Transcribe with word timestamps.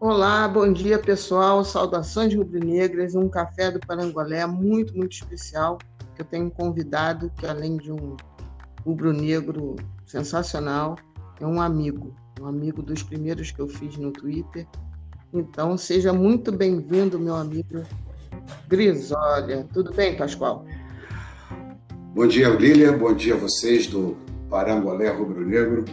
Olá, 0.00 0.48
bom 0.48 0.72
dia 0.72 0.98
pessoal, 0.98 1.62
saudações 1.62 2.34
rubro-negras, 2.34 3.14
um 3.14 3.28
café 3.28 3.70
do 3.70 3.78
Parangolé 3.78 4.46
muito, 4.46 4.96
muito 4.96 5.12
especial, 5.12 5.76
que 6.16 6.22
eu 6.22 6.24
tenho 6.24 6.46
um 6.46 6.50
convidado 6.50 7.30
que 7.36 7.46
além 7.46 7.76
de 7.76 7.92
um 7.92 8.16
rubro-negro 8.82 9.76
sensacional, 10.06 10.96
é 11.38 11.46
um 11.46 11.60
amigo, 11.60 12.14
um 12.40 12.46
amigo 12.46 12.80
dos 12.80 13.02
primeiros 13.02 13.50
que 13.50 13.60
eu 13.60 13.68
fiz 13.68 13.98
no 13.98 14.10
Twitter. 14.10 14.66
Então, 15.34 15.76
seja 15.76 16.14
muito 16.14 16.50
bem-vindo, 16.50 17.20
meu 17.20 17.34
amigo 17.34 17.82
Grisolha. 18.68 19.68
Tudo 19.70 19.92
bem, 19.92 20.16
Pascoal? 20.16 20.64
Bom 22.14 22.26
dia, 22.26 22.48
Lilian, 22.48 22.96
bom 22.96 23.12
dia 23.12 23.34
a 23.34 23.38
vocês 23.38 23.86
do 23.86 24.16
Parangolé 24.48 25.10
Rubro 25.10 25.46
Negro. 25.46 25.84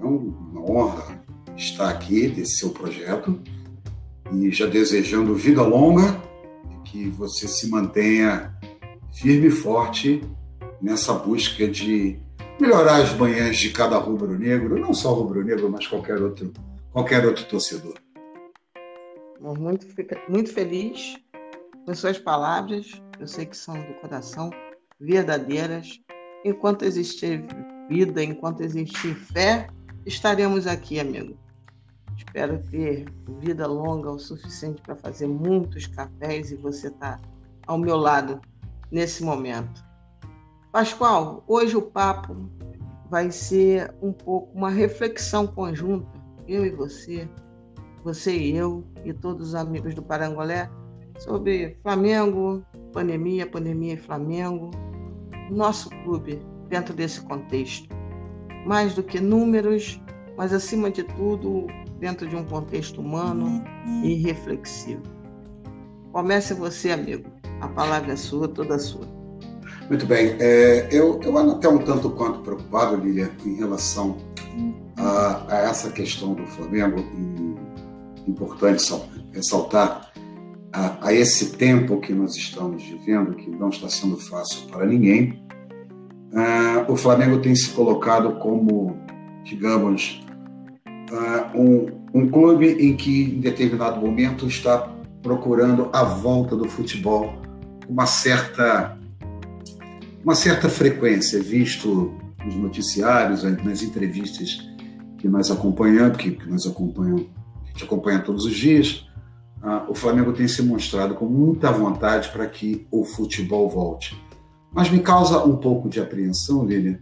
É 0.00 0.04
uma 0.04 0.60
honra 0.68 1.21
estar 1.62 1.88
aqui 1.88 2.28
desse 2.28 2.58
seu 2.58 2.70
projeto 2.70 3.40
e 4.32 4.50
já 4.50 4.66
desejando 4.66 5.34
vida 5.34 5.62
longa 5.62 6.20
e 6.70 6.88
que 6.88 7.08
você 7.10 7.46
se 7.46 7.68
mantenha 7.68 8.52
firme 9.12 9.46
e 9.46 9.50
forte 9.50 10.22
nessa 10.80 11.12
busca 11.12 11.68
de 11.68 12.18
melhorar 12.60 13.02
as 13.02 13.14
manhãs 13.14 13.56
de 13.58 13.70
cada 13.70 13.96
rubro-negro, 13.98 14.78
não 14.78 14.92
só 14.92 15.12
rubro-negro, 15.12 15.70
mas 15.70 15.86
qualquer 15.86 16.20
outro, 16.20 16.52
qualquer 16.92 17.24
outro 17.24 17.44
torcedor. 17.44 17.94
Muito, 19.40 19.86
muito 20.28 20.52
feliz 20.52 21.16
com 21.84 21.94
suas 21.94 22.18
palavras, 22.18 22.92
eu 23.18 23.26
sei 23.26 23.46
que 23.46 23.56
são 23.56 23.74
do 23.74 23.94
coração, 23.94 24.50
verdadeiras. 25.00 26.00
Enquanto 26.44 26.84
existir 26.84 27.44
vida, 27.88 28.22
enquanto 28.22 28.62
existir 28.62 29.14
fé, 29.14 29.68
estaremos 30.06 30.66
aqui, 30.66 31.00
amigo. 31.00 31.36
Espero 32.16 32.58
ter 32.70 33.06
vida 33.40 33.66
longa 33.66 34.10
o 34.10 34.18
suficiente 34.18 34.80
para 34.82 34.96
fazer 34.96 35.26
muitos 35.26 35.86
cafés 35.86 36.50
e 36.50 36.56
você 36.56 36.88
está 36.88 37.20
ao 37.66 37.78
meu 37.78 37.96
lado 37.96 38.40
nesse 38.90 39.24
momento. 39.24 39.84
Pascoal, 40.70 41.44
hoje 41.46 41.76
o 41.76 41.82
papo 41.82 42.34
vai 43.10 43.30
ser 43.30 43.94
um 44.00 44.12
pouco 44.12 44.50
uma 44.56 44.70
reflexão 44.70 45.46
conjunta, 45.46 46.08
eu 46.48 46.64
e 46.64 46.70
você, 46.70 47.28
você 48.02 48.34
e 48.36 48.56
eu 48.56 48.84
e 49.04 49.12
todos 49.12 49.48
os 49.48 49.54
amigos 49.54 49.94
do 49.94 50.02
Parangolé, 50.02 50.70
sobre 51.18 51.76
Flamengo, 51.82 52.64
pandemia, 52.92 53.46
pandemia 53.46 53.94
e 53.94 53.98
Flamengo, 53.98 54.70
nosso 55.50 55.90
clube 56.04 56.40
dentro 56.68 56.94
desse 56.94 57.20
contexto. 57.20 57.88
Mais 58.66 58.94
do 58.94 59.02
que 59.02 59.20
números, 59.20 60.00
mas 60.36 60.52
acima 60.52 60.90
de 60.90 61.02
tudo, 61.02 61.66
dentro 62.02 62.26
de 62.26 62.34
um 62.34 62.42
contexto 62.44 63.00
humano 63.00 63.62
e 64.02 64.14
reflexivo. 64.14 65.02
Comece 66.10 66.52
você, 66.52 66.90
amigo. 66.90 67.30
A 67.60 67.68
palavra 67.68 68.14
é 68.14 68.16
sua, 68.16 68.48
toda 68.48 68.76
sua. 68.76 69.06
Muito 69.88 70.04
bem. 70.04 70.34
É, 70.40 70.88
eu, 70.90 71.20
eu 71.22 71.38
ando 71.38 71.52
até 71.52 71.68
um 71.68 71.78
tanto 71.78 72.10
quanto 72.10 72.40
preocupado, 72.40 72.96
Lilia, 72.96 73.30
em 73.46 73.54
relação 73.54 74.16
a, 74.96 75.46
a 75.48 75.58
essa 75.60 75.90
questão 75.90 76.34
do 76.34 76.44
Flamengo 76.44 76.98
e 76.98 78.28
importante 78.28 78.82
ressaltar 79.32 80.12
a, 80.72 81.06
a, 81.06 81.14
esse 81.14 81.52
tempo 81.52 82.00
que 82.00 82.12
nós 82.12 82.34
estamos 82.34 82.82
vivendo, 82.82 83.36
que 83.36 83.48
não 83.48 83.68
está 83.68 83.88
sendo 83.88 84.16
fácil 84.16 84.66
para 84.66 84.84
ninguém. 84.86 85.40
Uh, 86.32 86.90
o 86.90 86.96
Flamengo 86.96 87.38
tem 87.38 87.54
se 87.54 87.70
colocado 87.70 88.40
como, 88.40 88.96
digamos, 89.44 90.20
uh, 91.12 91.58
um, 91.60 91.86
um 92.14 92.28
clube 92.28 92.66
em 92.66 92.96
que, 92.96 93.34
em 93.34 93.40
determinado 93.40 94.00
momento, 94.00 94.46
está 94.46 94.90
procurando 95.22 95.88
a 95.92 96.02
volta 96.02 96.56
do 96.56 96.68
futebol 96.68 97.34
com 97.86 97.92
uma 97.92 98.06
certa, 98.06 98.98
uma 100.24 100.34
certa 100.34 100.68
frequência, 100.68 101.40
visto 101.40 102.12
nos 102.44 102.56
noticiários, 102.56 103.44
nas 103.44 103.82
entrevistas 103.82 104.68
que 105.18 105.28
nós 105.28 105.50
acompanhamos, 105.50 106.16
que, 106.16 106.32
que 106.32 106.48
nós 106.48 106.66
acompanhamos, 106.66 107.26
a 107.62 107.68
gente 107.68 107.84
acompanha 107.84 108.18
todos 108.18 108.44
os 108.44 108.54
dias, 108.54 109.06
uh, 109.62 109.88
o 109.88 109.94
Flamengo 109.94 110.32
tem 110.32 110.48
se 110.48 110.62
mostrado 110.62 111.14
com 111.14 111.26
muita 111.26 111.70
vontade 111.70 112.28
para 112.30 112.46
que 112.46 112.86
o 112.90 113.04
futebol 113.04 113.68
volte. 113.68 114.20
Mas 114.72 114.90
me 114.90 115.00
causa 115.00 115.44
um 115.44 115.56
pouco 115.56 115.88
de 115.88 116.00
apreensão, 116.00 116.64
Lilian, 116.64 116.98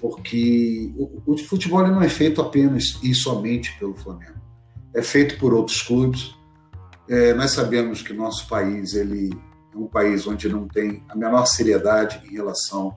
porque 0.00 0.92
o, 0.96 1.32
o 1.32 1.38
futebol 1.38 1.86
não 1.86 2.02
é 2.02 2.08
feito 2.08 2.40
apenas 2.40 2.98
e 3.02 3.14
somente 3.14 3.76
pelo 3.78 3.94
Flamengo, 3.94 4.40
é 4.94 5.02
feito 5.02 5.38
por 5.38 5.52
outros 5.52 5.82
clubes. 5.82 6.34
É, 7.08 7.34
nós 7.34 7.50
sabemos 7.50 8.02
que 8.02 8.12
nosso 8.12 8.48
país 8.48 8.94
ele 8.94 9.30
é 9.74 9.76
um 9.76 9.86
país 9.86 10.26
onde 10.26 10.48
não 10.48 10.66
tem 10.66 11.02
a 11.08 11.16
menor 11.16 11.44
seriedade 11.46 12.22
em 12.28 12.34
relação 12.34 12.96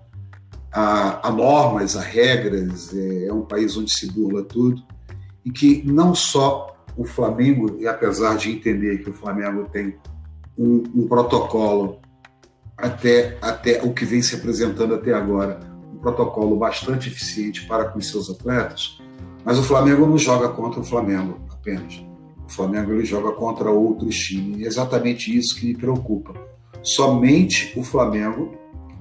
a, 0.72 1.28
a 1.28 1.32
normas, 1.32 1.96
a 1.96 2.02
regras, 2.02 2.94
é, 2.94 3.28
é 3.28 3.34
um 3.34 3.42
país 3.42 3.78
onde 3.78 3.92
se 3.92 4.12
burla 4.12 4.44
tudo. 4.44 4.82
E 5.46 5.52
que 5.52 5.84
não 5.86 6.16
só 6.16 6.76
o 6.96 7.06
Flamengo, 7.06 7.78
e 7.80 7.88
apesar 7.88 8.38
de 8.38 8.52
entender 8.52 9.04
que 9.04 9.10
o 9.10 9.14
Flamengo 9.14 9.68
tem 9.72 9.96
um, 10.58 10.84
um 10.96 11.08
protocolo 11.08 12.00
até, 12.78 13.38
até 13.42 13.82
o 13.84 13.94
que 13.94 14.06
vem 14.06 14.22
se 14.22 14.36
apresentando 14.36 14.96
até 14.96 15.14
agora, 15.14 15.60
protocolo 16.04 16.58
bastante 16.58 17.08
eficiente 17.08 17.66
para 17.66 17.86
com 17.86 18.00
seus 18.02 18.30
atletas, 18.30 19.02
mas 19.46 19.58
o 19.58 19.64
Flamengo 19.64 20.06
não 20.06 20.18
joga 20.18 20.50
contra 20.50 20.82
o 20.82 20.84
Flamengo 20.84 21.40
apenas. 21.50 22.06
O 22.46 22.52
Flamengo 22.52 22.92
ele 22.92 23.06
joga 23.06 23.32
contra 23.32 23.72
outros 23.72 24.16
times 24.20 24.60
e 24.60 24.66
é 24.66 24.68
exatamente 24.68 25.36
isso 25.36 25.56
que 25.56 25.68
me 25.68 25.76
preocupa. 25.76 26.34
Somente 26.82 27.74
o 27.80 27.84
Flamengo 27.84 28.54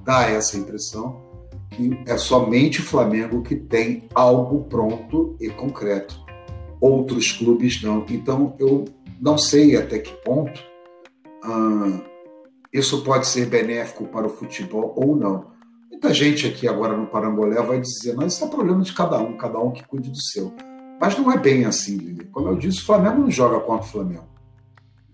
dá 0.05 0.29
essa 0.29 0.57
impressão 0.57 1.21
que 1.69 1.99
é 2.05 2.17
somente 2.17 2.79
o 2.79 2.83
Flamengo 2.83 3.41
que 3.41 3.55
tem 3.55 4.07
algo 4.13 4.63
pronto 4.63 5.35
e 5.39 5.49
concreto. 5.49 6.23
Outros 6.79 7.31
clubes 7.31 7.81
não. 7.81 8.05
Então 8.09 8.55
eu 8.59 8.85
não 9.19 9.37
sei 9.37 9.75
até 9.75 9.99
que 9.99 10.13
ponto 10.23 10.61
ah, 11.43 12.01
isso 12.71 13.03
pode 13.03 13.27
ser 13.27 13.47
benéfico 13.47 14.05
para 14.05 14.25
o 14.25 14.29
futebol 14.29 14.93
ou 14.95 15.15
não. 15.15 15.52
Muita 16.03 16.17
gente 16.17 16.45
aqui 16.45 16.67
agora 16.67 16.97
no 16.97 17.07
Parangolé 17.07 17.61
vai 17.61 17.79
dizer, 17.79 18.13
mas 18.13 18.33
isso 18.33 18.43
é 18.43 18.47
problema 18.49 18.81
de 18.81 18.91
cada 18.91 19.17
um, 19.21 19.37
cada 19.37 19.57
um 19.57 19.71
que 19.71 19.87
cuide 19.87 20.09
do 20.09 20.21
seu. 20.21 20.53
Mas 20.99 21.17
não 21.17 21.31
é 21.31 21.37
bem 21.37 21.63
assim, 21.63 21.95
Lili. 21.95 22.25
Como 22.25 22.49
eu 22.49 22.57
disse, 22.57 22.79
o 22.79 22.85
Flamengo 22.85 23.21
não 23.21 23.31
joga 23.31 23.57
contra 23.61 23.87
o 23.87 23.89
Flamengo. 23.89 24.27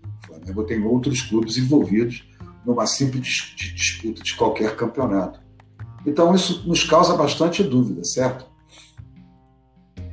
O 0.02 0.26
Flamengo 0.26 0.64
tem 0.64 0.84
outros 0.84 1.22
clubes 1.22 1.56
envolvidos 1.56 2.28
numa 2.66 2.88
simples 2.88 3.54
disputa 3.56 4.20
de 4.20 4.34
qualquer 4.34 4.74
campeonato. 4.74 5.40
Então 6.04 6.34
isso 6.34 6.66
nos 6.66 6.82
causa 6.82 7.16
bastante 7.16 7.62
dúvida, 7.62 8.02
certo? 8.02 8.50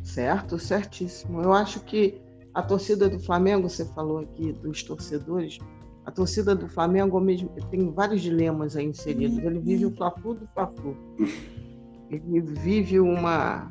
Certo, 0.04 0.59
certíssimo. 0.59 1.42
Eu 1.42 1.54
acho 1.54 1.80
que 1.80 2.22
a 2.54 2.62
torcida 2.62 3.09
do 3.09 3.20
Flamengo, 3.20 3.68
você 3.68 3.84
falou 3.84 4.20
aqui 4.20 4.54
dos 4.54 4.84
torcedores, 4.84 5.58
a 6.07 6.12
torcida 6.12 6.56
do 6.56 6.69
Flamengo 6.69 7.19
mesmo, 7.19 7.50
tem 7.69 7.91
vários 7.91 8.22
dilemas 8.22 8.78
aí 8.78 8.85
inseridos. 8.85 9.40
Ele 9.40 9.59
vive 9.59 9.88
o 9.88 9.91
Fla-Flu 9.94 10.35
do 10.35 10.47
Fla-Flu. 10.53 10.95
Ele 12.09 12.40
vive 12.40 12.97
uma 12.97 13.69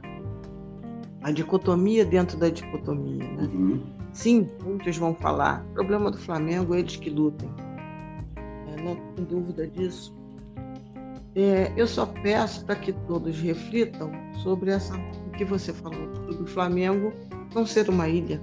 a 1.23 1.33
dicotomia 1.33 2.05
dentro 2.05 2.37
da 2.37 2.51
dicotomia, 2.51 3.25
né? 3.25 3.45
Uhum. 3.45 3.83
Sim, 4.13 4.47
muitos 4.63 4.99
vão 4.99 5.15
falar. 5.15 5.65
Problema 5.73 6.11
do 6.11 6.19
Flamengo, 6.19 6.75
eles 6.75 6.97
que 6.97 7.09
lutem. 7.09 7.49
É, 8.37 8.83
não 8.83 8.97
tem 9.15 9.25
dúvida 9.25 9.67
disso. 9.67 10.15
É, 11.35 11.73
eu 11.75 11.87
só 11.87 12.05
peço 12.05 12.67
para 12.67 12.77
que 12.77 12.93
todos 12.93 13.41
reflitam 13.41 14.13
sobre 14.43 14.73
essa 14.73 14.95
o 14.95 15.31
que 15.31 15.45
você 15.45 15.73
falou 15.73 16.07
do 16.07 16.47
Flamengo 16.47 17.15
não 17.55 17.65
ser 17.65 17.89
uma 17.89 18.07
ilha. 18.11 18.39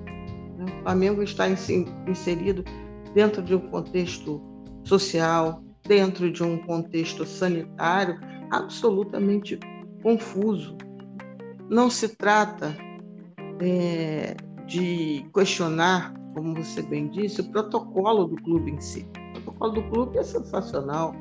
Né? 0.57 0.65
O 0.79 0.81
Flamengo 0.81 1.21
está 1.21 1.47
inserido 1.47 2.65
dentro 3.13 3.41
de 3.41 3.55
um 3.55 3.69
contexto 3.69 4.41
social, 4.83 5.63
dentro 5.87 6.31
de 6.31 6.43
um 6.43 6.57
contexto 6.57 7.25
sanitário 7.25 8.19
absolutamente 8.51 9.59
confuso. 10.01 10.77
Não 11.69 11.89
se 11.89 12.09
trata 12.09 12.75
é, 13.59 14.35
de 14.65 15.25
questionar, 15.33 16.13
como 16.33 16.55
você 16.55 16.81
bem 16.81 17.07
disse, 17.09 17.41
o 17.41 17.51
protocolo 17.51 18.25
do 18.25 18.35
clube 18.37 18.71
em 18.71 18.79
si. 18.79 19.07
O 19.15 19.41
protocolo 19.41 19.73
do 19.73 19.83
clube 19.83 20.17
é 20.17 20.23
sensacional, 20.23 21.15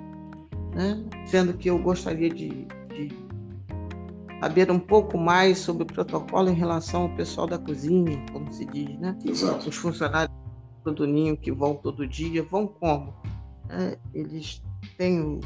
né? 0.74 1.02
sendo 1.26 1.54
que 1.54 1.70
eu 1.70 1.78
gostaria 1.78 2.28
de, 2.28 2.66
de 2.94 3.08
saber 4.40 4.70
um 4.70 4.78
pouco 4.78 5.16
mais 5.16 5.58
sobre 5.58 5.84
o 5.84 5.86
protocolo 5.86 6.50
em 6.50 6.54
relação 6.54 7.02
ao 7.02 7.16
pessoal 7.16 7.46
da 7.46 7.58
cozinha, 7.58 8.24
como 8.32 8.52
se 8.52 8.64
diz, 8.66 8.98
né? 8.98 9.16
Exato. 9.24 9.68
Os 9.68 9.76
funcionários 9.76 10.41
do 10.90 11.06
ninho 11.06 11.36
que 11.36 11.52
vão 11.52 11.74
todo 11.74 12.06
dia, 12.06 12.42
vão 12.42 12.66
como? 12.66 13.14
É, 13.68 13.98
eles 14.12 14.62
têm 14.98 15.40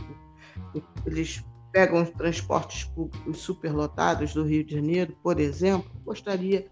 eles 1.04 1.44
pegam 1.72 2.02
os 2.02 2.10
transportes 2.10 2.84
públicos 2.84 3.38
superlotados 3.38 4.32
do 4.32 4.44
Rio 4.44 4.64
de 4.64 4.74
Janeiro, 4.74 5.14
por 5.22 5.38
exemplo. 5.38 5.90
Gostaria 6.04 6.66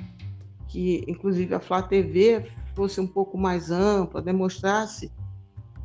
que, 0.66 1.04
inclusive, 1.06 1.54
a 1.54 1.60
Flá 1.60 1.82
TV 1.82 2.50
fosse 2.74 3.00
um 3.00 3.06
pouco 3.06 3.36
mais 3.36 3.70
ampla, 3.70 4.22
demonstrasse, 4.22 5.12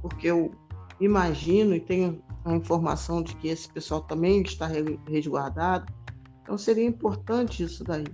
porque 0.01 0.27
eu 0.27 0.51
imagino 0.99 1.75
e 1.75 1.79
tenho 1.79 2.23
a 2.45 2.53
informação 2.55 3.21
de 3.21 3.35
que 3.35 3.49
esse 3.49 3.69
pessoal 3.69 4.01
também 4.01 4.41
está 4.41 4.69
resguardado, 5.07 5.91
então 6.41 6.57
seria 6.57 6.85
importante 6.85 7.63
isso 7.63 7.83
daí. 7.83 8.07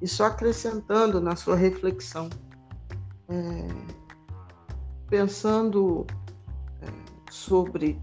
E 0.00 0.06
só 0.06 0.26
acrescentando 0.26 1.20
na 1.20 1.36
sua 1.36 1.56
reflexão, 1.56 2.30
é, 3.28 3.66
pensando 5.08 6.06
é, 6.82 6.86
sobre 7.30 8.00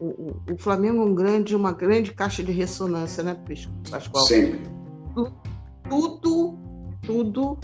o, 0.00 0.34
o, 0.50 0.56
Flamengo 0.56 1.02
um 1.02 1.14
grande, 1.14 1.56
uma 1.56 1.72
grande 1.72 2.12
caixa 2.12 2.42
de 2.42 2.52
ressonância, 2.52 3.22
né, 3.22 3.36
Pascoal? 3.90 4.24
Sempre. 4.26 4.60
Tudo, 5.88 6.58
tudo 7.02 7.58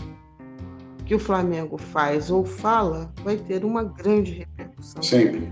que 1.05 1.15
o 1.15 1.19
Flamengo 1.19 1.77
faz 1.77 2.29
ou 2.31 2.43
fala 2.43 3.13
vai 3.23 3.37
ter 3.37 3.63
uma 3.63 3.83
grande 3.83 4.31
repercussão. 4.31 5.01
Sempre. 5.01 5.51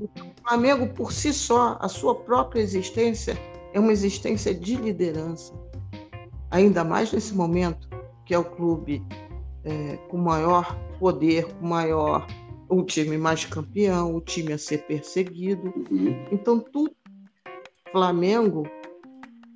O 0.00 0.48
Flamengo, 0.48 0.88
por 0.94 1.12
si 1.12 1.32
só, 1.32 1.76
a 1.80 1.88
sua 1.88 2.14
própria 2.14 2.60
existência 2.60 3.36
é 3.72 3.80
uma 3.80 3.92
existência 3.92 4.54
de 4.54 4.76
liderança. 4.76 5.52
Ainda 6.50 6.84
mais 6.84 7.12
nesse 7.12 7.34
momento, 7.34 7.88
que 8.24 8.32
é 8.32 8.38
o 8.38 8.44
clube 8.44 9.04
é, 9.66 9.96
com 10.08 10.16
maior 10.16 10.78
poder, 10.98 11.52
com 11.54 11.66
maior 11.66 12.26
o 12.68 12.82
time 12.82 13.18
mais 13.18 13.44
campeão, 13.44 14.14
o 14.14 14.20
time 14.20 14.52
a 14.52 14.58
ser 14.58 14.86
perseguido. 14.86 15.72
Uhum. 15.90 16.26
Então, 16.32 16.58
tudo 16.60 16.94
Flamengo 17.90 18.64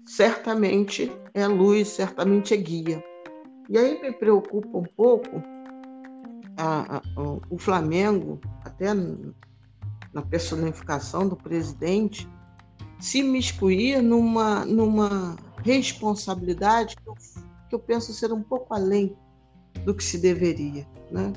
certamente 0.05 1.11
é 1.35 1.47
luz, 1.47 1.89
certamente 1.89 2.53
é 2.53 2.57
guia. 2.57 3.05
E 3.69 3.79
aí 3.79 4.01
me 4.03 4.13
preocupa 4.13 4.79
um 4.79 4.85
pouco 4.97 5.43
a, 6.57 6.97
a, 6.97 7.03
o 7.49 7.57
Flamengo, 7.57 8.41
até 8.65 8.93
na 10.13 10.23
personificação 10.23 11.29
do 11.29 11.37
presidente, 11.37 12.29
se 12.99 13.23
miscuir 13.23 14.03
numa, 14.03 14.65
numa 14.65 15.37
responsabilidade 15.63 16.97
que 16.97 17.09
eu, 17.09 17.15
que 17.69 17.75
eu 17.75 17.79
penso 17.79 18.13
ser 18.13 18.33
um 18.33 18.43
pouco 18.43 18.75
além 18.75 19.17
do 19.85 19.95
que 19.95 20.05
se 20.05 20.19
deveria. 20.19 20.87
Né? 21.11 21.33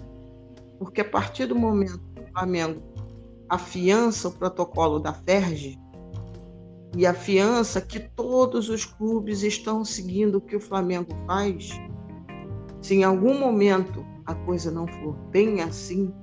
Porque 0.79 1.01
a 1.01 1.05
partir 1.05 1.45
do 1.45 1.55
momento 1.55 1.99
que 2.15 2.21
o 2.21 2.27
Flamengo 2.31 2.81
afiança 3.49 4.27
o 4.27 4.31
protocolo 4.31 4.99
da 4.99 5.13
FERJ 5.13 5.79
e 6.95 7.05
afiança 7.05 7.81
que 7.81 7.99
todos 7.99 8.69
os 8.69 8.85
clubes 8.85 9.41
estão 9.43 9.83
seguindo 9.83 10.37
o 10.37 10.41
que 10.41 10.55
o 10.55 10.59
Flamengo 10.59 11.11
faz, 11.25 11.71
se 12.81 12.95
em 12.95 13.03
algum 13.03 13.39
momento 13.39 14.05
a 14.25 14.35
coisa 14.35 14.71
não 14.71 14.87
for 14.87 15.13
bem 15.31 15.61
assim, 15.61 16.13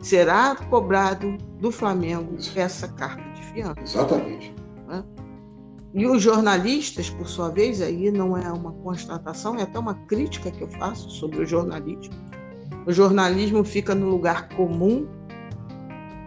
será 0.00 0.56
cobrado 0.70 1.36
do 1.60 1.70
Flamengo 1.70 2.36
essa 2.56 2.88
carta 2.88 3.22
de 3.32 3.42
fiança. 3.46 3.80
Exatamente. 3.82 4.54
E 5.98 6.06
os 6.06 6.22
jornalistas, 6.22 7.10
por 7.10 7.26
sua 7.26 7.48
vez, 7.48 7.82
aí 7.82 8.08
não 8.12 8.36
é 8.36 8.52
uma 8.52 8.72
constatação, 8.72 9.56
é 9.56 9.62
até 9.62 9.80
uma 9.80 9.94
crítica 10.06 10.48
que 10.48 10.62
eu 10.62 10.68
faço 10.68 11.10
sobre 11.10 11.40
o 11.42 11.44
jornalismo. 11.44 12.14
O 12.86 12.92
jornalismo 12.92 13.64
fica 13.64 13.96
no 13.96 14.08
lugar 14.08 14.48
comum 14.50 15.08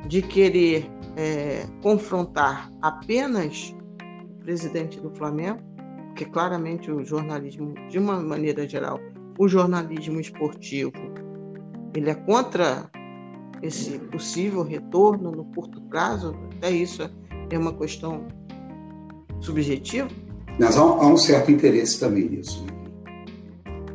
de 0.10 0.22
querer 0.22 0.92
é, 1.16 1.66
confrontar 1.82 2.70
apenas 2.82 3.74
o 4.30 4.44
presidente 4.44 5.00
do 5.00 5.10
Flamengo, 5.12 5.62
porque 6.08 6.26
claramente 6.26 6.92
o 6.92 7.06
jornalismo, 7.06 7.74
de 7.90 7.98
uma 7.98 8.22
maneira 8.22 8.68
geral, 8.68 9.00
o 9.40 9.48
jornalismo 9.48 10.20
esportivo, 10.20 10.92
ele 11.96 12.10
é 12.10 12.16
contra 12.16 12.92
esse 13.62 13.98
possível 13.98 14.64
retorno 14.64 15.32
no 15.32 15.46
curto 15.46 15.82
prazo, 15.84 16.36
até 16.58 16.72
isso 16.72 17.10
é 17.50 17.58
uma 17.58 17.74
questão 17.74 18.28
subjetiva. 19.42 20.08
Mas 20.60 20.78
há 20.78 20.86
um 20.86 21.18
certo 21.18 21.52
interesse 21.52 22.00
também 22.00 22.30
nisso. 22.30 22.64
Né? 22.66 22.72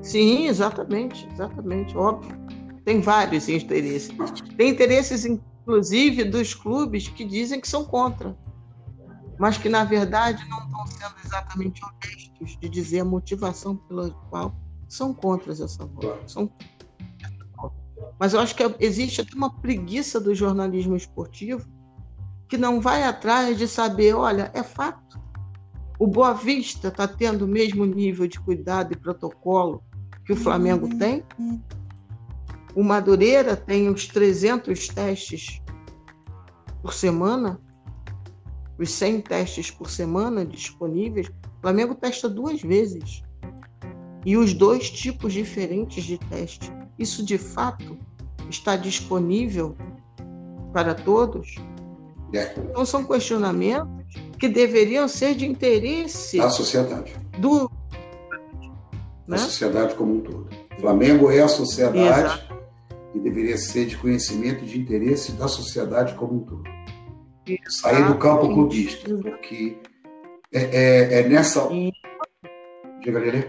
Sim, 0.03 0.47
exatamente, 0.47 1.29
exatamente, 1.33 1.97
óbvio. 1.97 2.37
Tem 2.85 3.01
vários 3.01 3.49
interesses. 3.49 4.11
Tem 4.57 4.71
interesses, 4.71 5.25
inclusive, 5.25 6.25
dos 6.25 6.55
clubes 6.55 7.09
que 7.09 7.25
dizem 7.25 7.61
que 7.61 7.69
são 7.69 7.85
contra, 7.85 8.37
mas 9.39 9.59
que, 9.59 9.69
na 9.69 9.85
verdade, 9.85 10.45
não 10.49 10.59
estão 10.59 10.87
sendo 10.87 11.15
exatamente 11.25 11.83
honestos 11.85 12.59
de 12.61 12.69
dizer 12.69 13.01
a 13.01 13.05
motivação 13.05 13.77
pela 13.77 14.11
qual 14.31 14.55
são 14.89 15.13
contra 15.13 15.53
essa 15.53 15.85
volta. 15.85 16.29
São... 16.29 16.51
Mas 18.19 18.33
eu 18.33 18.41
acho 18.41 18.55
que 18.55 18.63
existe 18.79 19.21
até 19.21 19.35
uma 19.35 19.51
preguiça 19.51 20.21
do 20.21 20.35
jornalismo 20.35 20.97
esportivo 20.97 21.67
que 22.49 22.57
não 22.57 22.81
vai 22.81 23.03
atrás 23.03 23.59
de 23.59 23.67
saber, 23.67 24.15
olha, 24.15 24.51
é 24.55 24.63
fato. 24.63 25.19
O 25.99 26.07
Boa 26.07 26.35
Vista 26.35 26.89
está 26.89 27.09
tendo 27.09 27.47
o 27.47 27.49
mesmo 27.49 27.87
nível 27.87 28.27
de 28.27 28.39
cuidado 28.39 28.93
e 28.93 28.97
protocolo 28.97 29.83
que 30.25 30.33
o 30.33 30.37
Flamengo 30.37 30.89
tem? 30.99 31.25
O 32.75 32.83
Madureira 32.83 33.57
tem 33.57 33.89
os 33.89 34.07
300 34.07 34.89
testes 34.89 35.63
por 36.83 36.93
semana, 36.93 37.59
os 38.79 38.91
100 38.91 39.23
testes 39.23 39.71
por 39.71 39.89
semana 39.89 40.45
disponíveis. 40.45 41.29
O 41.29 41.61
Flamengo 41.63 41.95
testa 41.95 42.29
duas 42.29 42.61
vezes. 42.61 43.23
E 44.27 44.37
os 44.37 44.53
dois 44.53 44.91
tipos 44.91 45.33
diferentes 45.33 46.05
de 46.05 46.19
teste. 46.19 46.71
Isso 46.99 47.25
de 47.25 47.39
fato 47.39 47.97
está 48.51 48.77
disponível 48.77 49.75
para 50.73 50.95
todos? 50.95 51.55
É. 52.35 52.53
Então 52.59 52.85
são 52.85 53.05
questionamentos 53.05 53.96
que 54.39 54.49
deveriam 54.49 55.09
ser 55.09 55.35
de 55.35 55.47
interesse 55.47 56.39
da 56.39 56.51
sociedade. 56.51 57.15
Do, 57.39 57.71
da 59.27 59.37
né? 59.37 59.39
sociedade 59.39 59.95
como 59.95 60.17
um 60.17 60.21
todo. 60.21 60.49
O 60.77 60.81
Flamengo 60.81 61.31
é 61.31 61.41
a 61.41 61.49
sociedade 61.49 61.99
Exato 61.99 62.57
que 63.17 63.21
deveria 63.21 63.57
ser 63.57 63.87
de 63.87 63.97
conhecimento 63.97 64.63
e 64.65 64.67
de 64.67 64.79
interesse 64.79 65.33
da 65.33 65.49
sociedade 65.49 66.15
como 66.15 66.35
um 66.35 66.41
todo. 66.41 66.65
Sair 67.69 68.05
do 68.07 68.17
campo 68.19 68.53
clubista, 68.53 69.09
porque 69.17 69.79
é, 70.53 70.63
é, 70.63 71.21
é 71.21 71.29
nessa. 71.29 71.69
Diga, 73.01 73.19
Lelê. 73.19 73.45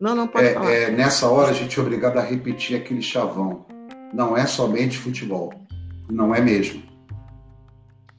Não, 0.00 0.14
não 0.14 0.28
pode 0.28 0.46
é, 0.46 0.54
falar. 0.54 0.70
É 0.70 0.90
nessa 0.90 1.28
hora 1.28 1.50
a 1.50 1.52
gente 1.52 1.78
é 1.78 1.82
obrigado 1.82 2.18
a 2.18 2.22
repetir 2.22 2.76
aquele 2.76 3.02
chavão. 3.02 3.66
Não 4.14 4.36
é 4.36 4.46
somente 4.46 4.96
futebol. 4.96 5.52
Não 6.08 6.34
é 6.34 6.40
mesmo. 6.40 6.82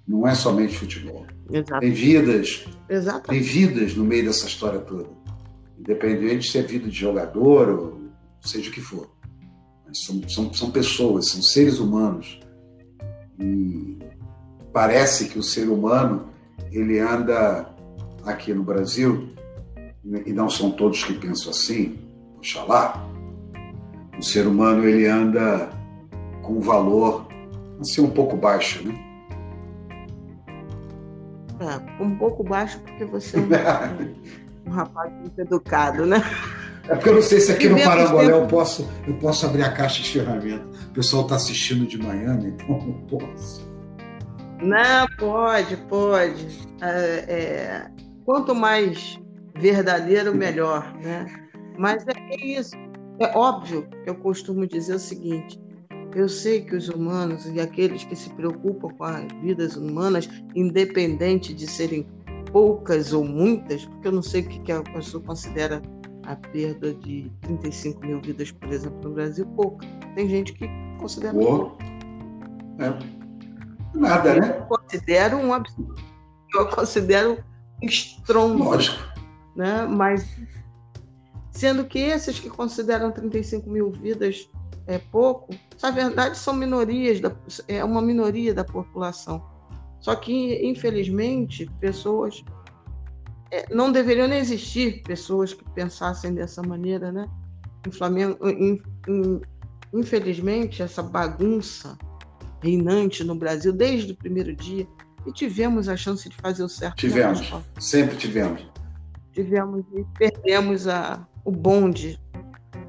Não 0.09 0.27
é 0.27 0.33
somente 0.33 0.75
futebol. 0.75 1.27
Exato. 1.51 1.81
Tem 1.81 1.91
vidas. 1.91 2.65
Exato. 2.89 3.29
Tem 3.29 3.39
vidas 3.39 3.93
no 3.93 4.03
meio 4.03 4.25
dessa 4.25 4.47
história 4.47 4.79
toda. 4.79 5.07
Independente 5.77 6.47
de 6.47 6.51
ser 6.51 6.65
vida 6.65 6.89
de 6.89 6.97
jogador 6.97 7.69
ou 7.69 8.01
seja 8.41 8.71
o 8.71 8.73
que 8.73 8.81
for. 8.81 9.07
São, 9.93 10.27
são, 10.27 10.51
são 10.51 10.71
pessoas, 10.71 11.29
são 11.29 11.43
seres 11.43 11.77
humanos. 11.77 12.39
E 13.39 13.99
parece 14.73 15.29
que 15.29 15.37
o 15.37 15.43
ser 15.43 15.69
humano 15.69 16.27
ele 16.71 16.99
anda 16.99 17.69
aqui 18.25 18.51
no 18.51 18.63
Brasil, 18.63 19.29
e 20.25 20.33
não 20.33 20.49
são 20.49 20.71
todos 20.71 21.03
que 21.03 21.13
pensam 21.13 21.51
assim, 21.51 21.99
oxalá, 22.37 23.07
o 24.17 24.23
ser 24.23 24.47
humano 24.47 24.87
ele 24.87 25.07
anda 25.07 25.69
com 26.41 26.53
um 26.53 26.61
valor 26.61 27.27
assim 27.79 28.01
um 28.01 28.09
pouco 28.09 28.35
baixo, 28.35 28.87
né? 28.87 29.08
Um 31.99 32.15
pouco 32.17 32.43
baixo 32.43 32.79
porque 32.79 33.05
você 33.05 33.37
é 33.37 33.39
um, 33.39 34.69
um 34.69 34.71
rapaz 34.71 35.11
muito 35.13 35.39
educado, 35.39 36.05
né? 36.05 36.21
É 36.89 36.95
porque 36.95 37.09
eu 37.09 37.15
não 37.15 37.21
sei 37.21 37.39
se 37.39 37.51
aqui 37.51 37.69
no 37.69 37.77
Parangolé 37.83 38.31
eu 38.31 38.47
posso, 38.47 38.89
eu 39.07 39.13
posso 39.15 39.45
abrir 39.45 39.63
a 39.63 39.71
caixa 39.71 40.01
de 40.01 40.09
ferramentas. 40.09 40.85
O 40.85 40.93
pessoal 40.93 41.23
está 41.23 41.35
assistindo 41.35 41.85
de 41.85 41.99
manhã, 41.99 42.33
né? 42.33 42.51
então 42.55 42.79
não 42.79 42.93
posso. 43.07 43.69
Não, 44.61 45.07
pode, 45.17 45.77
pode. 45.87 46.47
É, 46.81 47.25
é, 47.27 47.87
quanto 48.25 48.55
mais 48.55 49.19
verdadeiro, 49.55 50.35
melhor, 50.35 50.93
né? 51.01 51.25
Mas 51.77 52.03
é 52.07 52.35
isso. 52.43 52.75
É 53.19 53.37
óbvio 53.37 53.87
que 54.03 54.09
eu 54.09 54.15
costumo 54.15 54.65
dizer 54.65 54.95
o 54.95 54.99
seguinte: 54.99 55.59
eu 56.15 56.29
sei 56.29 56.61
que 56.61 56.75
os 56.75 56.89
humanos 56.89 57.45
e 57.45 57.59
aqueles 57.59 58.03
que 58.03 58.15
se 58.15 58.29
preocupam 58.31 58.89
com 58.89 59.03
as 59.03 59.31
vidas 59.41 59.75
humanas, 59.75 60.29
independente 60.55 61.53
de 61.53 61.67
serem 61.67 62.07
poucas 62.51 63.13
ou 63.13 63.23
muitas, 63.23 63.85
porque 63.85 64.07
eu 64.07 64.11
não 64.11 64.21
sei 64.23 64.41
o 64.41 64.47
que 64.47 64.71
a 64.71 64.81
pessoa 64.81 65.23
considera 65.23 65.81
a 66.23 66.35
perda 66.35 66.93
de 66.93 67.31
35 67.41 68.05
mil 68.05 68.21
vidas, 68.21 68.51
por 68.51 68.69
exemplo, 68.69 69.09
no 69.09 69.15
Brasil, 69.15 69.45
pouca. 69.55 69.85
Tem 70.15 70.27
gente 70.29 70.53
que 70.53 70.67
considera 70.99 71.33
pouco. 71.33 71.77
É. 72.79 73.97
Nada, 73.97 74.35
eu 74.35 74.41
né? 74.41 74.57
Eu 74.59 74.77
considero 74.77 75.37
um 75.37 75.53
absurdo. 75.53 75.95
Eu 76.53 76.67
considero 76.69 77.43
um 77.81 77.85
estrondo. 77.87 78.63
Lógico. 78.63 79.03
Né? 79.55 79.85
Mas 79.87 80.27
sendo 81.51 81.83
que 81.85 81.99
esses 81.99 82.39
que 82.39 82.49
consideram 82.49 83.11
35 83.11 83.69
mil 83.69 83.91
vidas 83.91 84.49
é 84.89 84.97
pouco, 84.97 85.53
na 85.81 85.91
verdade 85.91 86.35
são 86.35 86.53
minorias, 86.53 87.19
da, 87.19 87.31
é 87.67 87.83
uma 87.83 88.01
minoria 88.01 88.53
da 88.53 88.63
população. 88.63 89.41
Só 89.99 90.15
que, 90.15 90.65
infelizmente, 90.65 91.69
pessoas. 91.79 92.43
É, 93.51 93.65
não 93.73 93.91
deveriam 93.91 94.27
nem 94.27 94.39
existir 94.39 95.01
pessoas 95.03 95.53
que 95.53 95.63
pensassem 95.71 96.33
dessa 96.33 96.61
maneira, 96.61 97.11
né? 97.11 97.27
Em 97.87 97.91
Flamengo, 97.91 98.37
in, 98.47 98.81
in, 99.07 99.41
infelizmente, 99.93 100.81
essa 100.81 101.03
bagunça 101.03 101.97
reinante 102.61 103.23
no 103.23 103.35
Brasil 103.35 103.73
desde 103.73 104.13
o 104.13 104.15
primeiro 104.15 104.55
dia, 104.55 104.87
e 105.25 105.31
tivemos 105.31 105.87
a 105.89 105.97
chance 105.97 106.29
de 106.29 106.35
fazer 106.37 106.63
o 106.63 106.69
certo. 106.69 107.03
Né, 107.03 107.09
tivemos, 107.09 107.53
sempre 107.79 108.17
tivemos. 108.17 108.67
Tivemos 109.33 109.83
e 109.93 110.05
perdemos 110.17 110.87
a, 110.87 111.25
o 111.43 111.51
bonde 111.51 112.19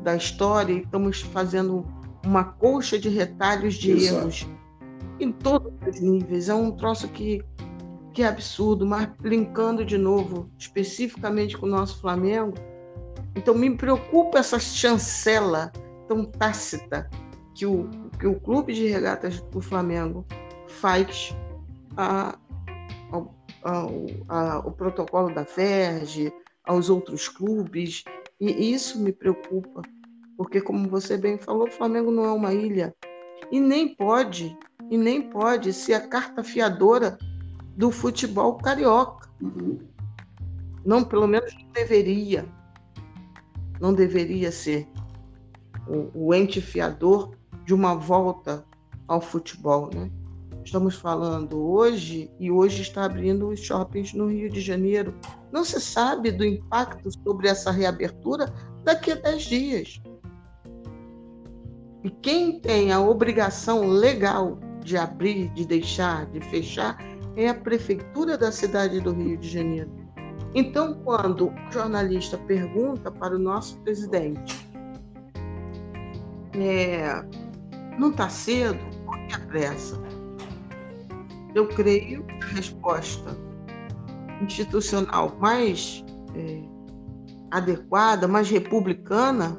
da 0.03 0.17
história 0.17 0.73
e 0.73 0.81
estamos 0.81 1.21
fazendo 1.21 1.87
uma 2.25 2.45
colcha 2.45 2.99
de 2.99 3.09
retalhos 3.09 3.75
de 3.75 3.93
Exato. 3.93 4.21
erros 4.21 4.49
em 5.19 5.33
todos 5.33 5.73
os 5.87 6.01
níveis. 6.01 6.49
É 6.49 6.55
um 6.55 6.71
troço 6.73 7.09
que, 7.09 7.45
que 8.13 8.23
é 8.23 8.29
absurdo, 8.29 8.87
mas 8.87 9.09
brincando 9.21 9.85
de 9.85 9.99
novo, 9.99 10.51
especificamente 10.59 11.57
com 11.57 11.67
o 11.67 11.71
nosso 11.71 12.01
Flamengo. 12.01 12.55
Então 13.37 13.55
me 13.55 13.77
preocupa 13.77 14.39
essa 14.39 14.59
chancela 14.59 15.73
tão 16.09 16.25
tácita 16.25 17.09
que 17.55 17.67
o, 17.67 17.89
que 18.19 18.27
o 18.27 18.41
clube 18.41 18.73
de 18.73 18.87
regatas 18.87 19.41
do 19.41 19.61
Flamengo 19.61 20.25
faz 20.67 21.37
a, 21.97 22.37
a, 23.13 23.87
a, 24.29 24.59
o 24.61 24.73
protocolo 24.73 25.33
da 25.35 25.45
FERJ, 25.45 26.33
aos 26.65 26.89
outros 26.89 27.29
clubes, 27.29 28.05
e 28.41 28.73
isso 28.73 28.99
me 29.01 29.13
preocupa, 29.13 29.83
porque, 30.37 30.61
como 30.61 30.89
você 30.89 31.19
bem 31.19 31.37
falou, 31.37 31.69
o 31.69 31.71
Flamengo 31.71 32.11
não 32.11 32.25
é 32.25 32.33
uma 32.33 32.55
ilha 32.55 32.95
e 33.53 33.61
nem 33.61 33.95
pode, 33.95 34.57
e 34.91 34.97
nem 34.97 35.21
pode 35.31 35.73
ser 35.73 35.95
a 35.95 36.09
carta 36.09 36.43
fiadora 36.43 37.19
do 37.77 37.91
futebol 37.91 38.57
carioca. 38.57 39.29
Uhum. 39.43 39.79
Não, 40.85 41.05
pelo 41.05 41.27
menos 41.27 41.53
não 41.55 41.71
deveria. 41.73 42.47
Não 43.81 43.93
deveria 43.93 44.51
ser 44.51 44.89
o, 45.87 46.29
o 46.29 46.35
ente 46.35 46.61
fiador 46.61 47.37
de 47.65 47.75
uma 47.75 47.95
volta 47.95 48.65
ao 49.09 49.21
futebol, 49.21 49.91
né? 49.93 50.11
Estamos 50.65 50.95
falando 50.95 51.59
hoje 51.61 52.31
e 52.39 52.51
hoje 52.51 52.83
está 52.83 53.05
abrindo 53.05 53.49
os 53.49 53.61
shoppings 53.61 54.13
no 54.13 54.29
Rio 54.29 54.51
de 54.51 54.61
Janeiro. 54.61 55.15
Não 55.51 55.65
se 55.65 55.81
sabe 55.81 56.31
do 56.31 56.45
impacto 56.45 57.11
sobre 57.23 57.49
essa 57.49 57.71
reabertura 57.71 58.53
daqui 58.85 59.13
a 59.13 59.17
10 59.17 59.43
dias. 59.43 60.03
E 62.05 62.11
quem 62.11 62.61
tem 62.61 62.93
a 62.93 63.01
obrigação 63.01 63.87
legal 63.87 64.59
de 64.85 64.97
abrir, 64.97 65.49
de 65.51 65.67
deixar, 65.67 66.27
de 66.27 66.41
fechar, 66.41 66.97
é 67.37 67.49
a 67.49 67.55
prefeitura 67.55 68.37
da 68.37 68.53
cidade 68.53 69.01
do 69.01 69.13
Rio 69.13 69.37
de 69.37 69.49
Janeiro. 69.49 69.91
Então, 70.55 70.95
quando 71.05 71.49
o 71.49 71.73
jornalista 71.73 72.37
pergunta 72.39 73.11
para 73.11 73.37
o 73.37 73.39
nosso 73.39 73.79
presidente, 73.81 74.69
é, 76.55 77.23
não 77.99 78.11
está 78.11 78.29
cedo? 78.29 78.79
Por 79.05 79.19
que 79.27 79.35
a 79.35 79.39
pressa? 79.41 80.20
Eu 81.55 81.69
creio 81.69 82.25
a 82.43 82.47
resposta 82.55 83.37
institucional 84.43 85.37
mais 85.41 86.05
é, 86.35 86.63
adequada, 87.51 88.27
mais 88.29 88.49
republicana, 88.51 89.57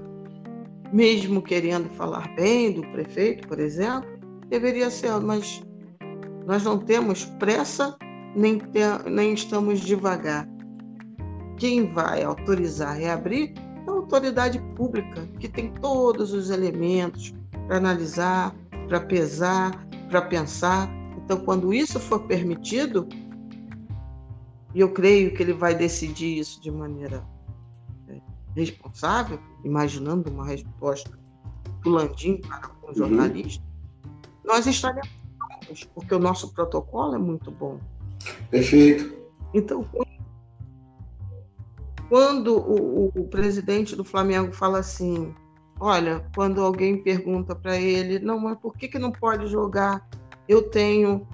mesmo 0.91 1.41
querendo 1.41 1.89
falar 1.91 2.33
bem 2.35 2.73
do 2.73 2.81
prefeito, 2.87 3.47
por 3.47 3.59
exemplo, 3.59 4.09
deveria 4.49 4.89
ser, 4.89 5.19
mas 5.21 5.63
nós 6.45 6.63
não 6.63 6.77
temos 6.77 7.25
pressa 7.39 7.95
nem, 8.35 8.61
nem 9.09 9.33
estamos 9.33 9.79
devagar. 9.81 10.47
Quem 11.57 11.91
vai 11.93 12.23
autorizar 12.23 12.97
reabrir 12.97 13.53
é 13.87 13.89
a 13.89 13.93
autoridade 13.93 14.59
pública, 14.75 15.27
que 15.39 15.47
tem 15.47 15.71
todos 15.73 16.33
os 16.33 16.49
elementos 16.49 17.33
para 17.67 17.77
analisar, 17.77 18.55
para 18.87 18.99
pesar, 19.01 19.71
para 20.09 20.23
pensar. 20.23 20.89
Então, 21.31 21.45
quando 21.45 21.73
isso 21.73 21.97
for 21.97 22.23
permitido, 22.23 23.07
e 24.75 24.81
eu 24.81 24.91
creio 24.91 25.33
que 25.33 25.41
ele 25.41 25.53
vai 25.53 25.73
decidir 25.73 26.39
isso 26.39 26.61
de 26.61 26.69
maneira 26.69 27.25
é, 28.09 28.19
responsável, 28.53 29.39
imaginando 29.63 30.29
uma 30.29 30.45
resposta 30.45 31.17
do 31.83 31.89
Landim 31.89 32.41
para 32.41 32.69
um 32.85 32.93
jornalista, 32.93 33.63
uhum. 34.03 34.11
nós 34.43 34.67
estaremos 34.67 35.07
prontos, 35.37 35.83
porque 35.95 36.13
o 36.13 36.19
nosso 36.19 36.53
protocolo 36.53 37.15
é 37.15 37.17
muito 37.17 37.49
bom. 37.49 37.79
Perfeito. 38.49 39.15
Então, 39.53 39.87
quando 42.09 42.57
o, 42.57 43.05
o, 43.05 43.21
o 43.21 43.27
presidente 43.29 43.95
do 43.95 44.03
Flamengo 44.03 44.51
fala 44.51 44.79
assim, 44.79 45.33
olha, 45.79 46.25
quando 46.35 46.59
alguém 46.59 47.01
pergunta 47.01 47.55
para 47.55 47.77
ele, 47.77 48.19
não, 48.19 48.37
mas 48.37 48.59
por 48.59 48.75
que, 48.75 48.89
que 48.89 48.99
não 48.99 49.13
pode 49.13 49.47
jogar? 49.47 50.05
Eu 50.47 50.63
tenho 50.63 51.27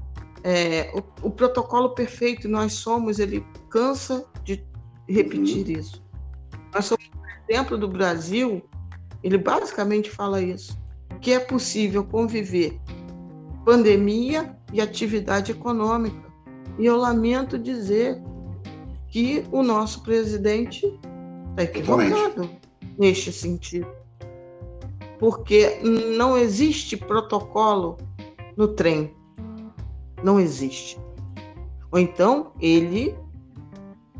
é, 0.43 0.91
o, 0.93 1.27
o, 1.27 1.31
protocolo 1.31 1.89
perfeito, 1.89 2.47
nós 2.47 2.73
somos, 2.73 3.19
ele 3.19 3.45
cansa 3.69 4.25
de 4.43 4.65
repetir 5.07 5.65
uhum. 5.65 5.79
isso. 5.79 6.03
Nós 6.73 6.85
somos 6.85 7.03
um 7.05 7.51
exemplo 7.51 7.77
do 7.77 7.87
Brasil, 7.87 8.61
ele 9.23 9.37
basicamente 9.37 10.09
fala 10.09 10.41
isso, 10.41 10.77
que 11.21 11.33
é 11.33 11.39
possível 11.39 12.03
conviver 12.03 12.79
pandemia 13.65 14.55
e 14.71 14.79
atividade 14.79 15.51
econômica. 15.51 16.27
E 16.79 16.85
eu 16.85 16.95
lamento 16.95 17.57
dizer 17.57 18.21
que 19.09 19.43
o 19.51 19.63
nosso 19.63 20.03
presidente 20.03 20.85
está 21.49 21.63
equivocado 21.63 22.49
neste 22.97 23.31
sentido. 23.31 23.87
Porque 25.19 25.79
não 26.17 26.37
existe 26.37 26.95
protocolo 26.95 27.97
no 28.57 28.67
trem 28.67 29.15
não 30.23 30.39
existe. 30.39 30.99
Ou 31.91 31.99
então 31.99 32.51
ele 32.59 33.15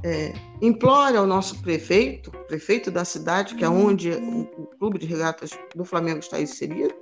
é, 0.04 0.34
implora 0.62 1.20
ao 1.20 1.28
nosso 1.28 1.62
prefeito, 1.62 2.32
prefeito 2.48 2.92
da 2.92 3.04
cidade, 3.04 3.56
que 3.56 3.66
é 3.66 3.70
onde 3.70 4.12
o, 4.12 4.42
o 4.42 4.68
clube 4.78 5.00
de 5.00 5.08
regatas 5.08 5.52
do 5.76 5.84
Flamengo 5.84 6.20
está 6.20 6.40
inserido, 6.40 6.94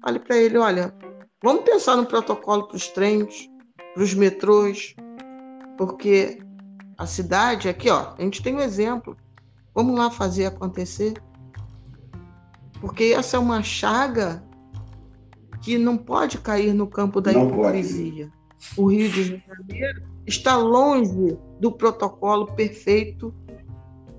fale 0.00 0.20
para 0.20 0.36
ele, 0.36 0.56
olha, 0.56 0.94
vamos 1.42 1.64
pensar 1.64 1.96
no 1.96 2.06
protocolo 2.06 2.68
para 2.68 2.76
os 2.76 2.88
trens, 2.88 3.50
para 3.94 4.02
os 4.02 4.14
metrôs, 4.14 4.94
porque 5.76 6.38
a 6.96 7.06
cidade 7.06 7.68
aqui, 7.68 7.90
ó, 7.90 8.14
a 8.16 8.22
gente 8.22 8.42
tem 8.42 8.54
um 8.54 8.60
exemplo. 8.60 9.16
Vamos 9.74 9.98
lá 9.98 10.10
fazer 10.10 10.46
acontecer. 10.46 11.14
Porque 12.80 13.14
essa 13.16 13.36
é 13.36 13.40
uma 13.40 13.62
chaga 13.62 14.44
que 15.62 15.78
não 15.78 15.96
pode 15.96 16.38
cair 16.38 16.72
no 16.72 16.86
campo 16.86 17.20
da 17.20 17.32
não 17.32 17.48
hipocrisia. 17.48 18.26
Pode. 18.26 18.40
O 18.76 18.86
Rio 18.90 19.10
de 19.10 19.24
Janeiro 19.46 20.02
está 20.26 20.56
longe 20.56 21.36
do 21.60 21.72
protocolo 21.72 22.46
perfeito 22.52 23.34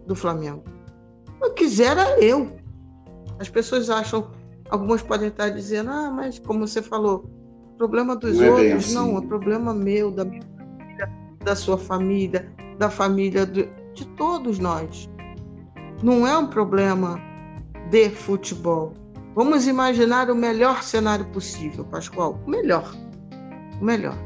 do 0.06 0.16
Flamengo. 0.16 0.64
Eu 1.42 1.54
quisera 1.54 2.20
eu. 2.20 2.52
As 3.40 3.50
pessoas 3.50 3.90
acham, 3.90 4.30
algumas 4.70 5.02
podem 5.02 5.30
estar 5.30 5.50
dizendo, 5.50 5.90
ah, 5.90 6.12
mas 6.12 6.40
como 6.40 6.68
você 6.68 6.82
falou, 6.82 7.30
problema 7.78 8.16
dos 8.16 8.38
não 8.38 8.44
é 8.44 8.50
outros, 8.52 8.70
é 8.70 8.74
assim. 8.74 8.94
não, 8.94 9.18
é 9.18 9.22
problema 9.22 9.74
meu, 9.74 10.12
da 10.12 10.24
minha 10.24 10.44
família, 10.44 11.10
da 11.44 11.56
sua 11.56 11.78
família, 11.78 12.54
da 12.78 12.90
família 12.90 13.46
do, 13.46 13.68
de 13.94 14.06
todos 14.18 14.60
nós. 14.60 15.10
Não 16.04 16.28
é 16.28 16.38
um 16.38 16.48
problema 16.48 17.20
de 17.90 18.10
futebol. 18.10 18.94
Vamos 19.34 19.66
imaginar 19.68 20.30
o 20.30 20.36
melhor 20.36 20.84
cenário 20.84 21.26
possível, 21.26 21.86
Pascoal. 21.86 22.40
O 22.46 22.50
melhor. 22.50 22.94
O 23.80 23.86
melhor. 23.86 24.18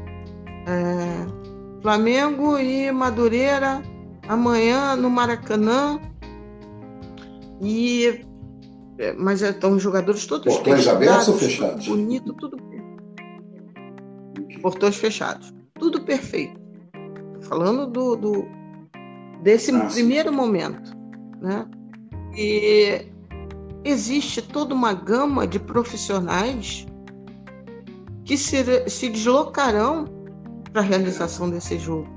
É, 0.66 1.80
Flamengo 1.80 2.58
e 2.58 2.90
Madureira 2.90 3.82
amanhã 4.28 4.96
no 4.96 5.08
Maracanã. 5.08 6.00
E 7.60 8.20
é, 8.98 9.12
mas 9.12 9.42
estão 9.42 9.74
os 9.74 9.82
jogadores 9.82 10.26
todos 10.26 10.52
Portões 10.54 10.88
abertos 10.88 11.28
ou 11.28 11.38
fechados? 11.38 11.86
Bonito, 11.86 12.32
tudo 12.34 12.56
Portões 14.60 14.96
fechados. 14.96 15.54
Tudo 15.74 16.00
perfeito. 16.00 16.58
Falando 17.42 17.86
do, 17.86 18.16
do 18.16 18.44
desse 19.42 19.70
ah, 19.70 19.86
primeiro 19.86 20.30
sim. 20.30 20.34
momento, 20.34 20.90
né? 21.40 21.66
E 22.34 23.06
existe 23.86 24.42
toda 24.42 24.74
uma 24.74 24.92
gama 24.92 25.46
de 25.46 25.60
profissionais 25.60 26.86
que 28.24 28.36
se, 28.36 28.88
se 28.88 29.08
deslocarão 29.08 30.04
para 30.72 30.82
a 30.82 30.84
realização 30.84 31.48
desse 31.48 31.78
jogo. 31.78 32.08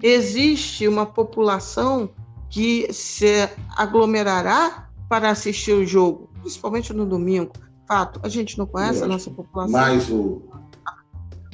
Existe 0.00 0.88
uma 0.88 1.06
população 1.06 2.10
que 2.48 2.92
se 2.92 3.48
aglomerará 3.76 4.88
para 5.08 5.30
assistir 5.30 5.72
o 5.72 5.86
jogo, 5.86 6.30
principalmente 6.40 6.92
no 6.92 7.06
domingo. 7.06 7.52
Fato, 7.86 8.20
a 8.22 8.28
gente 8.28 8.58
não 8.58 8.66
conhece 8.66 9.02
a 9.02 9.06
nossa 9.06 9.30
população. 9.30 9.72
Mais 9.72 10.10
o. 10.10 10.42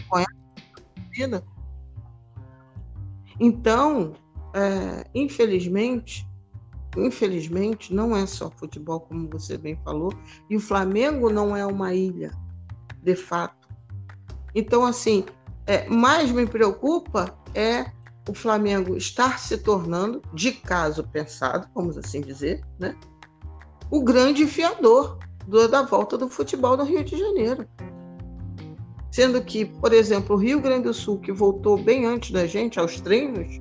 Conhece 0.08 1.34
a 1.34 1.42
Então, 3.40 4.12
é, 4.54 5.04
infelizmente, 5.14 6.26
infelizmente, 6.96 7.94
não 7.94 8.16
é 8.16 8.26
só 8.26 8.50
futebol, 8.50 9.00
como 9.00 9.28
você 9.28 9.56
bem 9.58 9.78
falou, 9.84 10.12
e 10.48 10.56
o 10.56 10.60
Flamengo 10.60 11.30
não 11.30 11.56
é 11.56 11.64
uma 11.66 11.94
ilha, 11.94 12.32
de 13.02 13.14
fato. 13.14 13.68
Então, 14.54 14.84
assim, 14.84 15.24
é, 15.66 15.88
mais 15.88 16.30
me 16.32 16.46
preocupa 16.46 17.36
é 17.54 17.90
o 18.28 18.34
Flamengo 18.34 18.96
estar 18.96 19.38
se 19.38 19.58
tornando, 19.58 20.22
de 20.34 20.52
caso 20.52 21.02
pensado, 21.04 21.68
vamos 21.74 21.96
assim 21.96 22.20
dizer, 22.20 22.62
né, 22.78 22.94
o 23.90 24.02
grande 24.02 24.46
fiador 24.46 25.18
da 25.70 25.82
volta 25.82 26.18
do 26.18 26.28
futebol 26.28 26.76
no 26.76 26.84
Rio 26.84 27.02
de 27.02 27.16
Janeiro. 27.16 27.66
Sendo 29.10 29.42
que, 29.42 29.64
por 29.64 29.94
exemplo, 29.94 30.36
o 30.36 30.38
Rio 30.38 30.60
Grande 30.60 30.84
do 30.84 30.94
Sul, 30.94 31.18
que 31.18 31.32
voltou 31.32 31.82
bem 31.82 32.04
antes 32.04 32.30
da 32.30 32.46
gente 32.46 32.78
aos 32.78 33.00
treinos, 33.00 33.58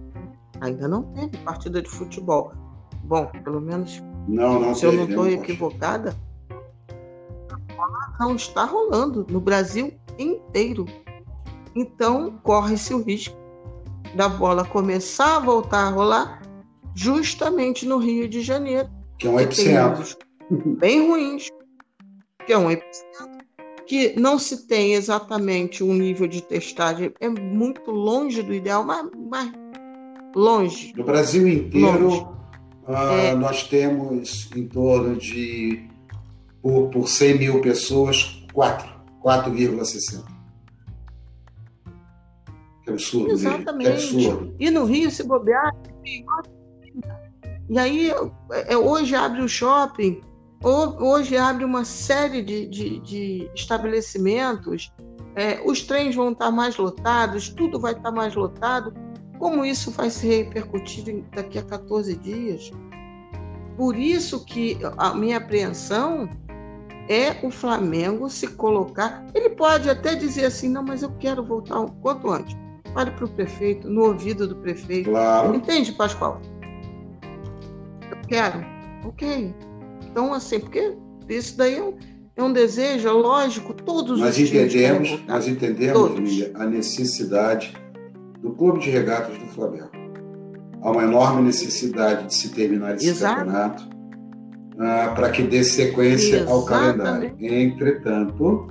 ainda 0.59 0.87
não 0.87 1.03
teve 1.13 1.37
partida 1.37 1.81
de 1.81 1.89
futebol. 1.89 2.51
Bom, 3.07 3.25
pelo 3.43 3.61
menos 3.61 4.03
não, 4.27 4.59
não 4.59 4.75
se 4.75 4.85
eu 4.85 4.91
não 4.91 5.05
estou 5.05 5.29
equivocada, 5.29 6.13
não 8.19 8.35
está 8.35 8.65
rolando 8.65 9.25
no 9.29 9.39
Brasil 9.39 9.93
inteiro. 10.19 10.85
Então, 11.73 12.37
corre-se 12.43 12.93
o 12.93 13.01
risco 13.01 13.35
da 14.13 14.27
bola 14.27 14.65
começar 14.65 15.37
a 15.37 15.39
voltar 15.39 15.87
a 15.87 15.89
rolar 15.89 16.41
justamente 16.93 17.85
no 17.85 17.97
Rio 17.97 18.27
de 18.27 18.41
Janeiro. 18.41 18.89
Que 19.17 19.27
é 19.27 19.29
um 19.29 19.39
epicentro. 19.39 20.17
Bem 20.49 21.07
ruins. 21.07 21.49
Que 22.45 22.51
é 22.51 22.57
um 22.57 22.69
epicentro. 22.69 23.37
Que 23.85 24.19
não 24.19 24.37
se 24.37 24.67
tem 24.67 24.95
exatamente 24.95 25.81
um 25.81 25.93
nível 25.93 26.27
de 26.27 26.41
testagem. 26.41 27.13
É 27.21 27.29
muito 27.29 27.89
longe 27.89 28.41
do 28.41 28.53
ideal, 28.53 28.83
mas, 28.83 29.07
mas 29.29 29.51
longe. 30.35 30.93
No 30.97 31.03
Brasil 31.03 31.47
inteiro, 31.47 32.11
ah, 32.13 32.36
é... 32.87 33.35
nós 33.35 33.63
temos 33.63 34.49
em 34.55 34.67
torno 34.67 35.17
de, 35.17 35.87
por, 36.61 36.89
por 36.89 37.07
100 37.07 37.37
mil 37.37 37.61
pessoas, 37.61 38.45
4, 38.53 38.87
4,60. 39.23 40.23
Que 42.83 42.91
absurdo. 42.91 43.31
Exatamente. 43.31 43.89
Que 43.89 43.95
absurdo. 43.95 44.55
E 44.59 44.69
no 44.69 44.85
Rio, 44.85 45.11
se 45.11 45.23
bobear, 45.23 45.75
e 47.69 47.77
aí 47.77 48.11
é, 48.51 48.77
hoje 48.77 49.13
abre 49.13 49.41
o 49.41 49.47
shopping, 49.47 50.21
hoje 50.63 51.35
abre 51.35 51.65
uma 51.65 51.83
série 51.83 52.41
de, 52.41 52.65
de, 52.67 52.99
de 53.01 53.51
estabelecimentos, 53.53 54.91
é, 55.35 55.61
os 55.63 55.81
trens 55.81 56.15
vão 56.15 56.31
estar 56.31 56.49
mais 56.49 56.77
lotados, 56.77 57.49
tudo 57.49 57.79
vai 57.79 57.93
estar 57.93 58.11
mais 58.11 58.33
lotado. 58.33 58.93
Como 59.39 59.65
isso 59.65 59.91
vai 59.91 60.09
se 60.09 60.27
repercutir 60.27 61.23
daqui 61.35 61.59
a 61.59 61.63
14 61.63 62.15
dias? 62.15 62.71
Por 63.75 63.95
isso 63.95 64.43
que 64.43 64.77
a 64.97 65.13
minha 65.13 65.37
apreensão 65.37 66.27
é 67.07 67.35
o 67.45 67.51
Flamengo 67.51 68.29
se 68.29 68.47
colocar. 68.47 69.25
Ele 69.33 69.49
pode 69.49 69.89
até 69.89 70.15
dizer 70.15 70.45
assim, 70.45 70.69
não, 70.69 70.83
mas 70.83 71.03
eu 71.03 71.11
quero 71.19 71.43
voltar 71.43 71.79
o 71.79 71.91
quanto 71.91 72.29
antes 72.29 72.57
fale 72.97 73.11
para 73.11 73.25
o 73.25 73.29
prefeito, 73.29 73.87
no 73.87 74.05
ouvido 74.05 74.47
do 74.47 74.55
prefeito. 74.55 75.11
Claro. 75.11 75.53
Entende, 75.53 75.91
Pascoal? 75.91 76.41
Eu 78.09 78.17
quero. 78.27 78.65
Ok. 79.05 79.53
Então, 80.09 80.33
assim, 80.33 80.59
porque 80.59 80.95
isso 81.29 81.55
daí 81.55 81.75
é 81.75 81.83
um, 81.83 81.95
é 82.35 82.43
um 82.43 82.51
desejo, 82.51 83.07
é 83.07 83.11
lógico, 83.11 83.71
todos 83.73 84.19
nós 84.19 84.35
os 84.35 84.39
entendemos, 84.39 85.23
Nós 85.27 85.47
entendemos, 85.47 86.17
Lília, 86.17 86.51
a 86.55 86.65
necessidade 86.65 87.73
do 88.41 88.51
clube 88.51 88.79
de 88.79 88.89
regatas 88.89 89.37
do 89.37 89.45
Flamengo. 89.47 89.91
Há 90.81 90.91
uma 90.91 91.03
enorme 91.03 91.41
necessidade 91.41 92.27
de 92.27 92.33
se 92.33 92.49
terminar 92.49 92.95
esse 92.95 93.09
Exato. 93.09 93.39
campeonato 93.39 93.83
uh, 93.83 95.15
para 95.15 95.29
que 95.31 95.43
dê 95.43 95.63
sequência 95.63 96.37
Exatamente. 96.37 96.51
ao 96.51 96.65
calendário. 96.65 97.35
Entretanto, 97.39 98.67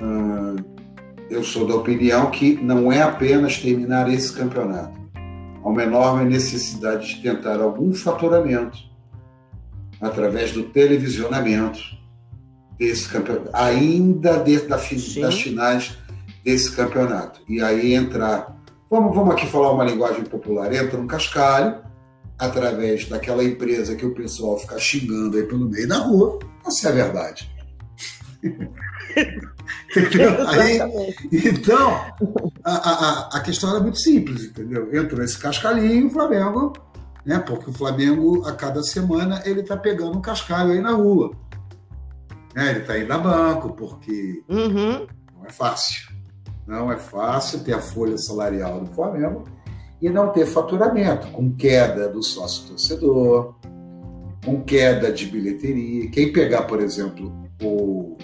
uh, 0.00 0.78
eu 1.30 1.44
sou 1.44 1.66
da 1.66 1.74
opinião 1.74 2.30
que 2.30 2.56
não 2.62 2.90
é 2.90 3.02
apenas 3.02 3.58
terminar 3.58 4.12
esse 4.12 4.32
campeonato. 4.32 4.98
Há 5.62 5.68
uma 5.68 5.82
enorme 5.82 6.24
necessidade 6.24 7.14
de 7.14 7.22
tentar 7.22 7.60
algum 7.60 7.92
faturamento 7.92 8.78
através 10.00 10.52
do 10.52 10.62
televisionamento 10.64 11.80
desse 12.78 13.08
campeonato, 13.08 13.50
ainda 13.52 14.38
dentro 14.38 14.68
das 14.68 14.86
finais 14.86 15.98
desse 16.44 16.74
campeonato. 16.74 17.40
E 17.48 17.60
aí 17.60 17.94
entrar, 17.94 18.56
vamos, 18.90 19.14
vamos 19.14 19.34
aqui 19.34 19.46
falar 19.46 19.72
uma 19.72 19.84
linguagem 19.84 20.24
popular, 20.24 20.72
entra 20.72 21.00
um 21.00 21.06
cascalho 21.06 21.82
através 22.38 23.06
daquela 23.08 23.42
empresa 23.42 23.96
que 23.96 24.06
o 24.06 24.14
pessoal 24.14 24.58
fica 24.58 24.78
xingando 24.78 25.36
aí 25.36 25.42
pelo 25.44 25.68
meio 25.68 25.88
da 25.88 25.98
rua, 25.98 26.38
essa 26.66 26.88
é 26.88 26.92
a 26.92 26.94
verdade. 26.94 27.50
Aí, 30.48 30.78
então, 31.32 31.90
a, 32.62 32.72
a, 32.72 33.36
a 33.38 33.40
questão 33.40 33.70
era 33.70 33.80
muito 33.80 33.98
simples, 33.98 34.44
entendeu? 34.44 34.94
Entrou 34.94 35.22
esse 35.22 35.38
cascalhinho 35.38 36.06
o 36.06 36.10
Flamengo, 36.10 36.72
né? 37.24 37.38
Porque 37.38 37.70
o 37.70 37.72
Flamengo, 37.72 38.46
a 38.46 38.52
cada 38.52 38.82
semana, 38.82 39.42
ele 39.44 39.62
tá 39.62 39.76
pegando 39.76 40.16
um 40.16 40.20
cascalho 40.20 40.72
aí 40.72 40.80
na 40.80 40.92
rua. 40.92 41.32
Né? 42.54 42.70
Ele 42.70 42.80
tá 42.80 42.98
indo 42.98 43.12
a 43.12 43.18
banco, 43.18 43.72
porque 43.72 44.42
uhum. 44.48 45.06
não 45.34 45.46
é 45.46 45.50
fácil. 45.50 46.08
Não 46.68 46.92
é 46.92 46.98
fácil 46.98 47.60
ter 47.60 47.72
a 47.72 47.80
folha 47.80 48.18
salarial 48.18 48.82
do 48.82 48.92
Flamengo 48.92 49.44
e 50.02 50.10
não 50.10 50.28
ter 50.28 50.44
faturamento, 50.44 51.28
com 51.28 51.50
queda 51.56 52.10
do 52.10 52.22
sócio 52.22 52.68
torcedor, 52.68 53.54
com 54.44 54.62
queda 54.62 55.10
de 55.10 55.24
bilheteria. 55.24 56.10
Quem 56.10 56.30
pegar, 56.30 56.64
por 56.64 56.78
exemplo, 56.80 57.32
o 57.62 58.18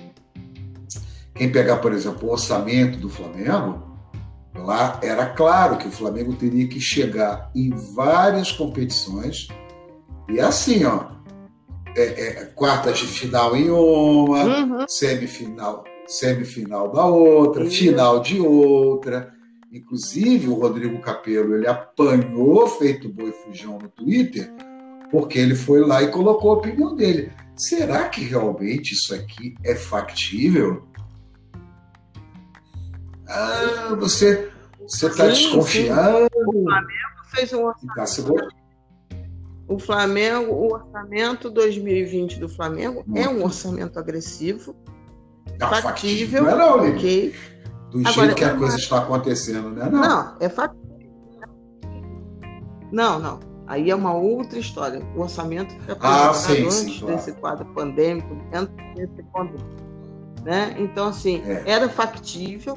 quem 1.34 1.50
pegar, 1.50 1.78
por 1.78 1.92
exemplo, 1.92 2.28
o 2.28 2.32
orçamento 2.32 2.98
do 2.98 3.08
Flamengo, 3.08 3.82
lá 4.54 5.00
era 5.02 5.26
claro 5.26 5.78
que 5.78 5.88
o 5.88 5.90
Flamengo 5.90 6.34
teria 6.34 6.68
que 6.68 6.78
chegar 6.78 7.50
em 7.56 7.70
várias 7.70 8.52
competições 8.52 9.48
e 10.28 10.38
assim, 10.38 10.84
ó, 10.84 11.06
é, 11.96 12.02
é, 12.02 12.44
quartas 12.54 12.98
de 12.98 13.06
final 13.06 13.56
em 13.56 13.70
uma, 13.70 14.44
uhum. 14.44 14.84
semifinal, 14.86 15.82
semifinal 16.06 16.90
da 16.92 17.04
outra, 17.04 17.66
final 17.66 18.20
de 18.20 18.40
outra. 18.40 19.32
Inclusive, 19.72 20.48
o 20.48 20.54
Rodrigo 20.54 21.00
Capello 21.00 21.56
ele 21.56 21.66
apanhou 21.66 22.66
feito 22.66 23.08
boi 23.08 23.32
fujão 23.32 23.78
no 23.78 23.88
Twitter, 23.88 24.52
porque 25.10 25.38
ele 25.38 25.54
foi 25.54 25.80
lá 25.80 26.02
e 26.02 26.10
colocou 26.10 26.52
a 26.52 26.54
opinião 26.54 26.94
dele. 26.94 27.32
Será 27.56 28.08
que 28.08 28.22
realmente 28.22 28.92
isso 28.92 29.14
aqui 29.14 29.54
é 29.64 29.74
factível? 29.74 30.86
Ah, 33.28 33.96
você 33.98 34.50
está 34.86 35.26
desconfiando. 35.26 36.28
Sim. 36.32 36.46
O 36.46 36.62
Flamengo 36.62 37.24
fez 37.34 37.52
um 37.52 37.64
orçamento. 37.64 38.64
O 39.66 39.78
Flamengo, 39.78 40.52
o 40.52 40.74
orçamento 40.74 41.50
2020 41.50 42.38
do 42.38 42.48
Flamengo 42.48 43.02
Muito. 43.06 43.18
é 43.18 43.28
um 43.28 43.42
orçamento 43.42 43.98
agressivo, 43.98 44.76
não, 45.58 45.68
factível, 45.68 46.44
factível 46.44 46.48
é 46.48 46.54
não, 46.56 46.90
ok. 46.90 47.34
Do 47.90 47.98
Agora, 48.00 48.12
jeito 48.12 48.34
que 48.34 48.44
a 48.44 48.56
coisa 48.56 48.76
está 48.76 48.98
acontecendo, 48.98 49.70
né? 49.70 49.88
Não, 49.90 50.00
não 50.00 50.36
é 50.40 50.48
factível. 50.48 50.84
Não, 52.90 53.18
não. 53.18 53.40
Aí 53.66 53.90
é 53.90 53.94
uma 53.94 54.12
outra 54.12 54.58
história. 54.58 55.02
O 55.16 55.22
orçamento 55.22 55.74
foi 55.84 55.94
apresentado 55.94 56.30
ah, 56.30 56.34
sim, 56.34 56.64
antes 56.64 56.74
sim, 56.74 56.98
claro. 56.98 57.16
desse 57.16 57.32
quadro 57.32 57.66
pandêmico, 57.66 58.36
antes 58.52 58.74
desse 58.94 59.22
quadro. 59.32 59.56
Né? 60.44 60.74
Então, 60.78 61.08
assim, 61.08 61.42
é. 61.46 61.62
era 61.66 61.88
factível, 61.88 62.76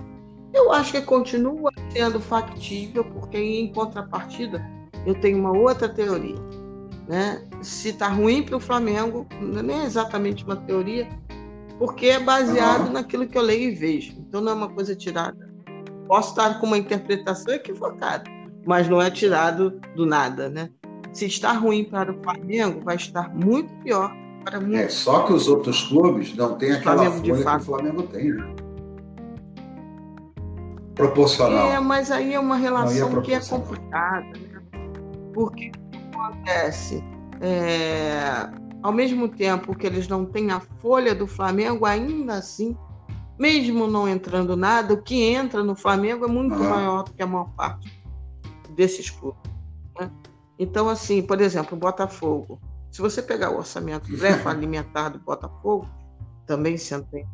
eu 0.54 0.72
acho 0.72 0.94
que 0.94 1.02
continua 1.02 1.72
sendo 1.92 2.20
factível, 2.20 3.04
porque 3.04 3.38
em 3.38 3.72
contrapartida 3.74 4.66
eu 5.06 5.14
tenho 5.20 5.38
uma 5.38 5.52
outra 5.52 5.90
teoria. 5.90 6.38
Né? 7.08 7.42
Se 7.62 7.90
está 7.90 8.08
ruim 8.08 8.44
para 8.44 8.56
o 8.56 8.60
Flamengo, 8.60 9.28
não 9.42 9.74
é 9.74 9.86
exatamente 9.86 10.46
uma 10.46 10.56
teoria, 10.56 11.08
porque 11.78 12.08
é 12.08 12.20
baseado 12.20 12.92
naquilo 12.92 13.28
que 13.28 13.38
eu 13.38 13.42
leio 13.42 13.72
e 13.72 13.76
vejo. 13.76 14.14
Então 14.20 14.42
não 14.42 14.52
é 14.52 14.56
uma 14.56 14.70
coisa 14.70 14.96
tirada. 14.96 15.48
Posso 16.08 16.30
estar 16.30 16.60
com 16.60 16.68
uma 16.68 16.78
interpretação 16.78 17.54
equivocada, 17.54 18.24
mas 18.66 18.88
não 18.88 19.02
é 19.02 19.12
tirado 19.12 19.80
do 19.96 20.06
nada, 20.06 20.50
né? 20.50 20.70
Se 21.12 21.26
está 21.26 21.52
ruim 21.52 21.84
para 21.84 22.12
o 22.12 22.24
Flamengo, 22.24 22.82
vai 22.84 22.96
estar 22.96 23.34
muito 23.34 23.74
pior 23.84 24.14
para 24.44 24.60
mim. 24.60 24.76
É 24.76 24.88
só 24.88 25.24
que 25.24 25.34
os 25.34 25.48
outros 25.48 25.84
clubes 25.84 26.36
não 26.36 26.56
têm 26.56 26.72
aquela 26.72 27.06
Flamengo 27.06 27.36
folha 27.36 27.44
que 27.44 27.56
o 27.56 27.60
Flamengo 27.60 28.04
tem, 28.04 28.32
né? 28.32 28.56
proporcional. 30.98 31.72
É, 31.72 31.80
mas 31.80 32.12
aí 32.12 32.34
é 32.34 32.40
uma 32.40 32.58
relação 32.58 33.20
é 33.20 33.22
que 33.22 33.34
é 33.34 33.40
complicada, 33.40 34.26
né? 34.26 34.62
Porque 35.34 35.72
acontece? 36.12 37.04
É, 37.40 38.50
ao 38.82 38.92
mesmo 38.92 39.28
tempo 39.28 39.76
que 39.76 39.86
eles 39.86 40.08
não 40.08 40.26
têm 40.26 40.52
a 40.52 40.60
folha 40.60 41.14
do 41.14 41.28
Flamengo, 41.28 41.86
ainda 41.86 42.36
assim, 42.36 42.78
mesmo 43.38 43.88
não 43.88 44.08
entrando 44.08 44.56
nada, 44.56 44.94
o 44.94 45.02
que 45.02 45.24
entra 45.24 45.64
no 45.64 45.76
Flamengo 45.76 46.26
é 46.26 46.28
muito 46.28 46.56
uhum. 46.56 46.70
maior 46.70 47.04
do 47.04 47.14
que 47.14 47.22
a 47.22 47.28
maior 47.28 47.50
parte 47.56 47.92
desses 48.76 49.10
clubes. 49.10 49.42
Né? 50.00 50.12
Então, 50.60 50.90
assim, 50.90 51.22
por 51.22 51.42
exemplo, 51.42 51.76
o 51.78 51.80
Botafogo. 51.80 52.60
Se 52.92 53.02
você 53.02 53.22
pegar 53.22 53.52
o 53.52 53.58
orçamento 53.58 54.10
alimentar 54.48 55.10
do 55.10 55.20
Botafogo, 55.20 55.88
também 56.46 56.78
sendo 56.78 57.06
bem 57.12 57.28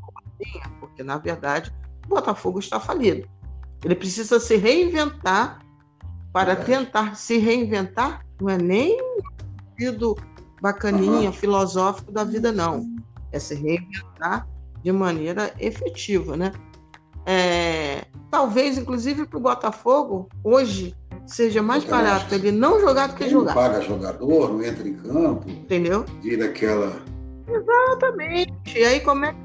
porque, 0.79 1.03
na 1.03 1.17
verdade, 1.17 1.73
o 2.05 2.09
Botafogo 2.09 2.59
está 2.59 2.79
falido. 2.79 3.27
Ele 3.83 3.95
precisa 3.95 4.39
se 4.39 4.57
reinventar 4.57 5.59
para 6.31 6.55
tentar 6.55 7.15
se 7.15 7.37
reinventar. 7.37 8.25
Não 8.41 8.49
é 8.49 8.57
nem 8.57 8.97
sentido 9.77 10.15
bacaninha, 10.63 11.27
uhum. 11.27 11.33
filosófico 11.33 12.09
da 12.09 12.23
vida, 12.23 12.49
não. 12.49 12.89
É 13.33 13.37
se 13.37 13.53
reinventar 13.53 14.47
de 14.81 14.93
maneira 14.93 15.53
efetiva, 15.59 16.37
né? 16.37 16.53
É, 17.25 18.05
talvez, 18.31 18.77
inclusive, 18.77 19.25
para 19.25 19.37
o 19.37 19.41
Botafogo, 19.41 20.29
hoje, 20.41 20.95
seja 21.25 21.61
mais 21.61 21.83
Porque 21.83 22.01
barato 22.01 22.33
ele 22.33 22.51
não 22.51 22.79
jogar 22.79 23.07
do 23.07 23.15
que 23.15 23.29
jogar. 23.29 23.53
Não 23.53 23.61
paga 23.61 23.81
jogador, 23.81 24.53
não 24.53 24.63
entra 24.63 24.87
em 24.87 24.93
campo. 24.93 25.49
Entendeu? 25.49 26.05
Vira 26.21 26.45
aquela. 26.45 26.93
Exatamente. 27.45 28.53
E 28.73 28.85
aí, 28.85 29.01
como 29.01 29.25
é, 29.25 29.35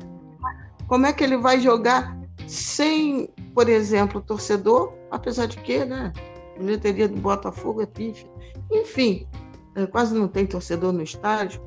como 0.87 1.04
é 1.04 1.12
que 1.12 1.24
ele 1.24 1.37
vai 1.37 1.61
jogar 1.61 2.16
sem, 2.46 3.28
por 3.54 3.68
exemplo, 3.68 4.20
torcedor? 4.20 4.92
Apesar 5.11 5.46
de 5.46 5.57
que, 5.59 5.85
né? 5.85 6.12
A 6.54 6.61
bilheteria 6.61 7.09
do 7.09 7.16
Botafogo 7.20 7.83
é 7.83 7.87
pífia. 7.87 8.28
Enfim, 8.70 9.26
é, 9.35 9.47
quase 9.86 10.14
não 10.14 10.28
tem 10.28 10.46
torcedor 10.46 10.92
no 10.92 11.02
estádio. 11.02 11.60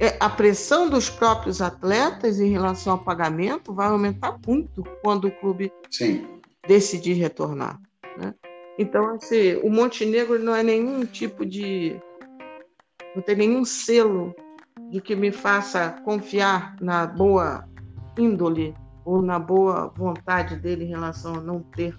É, 0.00 0.16
a 0.18 0.28
pressão 0.28 0.90
dos 0.90 1.08
próprios 1.08 1.62
atletas 1.62 2.40
em 2.40 2.50
relação 2.50 2.94
ao 2.94 2.98
pagamento 2.98 3.72
vai 3.72 3.86
aumentar 3.86 4.38
muito 4.46 4.82
quando 5.02 5.28
o 5.28 5.30
clube 5.30 5.72
Sim. 5.90 6.26
decidir 6.66 7.14
retornar. 7.14 7.80
Né? 8.18 8.34
Então, 8.78 9.14
assim, 9.14 9.54
o 9.62 9.70
Montenegro 9.70 10.38
não 10.38 10.54
é 10.54 10.62
nenhum 10.62 11.04
tipo 11.06 11.46
de. 11.46 12.00
não 13.14 13.22
tem 13.22 13.36
nenhum 13.36 13.64
selo 13.64 14.34
de 14.90 15.00
que 15.00 15.14
me 15.14 15.30
faça 15.30 15.90
confiar 16.04 16.76
na 16.80 17.06
boa 17.06 17.68
índole 18.18 18.74
ou 19.04 19.22
na 19.22 19.38
boa 19.38 19.92
vontade 19.96 20.56
dele 20.56 20.84
em 20.84 20.88
relação 20.88 21.36
a 21.36 21.40
não 21.40 21.60
ter 21.60 21.96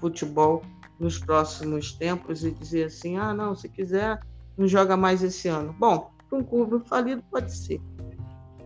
futebol 0.00 0.62
nos 0.98 1.18
próximos 1.18 1.92
tempos 1.92 2.44
e 2.44 2.50
dizer 2.50 2.84
assim: 2.84 3.16
ah, 3.16 3.34
não, 3.34 3.54
se 3.54 3.68
quiser, 3.68 4.18
não 4.56 4.66
joga 4.66 4.96
mais 4.96 5.22
esse 5.22 5.48
ano. 5.48 5.74
Bom, 5.78 6.10
para 6.28 6.38
um 6.38 6.42
clube 6.42 6.86
falido 6.88 7.22
pode 7.30 7.54
ser. 7.54 7.80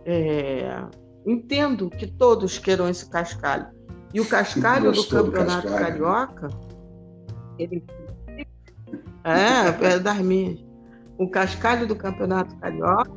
É, 0.05 0.81
entendo 1.25 1.89
que 1.89 2.07
todos 2.07 2.57
queiram 2.57 2.87
esse 2.87 3.09
cascalho. 3.09 3.67
E 4.13 4.19
o 4.19 4.27
cascalho 4.27 4.91
do 4.91 5.05
campeonato 5.07 5.67
cascalho. 5.67 5.85
carioca 5.85 6.49
ele... 7.59 7.83
É, 9.23 9.67
é 9.93 9.99
das 9.99 10.17
minhas. 10.19 10.59
O 11.17 11.29
cascalho 11.29 11.85
do 11.85 11.95
Campeonato 11.95 12.55
Carioca, 12.55 13.11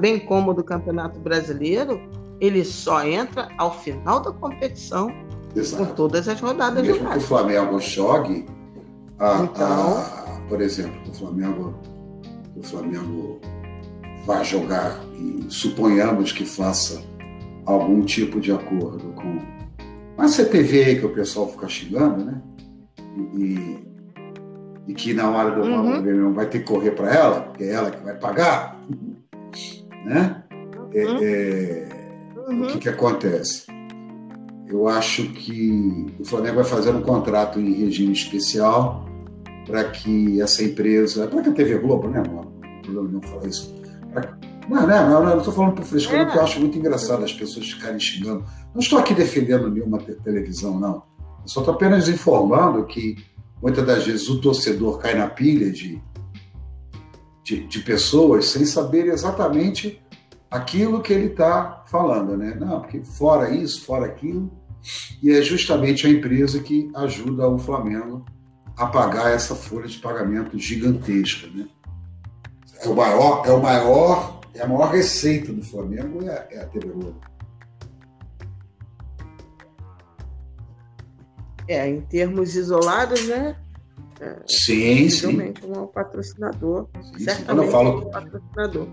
bem 0.00 0.18
como 0.18 0.54
do 0.54 0.64
Campeonato 0.64 1.20
Brasileiro, 1.20 2.00
ele 2.40 2.64
só 2.64 3.04
entra 3.04 3.48
ao 3.58 3.78
final 3.80 4.20
da 4.20 4.32
competição 4.32 5.12
Exato. 5.54 5.84
com 5.84 5.94
todas 5.94 6.26
as 6.26 6.40
rodadas 6.40 6.82
Mesmo 6.82 7.00
jogadas. 7.00 7.18
que 7.18 7.24
o 7.24 7.28
Flamengo 7.28 7.78
jogue, 7.80 8.46
a, 9.18 9.42
então... 9.42 9.98
a, 9.98 10.27
por 10.48 10.60
exemplo, 10.60 11.00
o 11.08 11.14
Flamengo, 11.14 11.74
o 12.56 12.62
Flamengo 12.62 13.40
vai 14.26 14.44
jogar 14.44 15.00
e 15.14 15.46
suponhamos 15.48 16.32
que 16.32 16.44
faça 16.44 17.02
algum 17.64 18.02
tipo 18.02 18.40
de 18.40 18.52
acordo 18.52 19.12
com 19.12 19.38
a 20.16 20.26
CTV 20.26 20.96
que 20.96 21.06
o 21.06 21.14
pessoal 21.14 21.48
fica 21.48 21.68
xingando, 21.68 22.24
né? 22.24 22.42
e, 23.34 23.78
e 24.86 24.94
que 24.94 25.12
na 25.12 25.30
hora 25.30 25.50
do 25.50 25.62
uhum. 25.62 26.32
vai 26.32 26.46
ter 26.46 26.60
que 26.60 26.66
correr 26.66 26.92
para 26.92 27.12
ela, 27.12 27.40
porque 27.40 27.64
é 27.64 27.72
ela 27.72 27.90
que 27.90 28.02
vai 28.04 28.14
pagar, 28.14 28.80
né? 30.04 30.44
É, 30.92 31.06
uhum. 31.06 31.18
É, 31.22 31.88
uhum. 32.48 32.62
O 32.62 32.66
que, 32.68 32.78
que 32.78 32.88
acontece? 32.88 33.66
Eu 34.66 34.88
acho 34.88 35.28
que 35.30 36.14
o 36.18 36.24
Flamengo 36.24 36.56
vai 36.56 36.64
fazer 36.64 36.90
um 36.90 37.02
contrato 37.02 37.58
em 37.58 37.72
regime 37.72 38.12
especial 38.12 39.07
para 39.68 39.84
que 39.84 40.40
essa 40.40 40.64
empresa, 40.64 41.28
para 41.28 41.42
que 41.42 41.50
a 41.50 41.52
TV 41.52 41.78
Globo, 41.78 42.08
né, 42.08 42.22
não 42.26 42.58
problema 42.92 43.08
não 43.12 43.22
falar 43.22 43.46
isso. 43.46 43.74
Pra, 44.12 44.38
não, 44.68 44.86
não, 44.86 45.10
não, 45.10 45.24
não 45.24 45.38
estou 45.38 45.52
falando 45.52 45.74
por 45.74 45.84
frescura, 45.84 46.22
é. 46.22 46.24
porque 46.24 46.38
eu 46.38 46.42
acho 46.42 46.60
muito 46.60 46.78
engraçado 46.78 47.22
as 47.22 47.32
pessoas 47.32 47.70
ficarem 47.70 48.00
xingando. 48.00 48.44
Não 48.74 48.80
estou 48.80 48.98
aqui 48.98 49.14
defendendo 49.14 49.70
nenhuma 49.70 49.98
televisão, 49.98 50.78
não. 50.78 51.02
Eu 51.42 51.48
só 51.48 51.60
estou 51.60 51.74
apenas 51.74 52.08
informando 52.08 52.84
que 52.86 53.16
muitas 53.62 53.86
das 53.86 54.06
vezes 54.06 54.28
o 54.28 54.40
torcedor 54.40 54.98
cai 54.98 55.14
na 55.14 55.28
pilha 55.28 55.70
de, 55.70 56.00
de, 57.44 57.66
de 57.66 57.78
pessoas 57.80 58.46
sem 58.46 58.64
saber 58.64 59.06
exatamente 59.06 60.02
aquilo 60.50 61.02
que 61.02 61.12
ele 61.12 61.26
está 61.26 61.84
falando, 61.86 62.36
né? 62.36 62.56
Não, 62.58 62.80
porque 62.80 63.02
fora 63.02 63.54
isso, 63.54 63.84
fora 63.84 64.06
aquilo, 64.06 64.50
e 65.22 65.30
é 65.30 65.42
justamente 65.42 66.06
a 66.06 66.10
empresa 66.10 66.60
que 66.60 66.90
ajuda 66.94 67.48
o 67.48 67.58
Flamengo 67.58 68.24
a 68.78 68.86
pagar 68.86 69.32
essa 69.32 69.56
folha 69.56 69.88
de 69.88 69.98
pagamento 69.98 70.56
gigantesca, 70.56 71.48
né? 71.48 71.68
É 72.80 72.88
o 72.88 72.94
maior, 72.94 73.44
é 73.44 73.50
o 73.50 73.60
maior, 73.60 74.40
é 74.54 74.62
a 74.62 74.68
maior 74.68 74.92
receita 74.92 75.52
do 75.52 75.64
Flamengo 75.64 76.22
é, 76.28 76.46
é 76.52 76.60
a 76.60 76.66
TV 76.66 76.88
Globo. 76.88 77.20
É, 81.66 81.88
em 81.88 82.00
termos 82.02 82.54
isolados, 82.54 83.26
né? 83.26 83.56
É, 84.20 84.36
sim, 84.46 85.10
sim. 85.10 85.52
um 85.64 85.86
patrocinador. 85.88 86.88
Sim, 87.02 87.24
certamente 87.24 87.66
sim. 87.66 87.72
falo... 87.72 87.98
um 87.98 88.10
patrocinador. 88.10 88.88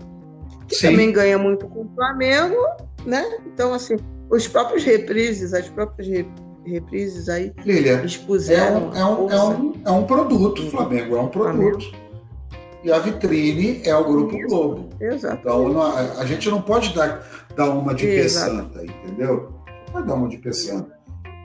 Que 0.68 0.80
também 0.80 1.12
ganha 1.12 1.38
muito 1.38 1.68
com 1.68 1.82
o 1.82 1.90
Flamengo, 1.94 2.56
né? 3.04 3.38
Então, 3.46 3.72
assim, 3.72 3.96
os 4.28 4.48
próprios 4.48 4.82
reprises, 4.82 5.54
as 5.54 5.68
próprias 5.68 6.08
reprises 6.08 6.45
aí 7.28 7.52
Lilia, 7.64 8.04
expuseram. 8.04 8.92
É 8.94 9.04
um, 9.04 9.04
é 9.04 9.04
um, 9.04 9.30
é 9.30 9.44
um, 9.44 9.72
é 9.84 9.90
um 9.90 10.04
produto, 10.04 10.68
Flamengo 10.70 11.16
é 11.16 11.20
um 11.20 11.28
produto. 11.28 11.84
Flamengo. 11.84 12.06
E 12.86 12.92
a 12.92 12.98
vitrine 13.00 13.82
é 13.84 13.96
o 13.96 14.04
Grupo 14.04 14.36
Isso, 14.36 14.46
Globo. 14.46 14.88
Exato. 15.00 15.38
Então, 15.40 15.82
a, 15.82 16.20
a, 16.20 16.24
gente 16.24 16.48
não 16.48 16.62
pode 16.62 16.94
dar, 16.94 17.26
dar 17.56 17.70
uma 17.70 17.92
de 17.92 18.28
santa, 18.28 18.84
entendeu? 18.84 19.52
Não 19.86 19.92
pode 19.92 20.06
dar 20.06 20.14
uma 20.14 20.28
de 20.28 20.38
pé 20.38 20.52
santa. 20.52 20.96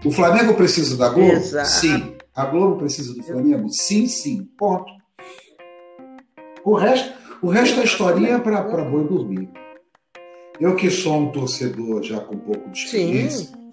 O 0.06 0.12
Flamengo 0.12 0.54
precisa 0.54 0.96
da 0.98 1.10
Globo? 1.10 1.32
Exato. 1.32 1.68
Sim. 1.68 2.16
A 2.36 2.46
Globo 2.46 2.78
precisa 2.78 3.14
do 3.16 3.24
Flamengo? 3.24 3.70
Sim, 3.70 4.08
sim. 4.08 4.48
Ponto. 4.56 4.92
O 6.64 6.76
resto, 6.76 7.12
o 7.42 7.48
resto 7.48 7.80
é 7.80 7.86
historinha 7.86 8.40
para 8.40 8.62
boi 8.62 9.08
dormir. 9.08 9.50
Eu 10.60 10.76
que 10.76 10.92
sou 10.92 11.18
um 11.18 11.32
torcedor 11.32 12.04
já 12.04 12.20
com 12.20 12.36
um 12.36 12.40
pouco 12.40 12.70
de 12.70 12.78
experiência, 12.78 13.48
sim. 13.48 13.72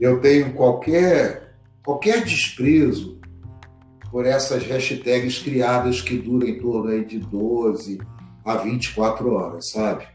Eu 0.00 0.20
tenho 0.20 0.52
qualquer, 0.52 1.54
qualquer 1.84 2.24
desprezo 2.24 3.18
por 4.10 4.26
essas 4.26 4.64
hashtags 4.64 5.40
criadas 5.40 6.00
que 6.00 6.16
duram 6.16 6.46
em 6.46 6.58
torno 6.58 6.90
aí 6.90 7.04
de 7.04 7.18
12 7.18 7.98
a 8.44 8.56
24 8.56 9.32
horas, 9.32 9.70
sabe? 9.70 10.06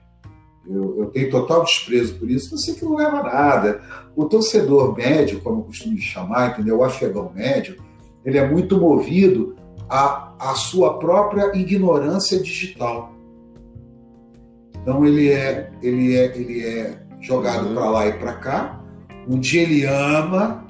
Eu, 0.68 1.00
eu, 1.00 1.06
tenho 1.08 1.32
total 1.32 1.64
desprezo 1.64 2.16
por 2.20 2.30
isso, 2.30 2.54
eu 2.54 2.58
sei 2.60 2.76
que 2.76 2.86
não 2.86 2.96
leva 2.96 3.20
a 3.20 3.24
nada. 3.24 3.82
O 4.16 4.26
torcedor 4.26 4.96
médio, 4.96 5.42
como 5.42 5.62
eu 5.62 5.64
costumo 5.64 5.98
chamar, 5.98 6.52
entendeu? 6.52 6.78
o 6.78 6.84
afegão 6.84 7.32
médio, 7.34 7.76
ele 8.24 8.38
é 8.38 8.48
muito 8.48 8.80
movido 8.80 9.56
à, 9.90 10.34
à 10.40 10.56
sua 10.56 11.00
própria 11.00 11.56
ignorância 11.58 12.40
digital. 12.40 13.12
Então 14.82 15.06
ele 15.06 15.30
é, 15.30 15.72
ele 15.82 16.16
é, 16.16 16.38
ele 16.38 16.66
é 16.66 17.00
jogado 17.20 17.68
uhum. 17.68 17.74
para 17.74 17.90
lá 17.90 18.08
e 18.08 18.14
para 18.14 18.34
cá. 18.34 18.79
Um 19.30 19.40
dia 19.40 19.62
ele 19.62 19.86
ama 19.86 20.66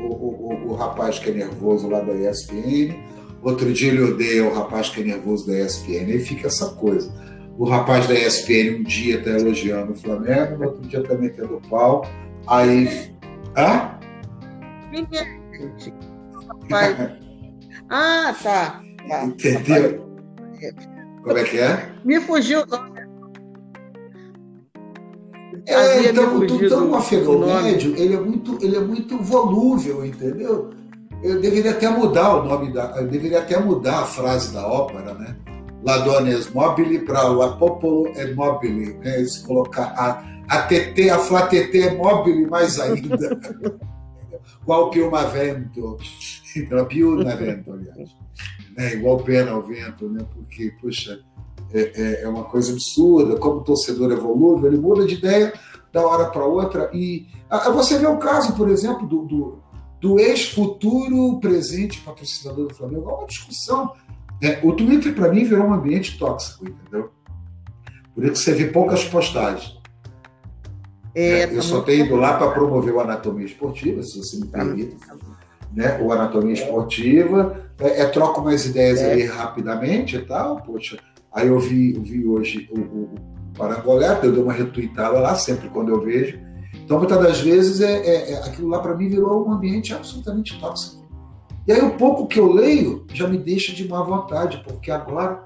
o, 0.00 0.06
o, 0.06 0.70
o, 0.70 0.74
rapaz 0.74 1.18
que 1.18 1.30
é 1.30 1.34
nervoso 1.34 1.88
lá 1.88 2.00
da 2.00 2.14
ESPN, 2.14 2.96
outro 3.42 3.72
dia 3.72 3.92
ele 3.92 4.02
odeia 4.02 4.44
o 4.44 4.54
rapaz 4.54 4.88
que 4.88 5.02
é 5.02 5.04
nervoso 5.04 5.46
da 5.46 5.60
ESPN. 5.60 6.10
Aí 6.10 6.18
fica 6.18 6.48
essa 6.48 6.70
coisa 6.70 7.12
o 7.58 7.64
rapaz 7.64 8.06
da 8.08 8.14
ESPN 8.14 8.80
um 8.80 8.82
dia 8.82 9.18
está 9.18 9.30
elogiando 9.30 9.92
o 9.92 9.96
Flamengo, 9.96 10.64
outro 10.64 10.82
dia 10.82 11.00
está 11.00 11.14
metendo 11.14 11.56
o 11.56 11.68
pau. 11.68 12.06
Aí. 12.46 13.12
Hã? 13.56 13.98
ah, 17.90 18.34
tá. 18.42 18.82
tá. 19.08 19.24
Entendeu? 19.24 20.06
Como 21.22 21.38
é 21.38 21.44
que 21.44 21.58
é? 21.58 21.92
Me 22.04 22.20
fugiu 22.20 22.62
o 22.62 22.66
nome. 22.66 22.91
É, 25.66 26.08
então, 26.08 26.44
então 26.44 26.90
o 26.90 26.94
afegão 26.96 27.38
médio, 27.62 27.94
ele 27.96 28.14
é, 28.14 28.20
muito, 28.20 28.58
ele 28.60 28.76
é 28.76 28.80
muito 28.80 29.16
volúvel, 29.18 30.04
entendeu? 30.04 30.70
eu 31.22 31.40
deveria 31.40 31.70
até 31.70 31.88
mudar 31.88 32.36
o 32.36 32.44
nome 32.44 32.72
da. 32.72 32.96
Eu 32.96 33.06
deveria 33.06 33.38
até 33.38 33.58
mudar 33.58 34.00
a 34.00 34.04
frase 34.04 34.52
da 34.52 34.66
ópera, 34.66 35.14
né? 35.14 35.36
La 35.84 35.98
donna 35.98 36.30
è 36.30 36.38
mobile 36.52 37.00
para 37.00 37.28
la 37.28 37.56
popolo 37.56 38.12
è 38.12 38.32
mobile. 38.34 38.94
Né? 38.98 39.24
Se 39.24 39.44
colocar 39.44 39.94
a, 39.96 40.22
a 40.48 40.62
TT, 40.62 41.10
a 41.10 41.18
Flá 41.18 41.46
TT 41.46 41.74
é 41.74 41.94
mobile 41.94 42.46
mais 42.46 42.78
ainda. 42.78 43.38
Qual 44.64 44.90
que 44.90 45.00
uma 45.00 45.24
vento? 45.24 45.96
Então, 46.56 46.84
più 46.84 47.16
na 47.16 47.34
vento, 47.34 47.72
aliás. 47.72 48.10
É, 48.76 48.94
igual 48.94 49.18
pena 49.18 49.52
ao 49.52 49.62
vento, 49.62 50.08
né? 50.08 50.24
Porque, 50.34 50.72
puxa, 50.80 51.18
é, 51.72 51.92
é, 51.94 52.22
é 52.22 52.28
uma 52.28 52.44
coisa 52.44 52.72
absurda. 52.72 53.36
Como 53.36 53.60
o 53.60 53.64
torcedor 53.64 54.12
é 54.12 54.16
volúvel, 54.16 54.70
ele 54.70 54.80
muda 54.80 55.06
de 55.06 55.14
ideia 55.14 55.52
da 55.92 56.06
hora 56.06 56.30
para 56.30 56.44
outra. 56.44 56.90
E 56.92 57.26
ah, 57.50 57.70
você 57.70 57.98
vê 57.98 58.06
o 58.06 58.16
caso, 58.16 58.54
por 58.54 58.68
exemplo, 58.68 59.06
do, 59.06 59.24
do, 59.24 59.58
do 60.00 60.18
ex-futuro 60.18 61.38
presente 61.40 62.00
patrocinador 62.00 62.68
do 62.68 62.74
Flamengo. 62.74 63.10
É 63.10 63.14
uma 63.14 63.26
discussão. 63.26 63.92
É, 64.42 64.58
o 64.62 64.72
Twitter, 64.72 65.14
para 65.14 65.32
mim, 65.32 65.44
virou 65.44 65.66
um 65.66 65.72
ambiente 65.72 66.18
tóxico, 66.18 66.68
entendeu? 66.68 67.10
Por 68.14 68.24
isso 68.24 68.42
você 68.42 68.52
vê 68.52 68.66
poucas 68.66 69.04
postagens. 69.04 69.80
É, 71.14 71.46
tá 71.46 71.52
eu 71.52 71.62
só 71.62 71.82
tenho 71.82 72.06
ido 72.06 72.16
lá 72.16 72.36
para 72.36 72.50
promover 72.50 72.94
o 72.94 73.00
Anatomia 73.00 73.44
Esportiva, 73.44 74.02
se 74.02 74.18
você 74.18 74.38
me 74.38 74.46
tá 74.46 74.58
permite. 74.58 74.96
Né? 75.72 76.00
O 76.02 76.12
Anatomia 76.12 76.54
Esportiva, 76.54 77.70
é, 77.78 78.02
é 78.02 78.06
troco 78.06 78.40
umas 78.40 78.64
ideias 78.66 79.00
é. 79.00 79.12
ali 79.12 79.24
rapidamente 79.24 80.16
e 80.16 80.22
tal, 80.22 80.56
poxa. 80.62 80.98
Aí 81.34 81.48
eu 81.48 81.58
vi, 81.58 81.94
eu 81.94 82.02
vi 82.02 82.26
hoje 82.26 82.68
o, 82.70 82.80
o, 82.80 83.14
Parangolé, 83.56 84.18
eu 84.22 84.32
dei 84.32 84.42
uma 84.42 84.52
retweetada 84.52 85.18
lá, 85.18 85.34
sempre 85.34 85.68
quando 85.68 85.90
eu 85.90 86.00
vejo. 86.00 86.38
Então, 86.84 86.98
muitas 86.98 87.18
das 87.22 87.40
vezes, 87.40 87.80
é, 87.80 88.00
é, 88.00 88.32
é 88.32 88.36
aquilo 88.44 88.68
lá 88.68 88.80
para 88.80 88.96
mim 88.96 89.08
virou 89.08 89.46
um 89.46 89.52
ambiente 89.52 89.94
absolutamente 89.94 90.58
tóxico. 90.58 91.02
E 91.66 91.72
aí, 91.72 91.80
o 91.80 91.96
pouco 91.96 92.26
que 92.26 92.40
eu 92.40 92.52
leio 92.52 93.06
já 93.12 93.28
me 93.28 93.38
deixa 93.38 93.72
de 93.72 93.86
má 93.86 94.02
vontade, 94.02 94.62
porque 94.66 94.90
agora 94.90 95.44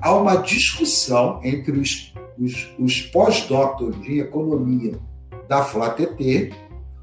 há 0.00 0.14
uma 0.14 0.36
discussão 0.36 1.40
entre 1.42 1.78
os, 1.78 2.14
os, 2.38 2.74
os 2.78 3.02
pós-doutor 3.02 3.92
de 4.00 4.20
economia 4.20 4.98
da 5.48 5.62
FLATT, 5.62 6.52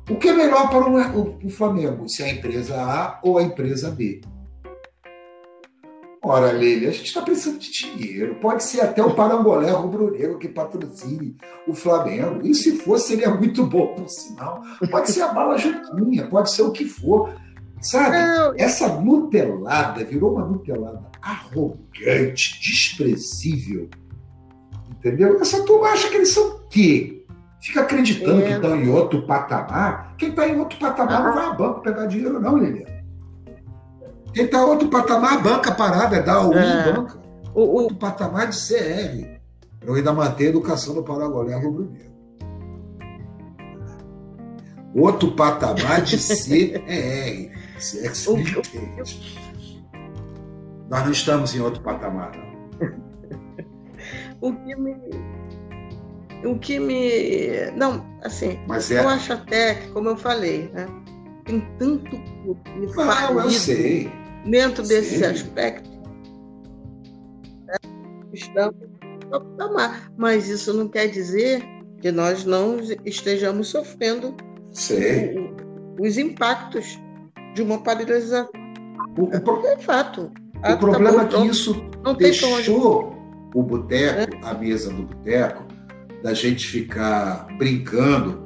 o 0.10 0.16
que 0.16 0.30
é 0.30 0.34
melhor 0.34 0.70
para 0.70 0.90
o, 0.90 1.20
o, 1.20 1.38
o 1.44 1.50
Flamengo, 1.50 2.08
se 2.08 2.24
é 2.24 2.28
a 2.28 2.34
empresa 2.34 2.76
A 2.82 3.20
ou 3.22 3.38
a 3.38 3.44
empresa 3.44 3.92
B. 3.92 4.22
Ora, 6.28 6.52
Leila, 6.52 6.90
a 6.90 6.92
gente 6.92 7.06
está 7.06 7.22
precisando 7.22 7.58
de 7.58 7.72
dinheiro. 7.72 8.36
Pode 8.36 8.62
ser 8.62 8.82
até 8.82 9.02
o 9.02 9.16
Parangolé 9.16 9.72
rubro-negro 9.72 10.38
que 10.38 10.50
patrocine 10.50 11.38
o 11.66 11.74
Flamengo. 11.74 12.46
E 12.46 12.54
se 12.54 12.80
for, 12.80 13.00
seria 13.00 13.30
muito 13.34 13.66
bom, 13.66 13.96
por 13.96 14.10
sinal. 14.10 14.62
Pode 14.92 15.10
ser 15.10 15.22
a 15.22 15.30
bala 15.30 15.58
Juquinha, 15.58 16.28
pode 16.28 16.52
ser 16.52 16.64
o 16.64 16.72
que 16.72 16.84
for. 16.84 17.34
Sabe? 17.80 18.18
Não. 18.18 18.54
Essa 18.58 19.00
nutelada 19.00 20.04
virou 20.04 20.34
uma 20.34 20.46
nutelada 20.46 21.02
arrogante, 21.22 22.60
desprezível. 22.60 23.90
Entendeu? 24.92 25.40
Essa 25.40 25.64
turma 25.64 25.88
acha 25.88 26.10
que 26.10 26.16
eles 26.18 26.34
são 26.34 26.46
o 26.46 26.60
quê? 26.68 27.26
Fica 27.62 27.82
acreditando 27.82 28.42
é. 28.42 28.48
que 28.48 28.52
estão 28.52 28.76
em 28.76 28.90
outro 28.90 29.26
patamar. 29.26 30.14
Quem 30.18 30.32
está 30.32 30.46
em 30.46 30.60
outro 30.60 30.78
patamar 30.78 31.22
ah. 31.22 31.24
não 31.24 31.34
vai 31.34 31.46
a 31.46 31.54
banco 31.54 31.82
pegar 31.82 32.06
dinheiro, 32.06 32.38
não, 32.38 32.58
Lilian. 32.58 32.97
Quem 34.38 34.46
está 34.46 34.64
outro 34.64 34.88
patamar, 34.88 35.42
banca 35.42 35.72
parada, 35.72 36.22
dá 36.22 36.48
o 36.48 36.54
é. 36.54 36.94
banca. 36.94 37.20
O, 37.56 37.62
outro 37.62 37.96
o... 37.96 38.00
patamar 38.00 38.48
de 38.48 38.56
CR. 38.56 39.40
Eu 39.82 39.96
ainda 39.96 40.14
manter 40.14 40.46
a 40.46 40.50
educação 40.50 40.94
do 40.94 41.02
Paraguai 41.02 41.56
rubro-negro. 41.56 42.12
Outro 44.94 45.32
patamar 45.32 46.02
de 46.02 46.18
CR. 46.18 46.84
É 46.88 47.50
que 47.82 48.30
Nós 50.88 51.04
não 51.04 51.12
estamos 51.12 51.56
em 51.56 51.60
outro 51.60 51.82
patamar, 51.82 52.32
não. 52.38 52.46
o 54.40 54.54
que 54.54 54.76
me. 54.76 54.96
O 56.46 56.60
que 56.60 56.78
me. 56.80 57.72
Não, 57.76 58.06
assim, 58.22 58.60
Mas 58.68 58.92
é... 58.92 59.00
eu 59.00 59.10
acho 59.10 59.34
até 59.34 59.74
que, 59.74 59.88
como 59.88 60.10
eu 60.10 60.16
falei, 60.16 60.70
né? 60.72 60.86
Tem 61.44 61.60
tanto 61.80 62.12
clube 62.44 62.62
não, 62.96 63.40
eu 63.40 63.50
sei. 63.50 64.27
Dentro 64.50 64.84
desse 64.84 65.20
sei. 65.20 65.28
aspecto. 65.28 65.90
Né? 67.66 67.76
Estamos 68.34 68.76
patamar. 69.30 70.12
Mas 70.18 70.48
isso 70.48 70.74
não 70.74 70.88
quer 70.88 71.08
dizer 71.08 71.64
que 72.02 72.12
nós 72.12 72.46
não 72.46 72.78
estejamos 73.06 73.70
sofrendo 73.70 74.36
os 76.00 76.18
impactos 76.18 77.00
de 77.54 77.62
uma 77.62 77.80
paralisação. 77.80 78.50
O, 79.18 79.24
o, 79.24 79.42
pro... 79.42 79.66
é 79.66 79.78
fato. 79.78 80.24
O 80.24 80.32
ah, 80.64 80.78
problema 80.78 81.24
é 81.24 81.28
que 81.28 81.48
isso 81.48 81.90
não 82.04 82.14
deixou 82.14 83.16
o 83.54 83.64
boteco, 83.64 84.36
é. 84.36 84.40
a 84.48 84.54
mesa 84.54 84.92
do 84.92 85.04
boteco, 85.04 85.66
da 86.22 86.34
gente 86.34 86.68
ficar 86.68 87.48
brincando 87.58 88.46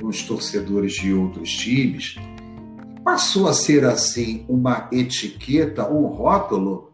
com 0.00 0.08
os 0.08 0.22
torcedores 0.22 0.94
de 0.94 1.12
outros 1.12 1.50
times, 1.50 2.16
passou 3.02 3.48
a 3.48 3.52
ser 3.52 3.84
assim 3.84 4.44
uma 4.48 4.88
etiqueta, 4.92 5.88
um 5.90 6.06
rótulo 6.06 6.92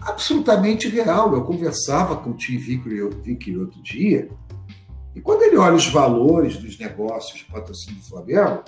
absolutamente 0.00 0.88
real. 0.88 1.34
Eu 1.34 1.44
conversava 1.44 2.16
com 2.16 2.30
o 2.30 2.34
Tim 2.34 2.56
Vicky 2.58 3.56
outro 3.56 3.82
dia, 3.82 4.28
e 5.16 5.20
quando 5.22 5.42
ele 5.42 5.56
olha 5.56 5.74
os 5.74 5.88
valores 5.88 6.58
dos 6.58 6.78
negócios 6.78 7.38
de 7.38 7.46
patrocínio 7.46 7.98
do 7.98 8.06
Flamengo, 8.06 8.62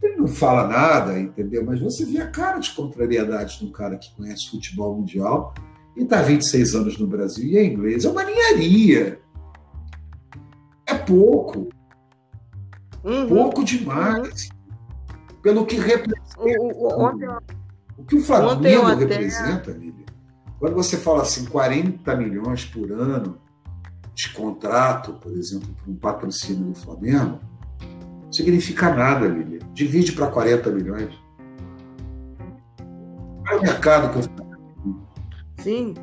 ele 0.00 0.16
não 0.16 0.28
fala 0.28 0.68
nada, 0.68 1.18
entendeu? 1.18 1.64
Mas 1.66 1.80
você 1.80 2.04
vê 2.04 2.20
a 2.20 2.30
cara 2.30 2.60
de 2.60 2.70
contrariedade 2.70 3.58
de 3.58 3.66
um 3.66 3.72
cara 3.72 3.98
que 3.98 4.14
conhece 4.14 4.50
futebol 4.50 4.96
mundial 4.96 5.52
e 5.96 6.04
está 6.04 6.20
há 6.20 6.22
26 6.22 6.76
anos 6.76 6.96
no 6.96 7.08
Brasil 7.08 7.44
e 7.44 7.58
é 7.58 7.64
inglês. 7.64 8.04
É 8.04 8.08
uma 8.08 8.22
ninharia. 8.22 9.20
É 10.86 10.94
pouco. 10.94 11.68
Uhum. 13.02 13.26
Pouco 13.28 13.64
demais. 13.64 14.48
Uhum. 14.48 14.59
Pelo 15.42 15.64
que 15.66 15.76
representa. 15.76 16.20
O, 17.96 18.04
que 18.04 18.16
o 18.16 18.22
Flamengo 18.22 18.86
até... 18.86 19.04
representa, 19.04 19.70
Lívia, 19.72 20.06
quando 20.58 20.74
você 20.74 20.96
fala 20.96 21.22
assim, 21.22 21.44
40 21.46 22.14
milhões 22.16 22.64
por 22.64 22.90
ano 22.92 23.38
de 24.14 24.30
contrato, 24.30 25.14
por 25.14 25.32
exemplo, 25.32 25.68
para 25.74 25.90
um 25.90 25.96
patrocínio 25.96 26.72
do 26.72 26.74
Flamengo, 26.74 27.40
significa 28.30 28.94
nada, 28.94 29.26
Lívia. 29.26 29.60
Divide 29.72 30.12
para 30.12 30.26
40 30.26 30.70
milhões. 30.70 31.14
É 33.50 33.56
o 33.56 33.62
mercado 33.62 34.12
que 34.12 34.18
eu 34.18 34.50
Sim. 35.62 35.94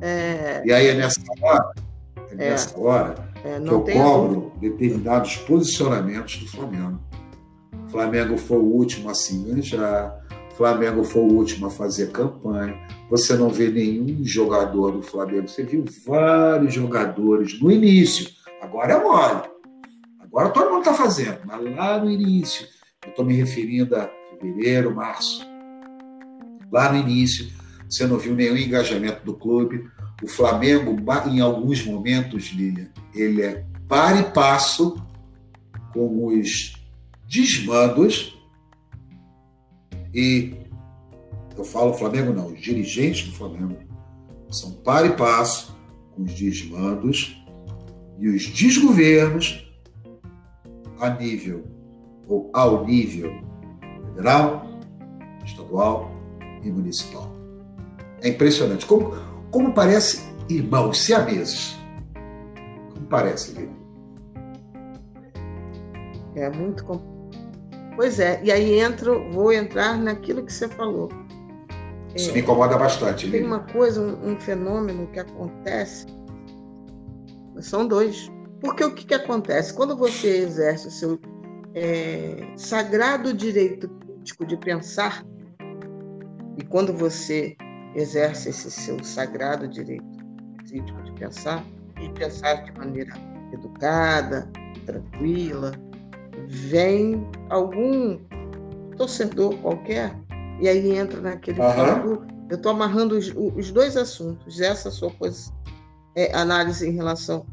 É... 0.00 0.62
E 0.64 0.72
aí 0.72 0.88
é 0.88 0.94
nessa 0.94 1.20
hora, 1.40 1.72
é, 2.16 2.32
é. 2.32 2.36
nessa 2.50 2.78
hora 2.78 3.14
é, 3.44 3.60
que 3.60 3.68
eu 3.68 3.82
cobro 3.82 4.52
determinados 4.60 5.36
posicionamentos 5.38 6.38
do 6.38 6.48
Flamengo. 6.48 7.00
Flamengo 7.92 8.38
foi 8.38 8.56
o 8.56 8.64
último 8.64 9.10
a 9.10 9.14
se 9.14 9.34
enganjar, 9.34 10.18
Flamengo 10.56 11.04
foi 11.04 11.22
o 11.22 11.32
último 11.32 11.66
a 11.66 11.70
fazer 11.70 12.10
campanha. 12.10 12.74
Você 13.10 13.34
não 13.34 13.50
vê 13.50 13.68
nenhum 13.68 14.24
jogador 14.24 14.92
do 14.92 15.02
Flamengo, 15.02 15.46
você 15.46 15.62
viu 15.62 15.84
vários 16.06 16.72
jogadores 16.72 17.60
no 17.60 17.70
início. 17.70 18.30
Agora 18.62 18.94
é 18.94 19.02
mole. 19.02 19.42
Agora 20.20 20.48
todo 20.48 20.70
mundo 20.70 20.78
está 20.78 20.94
fazendo, 20.94 21.40
mas 21.44 21.62
lá 21.76 22.02
no 22.02 22.10
início, 22.10 22.66
eu 23.04 23.10
estou 23.10 23.24
me 23.24 23.34
referindo 23.34 23.94
a 23.94 24.10
fevereiro, 24.40 24.94
março. 24.94 25.46
Lá 26.72 26.90
no 26.90 26.98
início, 26.98 27.46
você 27.88 28.06
não 28.06 28.16
viu 28.16 28.34
nenhum 28.34 28.56
engajamento 28.56 29.22
do 29.24 29.34
clube. 29.34 29.86
O 30.22 30.28
Flamengo, 30.28 30.96
em 31.28 31.40
alguns 31.40 31.84
momentos, 31.84 32.52
Lilian, 32.52 32.88
ele 33.14 33.42
é 33.42 33.66
para 33.86 34.20
e 34.20 34.24
passo 34.32 34.96
com 35.92 36.26
os 36.26 36.71
desmandos 37.32 38.38
e 40.14 40.54
eu 41.56 41.64
falo 41.64 41.94
Flamengo 41.94 42.34
não, 42.34 42.48
os 42.48 42.60
dirigentes 42.60 43.26
do 43.26 43.34
Flamengo 43.34 43.78
são 44.50 44.72
para 44.72 45.06
e 45.06 45.16
passo 45.16 45.74
com 46.14 46.24
os 46.24 46.34
desmandos 46.34 47.42
e 48.18 48.28
os 48.28 48.46
desgovernos 48.48 49.66
a 51.00 51.08
nível 51.08 51.64
ou 52.28 52.50
ao 52.52 52.84
nível 52.84 53.32
federal, 54.08 54.66
estadual 55.42 56.12
e 56.62 56.70
municipal. 56.70 57.32
É 58.20 58.28
impressionante. 58.28 58.84
Como, 58.84 59.10
como 59.50 59.72
parece 59.72 60.22
irmãos 60.50 60.98
siameses. 60.98 61.76
Como 62.94 63.06
parece, 63.06 63.52
Lili? 63.52 63.72
É 66.36 66.50
muito 66.50 66.84
Pois 67.96 68.18
é, 68.18 68.40
e 68.42 68.50
aí 68.50 68.78
entro, 68.78 69.30
vou 69.30 69.52
entrar 69.52 69.98
naquilo 69.98 70.44
que 70.44 70.52
você 70.52 70.68
falou. 70.68 71.10
Isso 72.14 72.30
é, 72.30 72.32
me 72.34 72.40
incomoda 72.40 72.76
bastante. 72.76 73.30
Tem 73.30 73.44
uma 73.44 73.60
coisa, 73.60 74.00
um, 74.00 74.32
um, 74.32 74.40
fenômeno 74.40 75.06
que 75.08 75.20
acontece, 75.20 76.06
são 77.60 77.86
dois. 77.86 78.30
Porque 78.60 78.84
o 78.84 78.94
que, 78.94 79.04
que 79.04 79.14
acontece? 79.14 79.74
Quando 79.74 79.96
você 79.96 80.38
exerce 80.38 80.88
o 80.88 80.90
seu 80.90 81.18
é, 81.74 82.52
sagrado 82.56 83.34
direito 83.34 83.88
crítico 83.88 84.46
de 84.46 84.56
pensar, 84.56 85.24
E 86.58 86.64
quando 86.64 86.92
você 86.92 87.56
exerce 87.94 88.50
esse 88.50 88.70
seu 88.70 89.02
sagrado 89.02 89.66
direito 89.66 90.04
crítico 90.66 91.02
de 91.02 91.12
pensar, 91.12 91.64
e 92.00 92.08
pensar 92.10 92.64
de 92.64 92.72
maneira 92.72 93.12
educada, 93.52 94.50
tranquila, 94.84 95.72
vem 96.46 97.26
algum 97.50 98.18
torcedor 98.96 99.56
qualquer 99.58 100.14
e 100.60 100.68
aí 100.68 100.96
entra 100.96 101.20
naquele 101.20 101.60
uhum. 101.60 102.32
Eu 102.48 102.56
estou 102.56 102.72
amarrando 102.72 103.16
os, 103.16 103.32
os, 103.34 103.70
dois 103.70 103.96
assuntos, 103.96 104.60
essa 104.60 104.90
sua 104.90 105.10
posição, 105.10 105.54
é, 106.14 106.36
análise 106.36 106.86
em 106.86 106.92
relação 106.92 107.46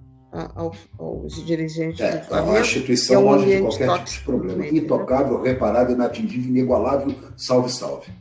aos, 0.55 0.77
aos 0.97 1.45
dirigentes 1.45 2.01
é, 2.01 2.17
do 2.17 2.25
Flamengo. 2.25 2.57
A 2.57 2.61
instituição 2.61 3.15
é 3.15 3.19
um 3.19 3.31
longe 3.31 3.45
de 3.45 3.61
qualquer 3.61 4.03
tipo 4.03 4.09
de 4.09 4.19
problema. 4.25 4.57
Né? 4.57 4.69
Intocável, 4.71 5.41
reparável, 5.41 5.95
inatingível, 5.95 6.49
inigualável, 6.49 7.15
salve, 7.37 7.71
salve. 7.71 8.11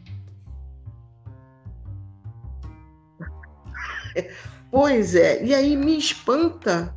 Pois 4.71 5.15
é, 5.15 5.43
e 5.45 5.55
aí 5.55 5.77
me 5.77 5.99
espanta 5.99 6.95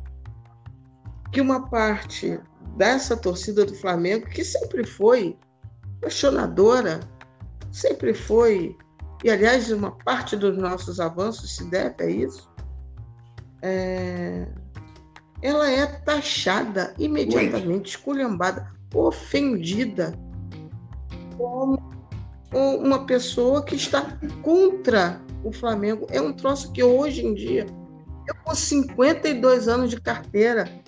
que 1.32 1.40
uma 1.40 1.68
parte 1.68 2.38
dessa 2.76 3.16
torcida 3.16 3.64
do 3.64 3.74
Flamengo, 3.74 4.26
que 4.26 4.44
sempre 4.44 4.86
foi 4.86 5.36
questionadora, 6.00 7.00
sempre 7.70 8.12
foi, 8.12 8.76
e 9.24 9.30
aliás, 9.30 9.70
uma 9.70 9.92
parte 9.92 10.36
dos 10.36 10.56
nossos 10.56 10.98
avanços 10.98 11.56
se 11.56 11.64
deve 11.70 12.02
a 12.02 12.06
isso, 12.10 12.50
é, 13.62 14.46
ela 15.40 15.70
é 15.70 15.86
taxada 15.86 16.94
imediatamente, 16.98 17.90
esculhambada, 17.90 18.72
ofendida 18.94 20.18
como 21.36 21.92
uma 22.52 23.06
pessoa 23.06 23.64
que 23.64 23.74
está 23.74 24.18
contra 24.42 25.20
o 25.44 25.52
Flamengo. 25.52 26.06
É 26.10 26.20
um 26.20 26.32
troço 26.32 26.72
que 26.72 26.82
hoje 26.82 27.24
em 27.24 27.34
dia, 27.34 27.66
eu 28.28 28.34
com 28.44 28.54
52 28.54 29.68
anos 29.68 29.90
de 29.90 30.00
carteira, 30.00 30.81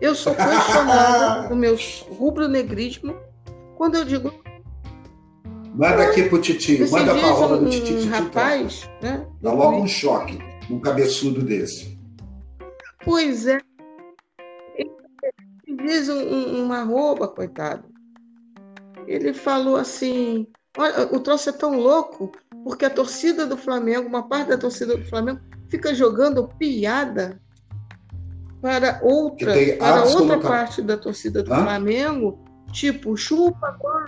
eu 0.00 0.14
sou 0.14 0.34
questionada 0.34 1.48
no 1.48 1.56
meu 1.56 1.76
rubro-negrismo 2.10 3.16
quando 3.76 3.96
eu 3.96 4.04
digo. 4.04 4.32
Manda 5.74 6.04
aqui 6.04 6.22
pro 6.28 6.40
Titi, 6.40 6.78
manda 6.90 7.14
pra 7.14 7.30
roda 7.30 7.58
do 7.58 7.68
Titi. 7.68 7.92
Um 7.92 8.08
rapaz, 8.08 8.88
né? 9.02 9.26
Dá 9.42 9.52
logo 9.52 9.76
um 9.76 9.86
choque, 9.86 10.38
um 10.70 10.80
cabeçudo 10.80 11.42
desse. 11.42 11.98
Pois 13.04 13.46
é. 13.46 13.60
Ele 14.76 14.90
diz 15.82 16.08
um, 16.08 16.18
um, 16.18 16.64
uma 16.64 16.82
roupa, 16.82 17.28
coitado. 17.28 17.84
Ele 19.06 19.34
falou 19.34 19.76
assim: 19.76 20.46
olha, 20.78 21.14
o 21.14 21.20
troço 21.20 21.50
é 21.50 21.52
tão 21.52 21.78
louco, 21.78 22.32
porque 22.64 22.86
a 22.86 22.90
torcida 22.90 23.46
do 23.46 23.56
Flamengo, 23.56 24.08
uma 24.08 24.26
parte 24.26 24.48
da 24.48 24.58
torcida 24.58 24.96
do 24.96 25.04
Flamengo, 25.04 25.40
fica 25.68 25.94
jogando 25.94 26.48
piada 26.58 27.38
para 28.60 29.00
outra, 29.02 29.52
para 29.78 30.04
outra 30.04 30.38
parte 30.38 30.82
da 30.82 30.96
torcida 30.96 31.42
do 31.42 31.52
Hã? 31.52 31.62
Flamengo, 31.62 32.38
tipo, 32.72 33.16
chupa 33.16 33.68
agora. 33.68 34.06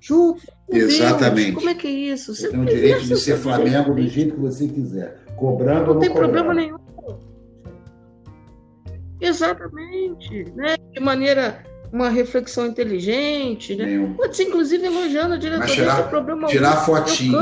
Chupa. 0.00 0.40
Exatamente. 0.68 1.52
Deus, 1.52 1.56
como 1.56 1.70
é 1.70 1.74
que 1.74 1.86
é 1.86 1.90
isso? 1.90 2.34
Você, 2.34 2.42
você 2.42 2.50
tem 2.50 2.60
o 2.60 2.64
direito 2.64 3.04
de 3.04 3.16
ser 3.16 3.36
Flamengo 3.36 3.94
do 3.94 4.02
jeito 4.02 4.34
que 4.34 4.40
você 4.40 4.66
quiser, 4.66 5.20
cobrando 5.36 5.80
não 5.82 5.88
ou 5.88 5.94
não 5.94 6.00
tem 6.00 6.10
cobrando. 6.10 6.32
problema 6.32 6.54
nenhum. 6.54 6.78
Exatamente, 9.20 10.44
né? 10.56 10.76
De 10.92 10.98
maneira 11.00 11.62
uma 11.92 12.08
reflexão 12.08 12.66
inteligente, 12.66 13.76
né? 13.76 14.14
Pode 14.16 14.34
ser 14.34 14.44
inclusive 14.44 14.86
elogiando 14.86 15.34
a 15.34 15.36
diretoria 15.36 15.74
tirar, 15.74 16.08
problema 16.08 16.48
tirar 16.48 16.76
fotinho, 16.86 17.38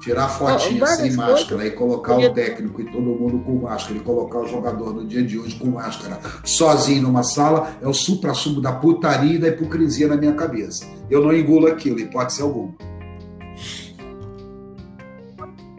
tirar 0.00 0.28
fotinho 0.28 0.84
sem 0.84 1.12
máscara 1.12 1.64
e 1.64 1.70
colocar 1.70 2.18
o 2.18 2.34
técnico 2.34 2.80
e 2.80 2.90
todo 2.90 3.00
mundo 3.02 3.38
com 3.44 3.60
máscara 3.60 3.96
e 3.96 4.00
colocar 4.00 4.40
o 4.40 4.48
jogador 4.48 4.92
no 4.92 5.06
dia 5.06 5.22
de 5.22 5.38
hoje 5.38 5.54
com 5.54 5.68
máscara 5.68 6.18
sozinho 6.44 7.02
numa 7.02 7.22
sala 7.22 7.76
é 7.80 7.86
o 7.86 7.94
supra-sumo 7.94 8.60
da 8.60 8.72
putaria 8.72 9.36
e 9.36 9.38
da 9.38 9.48
hipocrisia 9.48 10.08
na 10.08 10.16
minha 10.16 10.34
cabeça. 10.34 10.84
Eu 11.08 11.22
não 11.22 11.32
engulo 11.32 11.68
aquilo, 11.68 12.00
hipótese 12.00 12.42
alguma. 12.42 12.74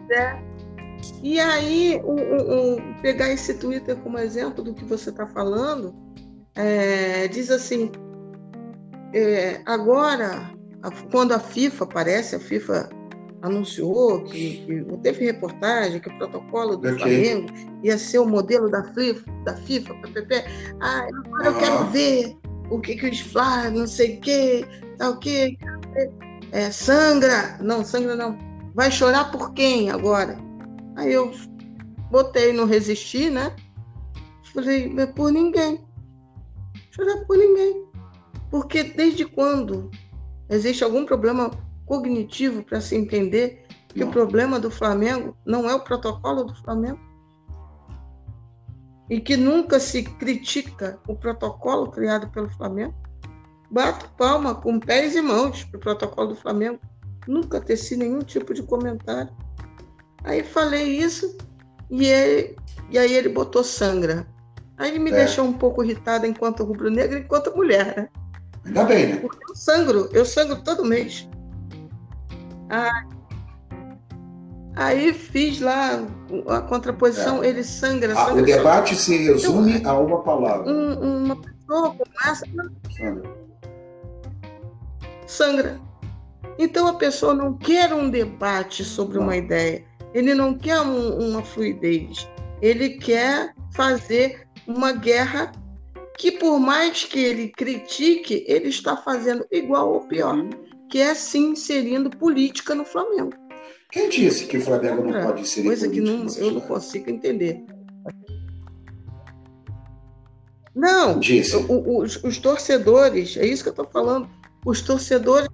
É. 0.09 0.37
E 1.21 1.39
aí, 1.39 1.99
o, 2.03 2.13
o, 2.13 3.01
pegar 3.01 3.29
esse 3.29 3.55
Twitter 3.55 3.95
como 3.97 4.19
exemplo 4.19 4.63
do 4.63 4.73
que 4.73 4.85
você 4.85 5.09
está 5.09 5.25
falando, 5.25 5.93
é, 6.55 7.27
diz 7.27 7.49
assim: 7.49 7.91
é, 9.13 9.61
agora, 9.65 10.51
quando 11.11 11.33
a 11.33 11.39
FIFA 11.39 11.83
aparece, 11.85 12.35
a 12.35 12.39
FIFA 12.39 12.89
anunciou 13.41 14.23
que, 14.23 14.65
que 14.65 14.97
teve 15.03 15.25
reportagem 15.25 15.99
que 15.99 16.09
o 16.09 16.17
protocolo 16.17 16.77
do 16.77 16.87
okay. 16.87 16.97
Flamengo 16.97 17.47
ia 17.83 17.97
ser 17.97 18.19
o 18.19 18.25
modelo 18.25 18.69
da 18.69 18.83
FIFA, 18.93 19.31
da 19.43 19.55
FIFA, 19.57 19.93
PPP. 19.95 20.45
Ah, 20.81 21.07
agora 21.25 21.47
eu 21.47 21.57
quero 21.57 21.85
ver 21.87 22.37
o 22.69 22.79
que 22.79 22.95
que 22.95 23.09
os 23.09 23.19
Flá, 23.19 23.69
não 23.69 23.85
sei 23.85 24.17
o 24.17 24.21
que, 24.21 24.65
tá 24.97 25.09
o 25.09 25.19
que, 25.19 25.57
é, 26.51 26.71
sangra, 26.71 27.57
não 27.59 27.83
sangra 27.83 28.15
não, 28.15 28.37
vai 28.73 28.89
chorar 28.89 29.29
por 29.31 29.53
quem 29.53 29.91
agora? 29.91 30.37
Aí 30.95 31.11
eu 31.11 31.31
botei 32.09 32.53
no 32.53 32.65
resistir, 32.65 33.29
né? 33.29 33.53
Falei, 34.53 34.89
por 35.15 35.31
ninguém 35.31 35.83
chorar 36.93 37.25
por 37.25 37.37
ninguém. 37.37 37.85
Porque 38.49 38.83
desde 38.83 39.25
quando 39.25 39.89
existe 40.49 40.83
algum 40.83 41.05
problema 41.05 41.51
cognitivo 41.85 42.63
para 42.63 42.79
se 42.79 42.95
entender 42.95 43.65
que 43.89 44.01
não. 44.01 44.09
o 44.09 44.11
problema 44.11 44.59
do 44.59 44.69
Flamengo 44.69 45.35
não 45.45 45.69
é 45.69 45.73
o 45.73 45.83
protocolo 45.83 46.43
do 46.43 46.55
Flamengo? 46.63 46.99
E 49.09 49.19
que 49.19 49.35
nunca 49.35 49.79
se 49.79 50.03
critica 50.03 50.99
o 51.07 51.15
protocolo 51.15 51.91
criado 51.91 52.29
pelo 52.29 52.49
Flamengo? 52.49 52.95
Bato 53.69 54.09
palma 54.17 54.55
com 54.55 54.79
pés 54.79 55.15
e 55.15 55.21
mãos 55.21 55.63
para 55.65 55.77
o 55.77 55.81
protocolo 55.81 56.29
do 56.29 56.35
Flamengo. 56.35 56.79
Nunca 57.27 57.59
teci 57.59 57.97
nenhum 57.97 58.19
tipo 58.19 58.53
de 58.53 58.63
comentário. 58.63 59.33
Aí 60.23 60.43
falei 60.43 60.97
isso 60.97 61.35
e, 61.89 62.05
ele, 62.05 62.55
e 62.89 62.97
aí 62.97 63.13
ele 63.13 63.29
botou 63.29 63.63
sangra. 63.63 64.27
Aí 64.83 64.89
ele 64.89 64.99
me 64.99 65.11
é. 65.11 65.13
deixou 65.13 65.45
um 65.45 65.53
pouco 65.53 65.81
irritada 65.81 66.27
enquanto 66.27 66.65
rubro-negra, 66.65 67.17
enquanto 67.17 67.55
mulher, 67.55 67.95
né? 67.95 68.09
Ainda 68.65 68.83
bem, 68.83 69.07
né? 69.07 69.15
Porque 69.15 69.39
eu 69.49 69.55
sangro, 69.55 70.09
eu 70.11 70.25
sangro 70.25 70.61
todo 70.61 70.83
mês. 70.83 71.25
Ah, 72.69 73.05
aí 74.75 75.13
fiz 75.13 75.61
lá 75.61 76.03
a 76.49 76.59
contraposição, 76.59 77.41
é. 77.41 77.47
ele 77.47 77.63
sangra. 77.63 78.11
Ah, 78.11 78.25
sangra 78.25 78.41
o 78.41 78.45
debate 78.45 78.93
se 78.93 79.15
resume 79.15 79.77
então, 79.77 79.95
a 79.95 79.99
uma 80.01 80.21
palavra. 80.21 80.69
Um, 80.69 81.23
uma 81.23 81.37
pessoa 81.37 81.95
como 81.95 82.11
essa. 82.25 82.45
Sangra. 82.91 83.29
Sangra. 85.25 85.79
Então 86.59 86.87
a 86.87 86.95
pessoa 86.95 87.33
não 87.33 87.53
quer 87.53 87.93
um 87.93 88.09
debate 88.09 88.83
sobre 88.83 89.15
não. 89.15 89.23
uma 89.23 89.37
ideia. 89.37 89.81
Ele 90.13 90.33
não 90.33 90.53
quer 90.53 90.81
um, 90.81 91.29
uma 91.29 91.41
fluidez. 91.41 92.27
Ele 92.61 92.89
quer 92.97 93.53
fazer 93.71 94.42
uma 94.67 94.91
guerra 94.91 95.51
que, 96.17 96.31
por 96.31 96.59
mais 96.59 97.03
que 97.03 97.19
ele 97.19 97.49
critique, 97.49 98.43
ele 98.47 98.69
está 98.69 98.95
fazendo 98.95 99.45
igual 99.51 99.93
ou 99.93 100.01
pior, 100.01 100.37
que 100.89 100.99
é 100.99 101.13
sim 101.15 101.51
inserindo 101.51 102.09
política 102.09 102.75
no 102.75 102.85
Flamengo. 102.85 103.33
Quem 103.91 104.09
disse 104.09 104.45
que 104.45 104.57
o 104.57 104.61
Flamengo 104.61 105.03
não 105.03 105.23
pode 105.23 105.41
inserir 105.41 105.67
Coisa 105.67 105.87
política? 105.87 106.11
Coisa 106.15 106.29
que 106.29 106.41
não, 106.41 106.47
eu 106.47 106.53
não 106.53 106.61
consigo 106.61 107.09
entender. 107.09 107.63
Não, 110.75 111.19
o, 111.69 111.99
os, 111.99 112.23
os, 112.23 112.39
torcedores, 112.39 113.37
é 113.37 113.45
isso 113.45 113.61
que 113.61 113.69
eu 113.69 113.73
estou 113.73 113.87
falando. 113.87 114.27
Os 114.65 114.81
torcedores 114.81 115.47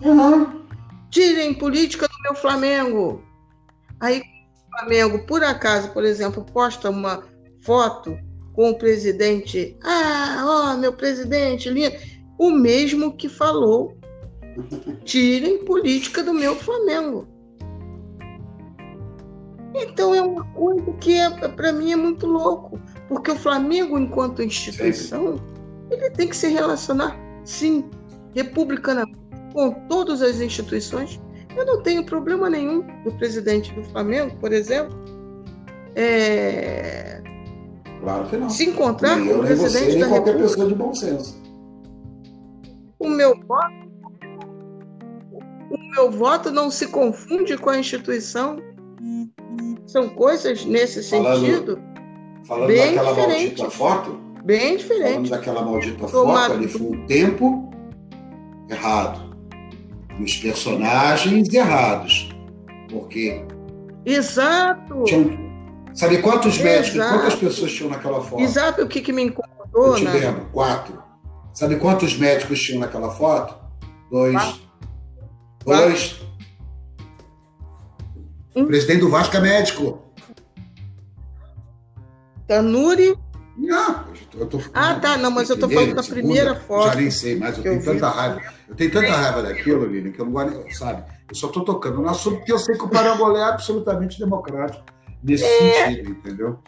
uhum. 0.00 0.64
tirem 1.10 1.52
política 1.52 2.06
do 2.06 2.14
meu 2.22 2.34
Flamengo. 2.36 3.24
Aí 3.98 4.20
o 4.20 4.70
Flamengo, 4.78 5.26
por 5.26 5.42
acaso, 5.42 5.90
por 5.90 6.04
exemplo, 6.04 6.44
posta 6.44 6.90
uma 6.90 7.24
foto 7.62 8.16
com 8.52 8.70
o 8.70 8.78
presidente, 8.78 9.76
ah, 9.82 10.44
ó, 10.46 10.76
meu 10.76 10.92
presidente, 10.92 11.70
lindo, 11.70 11.96
o 12.38 12.50
mesmo 12.50 13.16
que 13.16 13.28
falou, 13.28 13.96
tirem 15.04 15.64
política 15.64 16.22
do 16.22 16.34
meu 16.34 16.54
Flamengo. 16.56 17.26
Então 19.74 20.14
é 20.14 20.20
uma 20.20 20.44
coisa 20.52 20.92
que 21.00 21.14
é, 21.14 21.30
para 21.30 21.72
mim 21.72 21.92
é 21.92 21.96
muito 21.96 22.26
louco, 22.26 22.78
porque 23.08 23.30
o 23.30 23.36
Flamengo, 23.36 23.98
enquanto 23.98 24.42
instituição, 24.42 25.40
ele 25.90 26.10
tem 26.10 26.28
que 26.28 26.36
se 26.36 26.48
relacionar, 26.48 27.18
sim, 27.44 27.84
republicanamente, 28.34 29.18
com 29.54 29.70
todas 29.88 30.20
as 30.20 30.40
instituições. 30.40 31.20
Eu 31.56 31.66
não 31.66 31.82
tenho 31.82 32.04
problema 32.04 32.48
nenhum 32.48 32.82
do 33.04 33.12
presidente 33.12 33.72
do 33.74 33.84
Flamengo, 33.84 34.36
por 34.38 34.52
exemplo, 34.52 34.94
é, 35.94 37.11
Claro 38.02 38.26
que 38.26 38.36
não. 38.36 38.50
Se 38.50 38.68
encontrar 38.68 39.16
nem 39.16 39.26
com 39.26 39.30
eu, 39.32 39.38
o 39.38 39.46
presidente 39.46 39.84
você, 39.84 39.88
nem 39.90 39.98
da 40.00 40.08
qualquer 40.08 40.26
República. 40.32 40.48
pessoa 40.50 40.68
de 40.68 40.74
bom 40.74 40.94
senso. 40.94 41.42
O 42.98 43.08
meu 43.08 43.34
voto, 43.46 43.74
o 45.70 45.90
meu 45.94 46.10
voto 46.10 46.50
não 46.50 46.70
se 46.70 46.88
confunde 46.88 47.56
com 47.56 47.70
a 47.70 47.78
instituição. 47.78 48.56
São 49.86 50.08
coisas 50.08 50.64
nesse 50.64 51.02
falando, 51.08 51.40
sentido. 51.46 51.78
Falando 52.44 52.66
bem 52.68 52.94
daquela 52.94 53.12
diferente. 53.12 53.60
maldita 53.60 53.70
foto? 53.70 54.20
Bem 54.44 54.76
diferente. 54.76 55.12
Falando 55.12 55.30
daquela 55.30 55.62
maldita 55.62 56.06
Tomado. 56.08 56.40
foto, 56.48 56.52
ali 56.58 56.68
foi 56.68 56.86
o 56.86 57.06
tempo 57.06 57.70
errado. 58.68 59.32
Os 60.20 60.36
personagens 60.36 61.52
errados. 61.52 62.28
Porque. 62.90 63.44
Exato! 64.04 65.04
Tinham, 65.04 65.41
sabe 65.94 66.18
quantos 66.18 66.58
médicos, 66.58 66.94
Exato. 66.94 67.18
quantas 67.18 67.34
pessoas 67.36 67.72
tinham 67.72 67.90
naquela 67.90 68.20
foto? 68.20 68.42
Exato, 68.42 68.82
o 68.82 68.88
que, 68.88 69.00
que 69.00 69.12
me 69.12 69.22
incomodou? 69.22 69.92
Eu 69.92 69.94
te 69.96 70.04
né? 70.04 70.12
lembro, 70.12 70.46
quatro. 70.52 71.02
Sabe 71.52 71.76
quantos 71.76 72.16
médicos 72.16 72.60
tinham 72.60 72.80
naquela 72.80 73.10
foto? 73.10 73.54
Dois. 74.10 74.34
Quatro. 74.34 74.60
Dois. 75.64 76.20
O 78.54 78.64
presidente 78.64 79.00
do 79.00 79.10
Vasco 79.10 79.36
é 79.36 79.40
médico. 79.40 80.02
Tanuri. 82.46 83.16
Não, 83.56 84.04
eu 84.34 84.46
tô, 84.46 84.60
Ah, 84.72 84.94
tá, 84.94 85.16
não, 85.18 85.30
mas 85.30 85.50
eu 85.50 85.58
tô 85.58 85.68
falando 85.68 85.94
da 85.94 86.02
primeira 86.02 86.54
foto. 86.54 86.88
Já 86.88 86.94
nem 86.94 87.10
sei, 87.10 87.36
mas 87.38 87.56
eu 87.56 87.62
tenho 87.62 87.76
eu 87.76 87.84
tanta 87.84 88.08
raiva. 88.08 88.40
Eu 88.68 88.74
tenho 88.74 88.90
tanta 88.90 89.12
raiva 89.12 89.42
daquilo, 89.42 89.86
Lili, 89.86 90.10
que 90.10 90.20
eu 90.20 90.24
não 90.24 90.32
guardo, 90.32 90.64
sabe? 90.74 91.04
Eu 91.28 91.34
só 91.34 91.48
tô 91.48 91.60
tocando 91.60 92.00
no 92.00 92.08
assunto 92.08 92.38
porque 92.38 92.52
eu 92.52 92.58
sei 92.58 92.76
que 92.76 92.84
o 92.84 92.88
Parangolé 92.88 93.40
é 93.40 93.44
absolutamente 93.44 94.18
democrático 94.18 94.84
nesse 95.22 95.44
é. 95.44 95.86
sentido, 95.86 96.10
entendeu? 96.10 96.58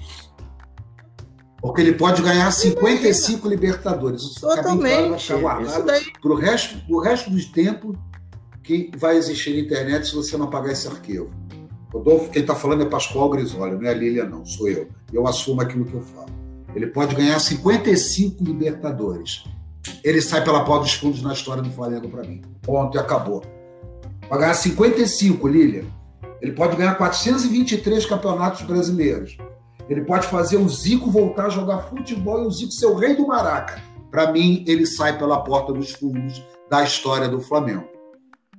Porque 1.60 1.80
ele 1.80 1.94
pode 1.94 2.20
ganhar 2.20 2.50
55 2.50 3.48
Libertadores. 3.48 4.22
Isso 4.22 4.40
Totalmente. 4.40 5.26
para 6.20 6.30
o 6.30 6.34
resto, 6.34 6.78
o 6.90 7.00
resto 7.00 7.30
do 7.30 7.42
tempo 7.52 7.96
que 8.62 8.90
vai 8.96 9.16
existir 9.16 9.54
na 9.54 9.60
internet 9.60 10.06
se 10.06 10.14
você 10.14 10.36
não 10.36 10.46
apagar 10.46 10.72
esse 10.72 10.86
arquivo. 10.86 11.30
Rodolfo, 11.92 12.30
quem 12.30 12.42
está 12.42 12.54
falando 12.54 12.82
é 12.82 12.86
Pascoal 12.86 13.30
Grisoli, 13.30 13.76
não 13.76 13.88
é 13.88 13.90
a 13.90 13.94
Lília, 13.94 14.24
não, 14.24 14.44
sou 14.44 14.68
eu. 14.68 14.88
Eu 15.12 15.26
assumo 15.26 15.60
aquilo 15.60 15.84
que 15.84 15.94
eu 15.94 16.02
falo. 16.02 16.28
Ele 16.74 16.88
pode 16.88 17.14
ganhar 17.14 17.38
55 17.38 18.42
Libertadores. 18.42 19.44
Ele 20.02 20.20
sai 20.20 20.42
pela 20.42 20.64
porta 20.64 20.84
dos 20.84 20.94
fundos 20.94 21.22
na 21.22 21.32
história 21.32 21.62
do 21.62 21.70
Flamengo 21.70 22.08
para 22.08 22.24
mim. 22.24 22.42
Ponto, 22.62 22.96
e 22.96 23.00
acabou. 23.00 23.42
Vai 24.28 24.40
ganhar 24.40 24.54
55, 24.54 25.46
Lília. 25.46 25.84
Ele 26.44 26.52
pode 26.52 26.76
ganhar 26.76 26.94
423 26.96 28.04
campeonatos 28.04 28.60
brasileiros. 28.62 29.38
Ele 29.88 30.02
pode 30.02 30.26
fazer 30.26 30.58
o 30.58 30.68
Zico 30.68 31.10
voltar 31.10 31.46
a 31.46 31.48
jogar 31.48 31.88
futebol 31.88 32.42
e 32.42 32.46
o 32.46 32.50
Zico 32.50 32.70
ser 32.70 32.84
o 32.84 32.96
rei 32.96 33.16
do 33.16 33.26
Maraca. 33.26 33.82
Para 34.10 34.30
mim, 34.30 34.62
ele 34.68 34.84
sai 34.84 35.16
pela 35.16 35.42
porta 35.42 35.72
dos 35.72 35.92
fundos 35.92 36.44
da 36.68 36.84
história 36.84 37.30
do 37.30 37.40
Flamengo. 37.40 37.88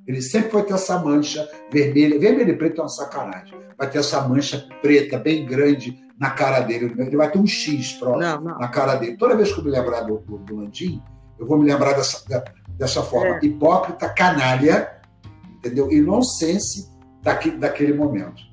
Ele 0.08 0.20
sempre 0.20 0.50
vai 0.50 0.64
ter 0.64 0.74
essa 0.74 0.98
mancha 0.98 1.48
vermelha. 1.72 2.18
Vermelho 2.18 2.50
e 2.50 2.58
preto 2.58 2.82
é 2.82 2.84
uma 2.84 2.90
sacanagem. 2.90 3.54
Vai 3.78 3.88
ter 3.88 4.00
essa 4.00 4.20
mancha 4.28 4.68
preta 4.82 5.20
bem 5.20 5.46
grande 5.46 5.96
na 6.20 6.32
cara 6.32 6.62
dele. 6.62 6.92
Ele 6.98 7.16
vai 7.16 7.30
ter 7.30 7.38
um 7.38 7.46
X 7.46 7.94
próprio 7.94 8.20
não, 8.20 8.42
não. 8.42 8.58
na 8.58 8.68
cara 8.68 8.96
dele. 8.96 9.16
Toda 9.16 9.38
vez 9.38 9.54
que 9.54 9.60
eu 9.60 9.64
me 9.64 9.70
lembrar 9.70 10.02
do, 10.02 10.18
do, 10.22 10.40
do 10.40 10.56
Landim, 10.56 11.04
eu 11.38 11.46
vou 11.46 11.60
me 11.60 11.72
lembrar 11.72 11.94
dessa, 11.94 12.44
dessa 12.70 13.04
forma. 13.04 13.36
É. 13.36 13.46
Hipócrita, 13.46 14.10
canalha, 14.10 14.92
entendeu? 15.60 15.92
E 15.92 16.02
nonsense 16.02 16.95
daqui, 17.26 17.50
daquele 17.50 17.94
momento. 17.94 18.44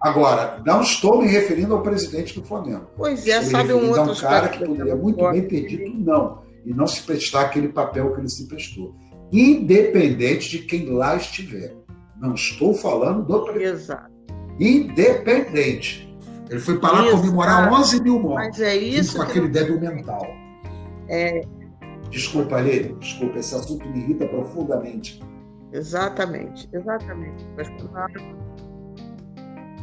Agora, 0.00 0.62
não 0.64 0.80
estou 0.80 1.20
me 1.20 1.28
referindo 1.28 1.74
ao 1.74 1.82
presidente 1.82 2.34
do 2.34 2.44
Flamengo. 2.44 2.86
Pois 2.96 3.26
é, 3.26 3.42
sabe 3.42 3.72
um 3.72 3.90
outro 3.90 4.12
um 4.12 4.16
cara 4.16 4.48
que 4.48 4.64
poderia 4.64 4.96
muito 4.96 5.28
bem 5.30 5.42
ter 5.46 5.66
dito 5.66 5.96
não 5.98 6.42
e 6.64 6.72
não 6.72 6.86
se 6.86 7.02
prestar 7.02 7.42
aquele 7.42 7.68
papel 7.68 8.12
que 8.12 8.20
ele 8.20 8.28
se 8.28 8.46
prestou, 8.46 8.94
independente 9.32 10.48
de 10.50 10.58
quem 10.60 10.88
lá 10.90 11.16
estiver. 11.16 11.74
Não 12.20 12.34
estou 12.34 12.72
falando 12.72 13.24
do 13.24 13.44
presidente. 13.44 13.82
Exato. 13.82 14.12
Independente. 14.60 16.16
Ele 16.48 16.60
foi 16.60 16.78
para 16.78 17.00
lá 17.00 17.10
comemorar 17.10 17.72
11 17.72 18.02
mil 18.02 18.20
mortes. 18.20 18.60
Mas 18.60 18.60
é 18.60 18.76
isso. 18.76 19.16
Com 19.16 19.22
aquele 19.22 19.48
débil 19.48 19.80
mental. 19.80 20.24
É... 21.08 21.40
Desculpa, 22.10 22.60
Lê, 22.60 22.92
desculpa, 23.00 23.38
esse 23.38 23.54
assunto 23.54 23.88
me 23.88 23.98
irrita 23.98 24.26
profundamente. 24.26 25.20
Exatamente, 25.72 26.68
exatamente. 26.72 27.44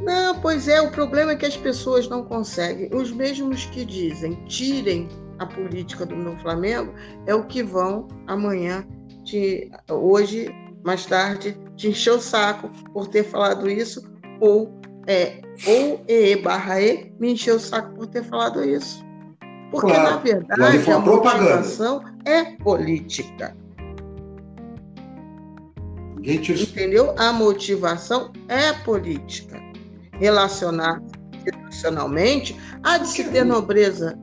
Não, 0.01 0.39
pois 0.39 0.67
é, 0.67 0.81
o 0.81 0.91
problema 0.91 1.31
é 1.31 1.35
que 1.35 1.45
as 1.45 1.57
pessoas 1.57 2.07
não 2.07 2.23
conseguem. 2.23 2.89
Os 2.93 3.11
mesmos 3.11 3.65
que 3.65 3.83
dizem 3.83 4.35
tirem 4.45 5.09
a 5.39 5.45
política 5.45 6.05
do 6.05 6.15
meu 6.15 6.37
Flamengo 6.39 6.93
é 7.25 7.35
o 7.35 7.45
que 7.45 7.63
vão 7.63 8.07
amanhã, 8.27 8.85
te, 9.23 9.69
hoje, 9.89 10.49
mais 10.83 11.05
tarde, 11.05 11.57
te 11.75 11.89
encher 11.89 12.11
o 12.11 12.19
saco 12.19 12.69
por 12.93 13.07
ter 13.07 13.23
falado 13.23 13.69
isso, 13.69 14.01
ou 14.39 14.79
é, 15.07 15.41
ou 15.67 16.01
E 16.07 16.35
barra 16.37 16.81
E 16.81 17.13
me 17.19 17.33
encher 17.33 17.55
o 17.55 17.59
saco 17.59 17.93
por 17.95 18.07
ter 18.07 18.23
falado 18.23 18.63
isso. 18.63 19.03
Porque, 19.71 19.91
claro, 19.91 20.11
na 20.11 20.17
verdade, 20.17 20.91
a 20.91 20.99
motivação 20.99 22.03
é 22.25 22.43
política. 22.43 23.55
Entendeu? 26.23 27.13
A 27.17 27.31
motivação 27.31 28.31
é 28.47 28.73
política 28.73 29.59
relacionar 30.13 31.01
institucionalmente, 31.33 32.55
há 32.83 32.97
de 32.97 33.07
se 33.07 33.23
ter 33.23 33.45
nobreza. 33.45 34.17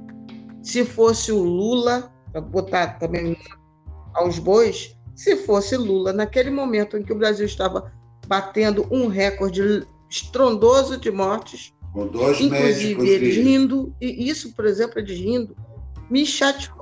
Se 0.62 0.84
fosse 0.84 1.32
o 1.32 1.42
Lula, 1.42 2.12
para 2.32 2.40
botar 2.40 2.98
também 2.98 3.36
aos 4.14 4.38
bois, 4.38 4.96
se 5.14 5.36
fosse 5.36 5.76
Lula, 5.76 6.12
naquele 6.12 6.50
momento 6.50 6.96
em 6.96 7.02
que 7.02 7.12
o 7.12 7.18
Brasil 7.18 7.46
estava 7.46 7.90
batendo 8.26 8.86
um 8.90 9.06
recorde 9.06 9.86
estrondoso 10.10 10.98
de 10.98 11.10
mortes, 11.10 11.72
inclusive 12.40 13.08
eles 13.08 13.36
rindo, 13.36 13.94
e 14.00 14.28
isso, 14.28 14.52
por 14.54 14.66
exemplo, 14.66 14.98
eles 14.98 15.18
rindo, 15.18 15.56
me 16.10 16.26
chateou 16.26 16.76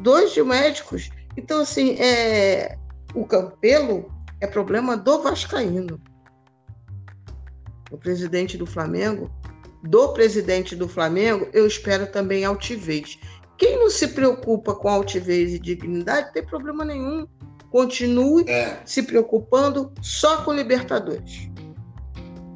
Dois 0.00 0.32
de 0.32 0.42
médicos. 0.42 1.10
Então, 1.36 1.60
assim, 1.60 1.92
é, 2.00 2.76
o 3.14 3.24
Campelo 3.24 4.12
é 4.40 4.46
problema 4.46 4.96
do 4.96 5.22
Vascaíno 5.22 6.00
o 7.92 7.98
presidente 7.98 8.56
do 8.56 8.66
Flamengo, 8.66 9.30
do 9.84 10.12
presidente 10.12 10.74
do 10.74 10.88
Flamengo, 10.88 11.46
eu 11.52 11.66
espero 11.66 12.06
também 12.06 12.44
altivez. 12.44 13.18
Quem 13.58 13.78
não 13.78 13.90
se 13.90 14.08
preocupa 14.08 14.74
com 14.74 14.88
altivez 14.88 15.52
e 15.52 15.58
dignidade 15.58 16.32
tem 16.32 16.44
problema 16.44 16.84
nenhum. 16.84 17.26
Continue 17.70 18.48
é. 18.48 18.80
se 18.84 19.02
preocupando 19.02 19.92
só 20.00 20.42
com 20.42 20.52
Libertadores. 20.52 21.48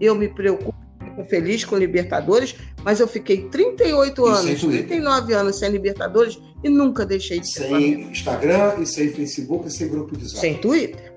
Eu 0.00 0.14
me 0.14 0.28
preocupo, 0.28 0.74
fico 1.16 1.24
feliz 1.24 1.64
com 1.64 1.76
Libertadores, 1.76 2.54
mas 2.84 3.00
eu 3.00 3.08
fiquei 3.08 3.48
38 3.48 4.20
e 4.20 4.28
anos, 4.28 4.60
39 4.60 5.32
anos 5.32 5.58
sem 5.58 5.70
Libertadores 5.70 6.38
e 6.62 6.68
nunca 6.68 7.06
deixei 7.06 7.40
de 7.40 7.48
ser. 7.48 7.68
Sem. 7.68 8.02
Instagram 8.10 8.76
e 8.80 8.86
sem 8.86 9.10
Facebook 9.10 9.66
e 9.66 9.70
sem 9.70 9.88
grupo 9.88 10.16
de 10.16 10.26
zap. 10.26 10.40
Sem 10.40 10.58
Twitter. 10.58 11.14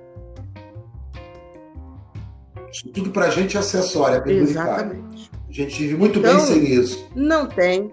Isso 2.71 2.87
tudo 2.89 3.09
para 3.11 3.25
a 3.25 3.29
gente 3.29 3.57
é 3.57 3.59
acessório, 3.59 4.23
é 4.25 4.31
Exatamente. 4.31 5.29
A 5.49 5.51
gente 5.51 5.81
vive 5.81 5.95
muito 5.95 6.19
então, 6.19 6.37
bem 6.37 6.45
sem 6.45 6.73
isso. 6.73 7.09
Não 7.15 7.47
tem. 7.47 7.91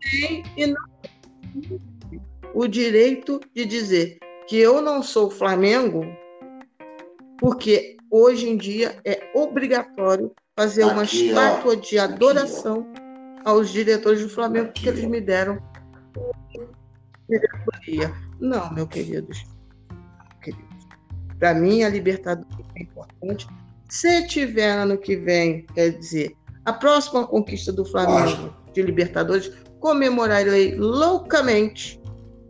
Tem 0.00 0.42
e 0.56 0.66
não 0.66 0.82
tem 1.60 1.80
o 2.54 2.66
direito 2.68 3.40
de 3.54 3.64
dizer 3.66 4.18
que 4.46 4.56
eu 4.56 4.80
não 4.80 5.02
sou 5.02 5.30
Flamengo, 5.30 6.06
porque 7.38 7.93
hoje 8.14 8.48
em 8.48 8.56
dia 8.56 8.96
é 9.04 9.28
obrigatório 9.34 10.32
fazer 10.56 10.84
aqui, 10.84 10.92
uma 10.92 11.02
estátua 11.02 11.72
ó, 11.72 11.74
de 11.74 11.98
adoração 11.98 12.86
aqui, 12.92 13.42
aos 13.44 13.70
diretores 13.70 14.22
do 14.22 14.28
Flamengo, 14.28 14.66
aqui, 14.66 14.84
porque 14.84 14.88
eles 14.88 15.04
me 15.10 15.20
deram 15.20 15.58
diretoria. 17.28 18.14
Não, 18.38 18.72
meu 18.72 18.86
queridos. 18.86 19.44
Para 21.40 21.54
mim, 21.54 21.82
a 21.82 21.88
Libertadores 21.88 22.56
é 22.76 22.82
importante. 22.82 23.48
Se 23.88 24.26
tiver 24.28 24.70
ano 24.70 24.96
que 24.96 25.16
vem, 25.16 25.66
quer 25.74 25.90
dizer, 25.90 26.36
a 26.64 26.72
próxima 26.72 27.26
conquista 27.26 27.72
do 27.72 27.84
Flamengo 27.84 28.54
de 28.72 28.82
Libertadores, 28.82 29.50
comemorarei 29.80 30.76
loucamente. 30.76 32.00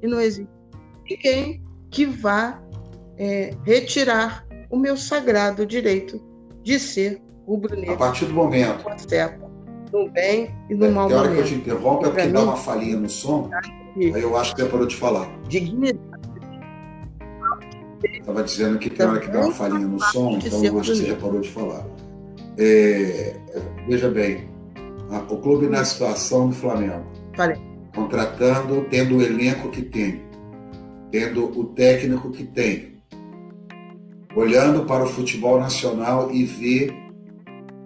E 0.02 0.06
não 0.06 0.20
existe 0.20 0.50
ninguém 1.08 1.62
que 1.90 2.04
vá 2.04 2.62
é, 3.16 3.54
retirar 3.64 4.46
o 4.74 4.76
meu 4.76 4.96
sagrado 4.96 5.64
direito 5.64 6.20
de 6.62 6.80
ser 6.80 7.22
rubro-negro. 7.46 7.94
A 7.94 7.96
partir 7.96 8.24
do 8.24 8.34
momento. 8.34 8.84
No 9.92 10.10
bem 10.10 10.52
e 10.68 10.74
no 10.74 10.86
é, 10.86 10.90
mal. 10.90 11.06
Tem 11.06 11.16
hora 11.16 11.32
que 11.32 11.38
eu 11.38 11.44
te 11.44 11.54
interrompo 11.54 12.06
é 12.06 12.10
porque 12.10 12.26
dá 12.26 12.42
uma 12.42 12.56
falhinha 12.56 12.96
no 12.96 13.08
som, 13.08 13.48
aí 13.96 14.20
eu 14.20 14.36
acho 14.36 14.56
que 14.56 14.62
você 14.62 14.68
parou 14.68 14.86
de 14.86 14.96
falar. 14.96 15.30
Dignidade 15.48 16.00
Estava 18.02 18.42
dizendo 18.42 18.78
que 18.78 18.90
tem 18.90 19.06
hora 19.06 19.20
que 19.20 19.28
dá 19.28 19.40
uma 19.40 19.52
falhinha 19.52 19.86
no 19.86 20.00
som, 20.00 20.32
então 20.32 20.58
hoje 20.58 20.96
você 20.96 21.06
já 21.06 21.16
parou 21.16 21.40
de 21.40 21.48
falar. 21.48 21.86
É, 22.58 23.36
veja 23.86 24.10
bem, 24.10 24.48
o 25.30 25.36
clube 25.36 25.68
na 25.68 25.84
situação 25.84 26.48
do 26.48 26.54
Flamengo, 26.54 27.04
contratando, 27.94 28.84
tendo 28.90 29.18
o 29.18 29.22
elenco 29.22 29.68
que 29.70 29.82
tem, 29.82 30.22
tendo 31.12 31.44
o 31.58 31.64
técnico 31.66 32.30
que 32.30 32.44
tem, 32.44 32.93
olhando 34.34 34.84
para 34.84 35.04
o 35.04 35.08
futebol 35.08 35.60
nacional 35.60 36.30
e 36.30 36.44
ver 36.44 36.94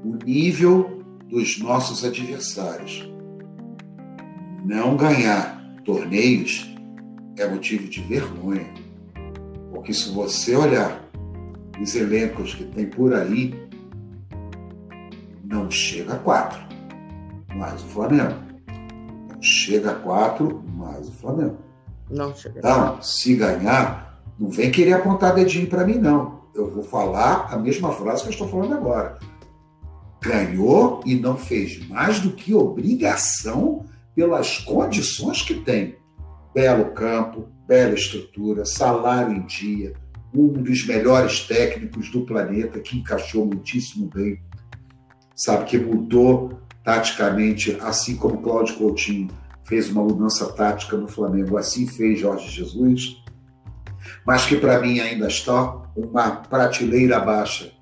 o 0.05 0.16
nível 0.24 1.03
dos 1.28 1.59
nossos 1.59 2.05
adversários. 2.05 3.09
Não 4.64 4.96
ganhar 4.96 5.59
torneios 5.84 6.74
é 7.36 7.46
motivo 7.46 7.88
de 7.88 8.01
vergonha. 8.03 8.66
Porque 9.72 9.92
se 9.92 10.11
você 10.11 10.57
olhar 10.57 11.03
os 11.80 11.94
elencos 11.94 12.55
que 12.55 12.64
tem 12.64 12.86
por 12.86 13.14
aí, 13.14 13.55
não 15.44 15.70
chega 15.70 16.14
a 16.14 16.18
quatro, 16.18 16.61
mais 17.55 17.82
o 17.82 17.86
Flamengo. 17.86 18.34
Não 19.30 19.40
chega 19.40 19.92
a 19.92 19.94
quatro, 19.94 20.62
mais 20.76 21.09
o 21.09 21.12
Flamengo. 21.12 21.59
Não 22.11 22.34
chega. 22.34 22.59
Então, 22.59 23.01
se 23.03 23.34
ganhar, 23.34 24.20
não 24.38 24.51
vem 24.51 24.70
querer 24.70 24.94
apontar 24.94 25.34
dedinho 25.34 25.66
para 25.66 25.86
mim, 25.86 25.99
não. 25.99 26.38
Eu 26.59 26.68
vou 26.68 26.82
falar 26.82 27.46
a 27.52 27.56
mesma 27.56 27.92
frase 27.92 28.22
que 28.22 28.28
eu 28.28 28.32
estou 28.32 28.48
falando 28.48 28.74
agora. 28.74 29.18
Ganhou 30.20 31.00
e 31.06 31.14
não 31.14 31.36
fez 31.36 31.86
mais 31.88 32.18
do 32.18 32.32
que 32.32 32.52
obrigação 32.52 33.86
pelas 34.14 34.59
condições 34.59 35.42
que 35.42 35.54
tem. 35.54 35.96
Belo 36.52 36.92
campo, 36.92 37.48
bela 37.66 37.94
estrutura, 37.94 38.64
salário 38.64 39.36
em 39.36 39.46
dia, 39.46 39.92
um 40.34 40.48
dos 40.48 40.84
melhores 40.84 41.46
técnicos 41.46 42.11
do 42.11 42.26
planeta 42.26 42.80
que 42.80 42.98
encaixou 42.98 43.46
muitíssimo 43.46 44.11
bem, 44.12 44.40
sabe 45.36 45.66
que 45.66 45.78
mudou 45.78 46.61
taticamente, 46.82 47.76
assim 47.80 48.16
como 48.16 48.42
Cláudio 48.42 48.76
Coutinho 48.76 49.28
fez 49.64 49.90
uma 49.90 50.02
mudança 50.02 50.50
tática 50.52 50.96
no 50.96 51.06
Flamengo, 51.06 51.56
assim 51.56 51.86
fez 51.86 52.18
Jorge 52.18 52.50
Jesus, 52.50 53.22
mas 54.26 54.46
que 54.46 54.56
para 54.56 54.80
mim 54.80 54.98
ainda 54.98 55.28
está 55.28 55.88
uma 55.99 56.30
prateleira 56.30 57.16
abaixo, 57.16 57.72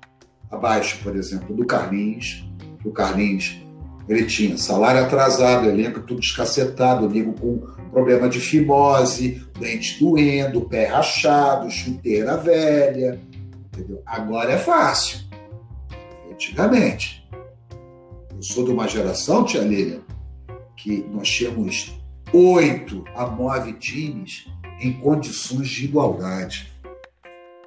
abaixo, 0.49 0.99
por 1.03 1.15
exemplo, 1.15 1.55
do 1.55 1.65
Carlinhos, 1.65 2.47
o 2.83 2.91
Carlinhos 2.91 3.61
ele 4.07 4.25
tinha 4.25 4.57
salário 4.57 5.03
atrasado, 5.03 5.67
elenco 5.67 5.99
tudo 6.01 6.21
escacetado, 6.21 7.05
amigo 7.05 7.33
com 7.33 7.57
problema 7.91 8.29
de 8.29 8.39
fimose, 8.39 9.45
dente 9.59 9.99
doendo, 9.99 10.61
pé 10.61 10.85
rachado, 10.85 11.69
chuteira 11.69 12.37
velha. 12.37 13.19
Entendeu? 13.73 14.01
Agora 14.05 14.53
é 14.53 14.57
fácil. 14.57 15.19
Antigamente. 16.31 17.27
Eu 18.33 18.41
sou 18.41 18.63
de 18.63 18.71
uma 18.71 18.87
geração, 18.87 19.43
tia 19.43 19.61
Lília, 19.61 19.99
que 20.77 21.05
nós 21.11 21.27
tínhamos 21.27 21.99
oito 22.31 23.03
a 23.15 23.25
nove 23.25 23.73
times 23.73 24.47
em 24.79 24.93
condições 24.93 25.67
de 25.67 25.85
igualdade. 25.85 26.71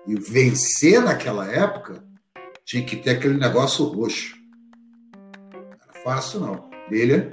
E 0.07 0.15
vencer 0.15 1.01
naquela 1.03 1.47
época 1.51 2.03
tinha 2.65 2.85
que 2.85 2.97
ter 2.97 3.11
aquele 3.11 3.39
negócio 3.39 3.85
roxo. 3.85 4.37
Não 5.53 5.61
era 5.61 6.03
fácil, 6.03 6.41
não. 6.41 6.71
Lília? 6.91 7.29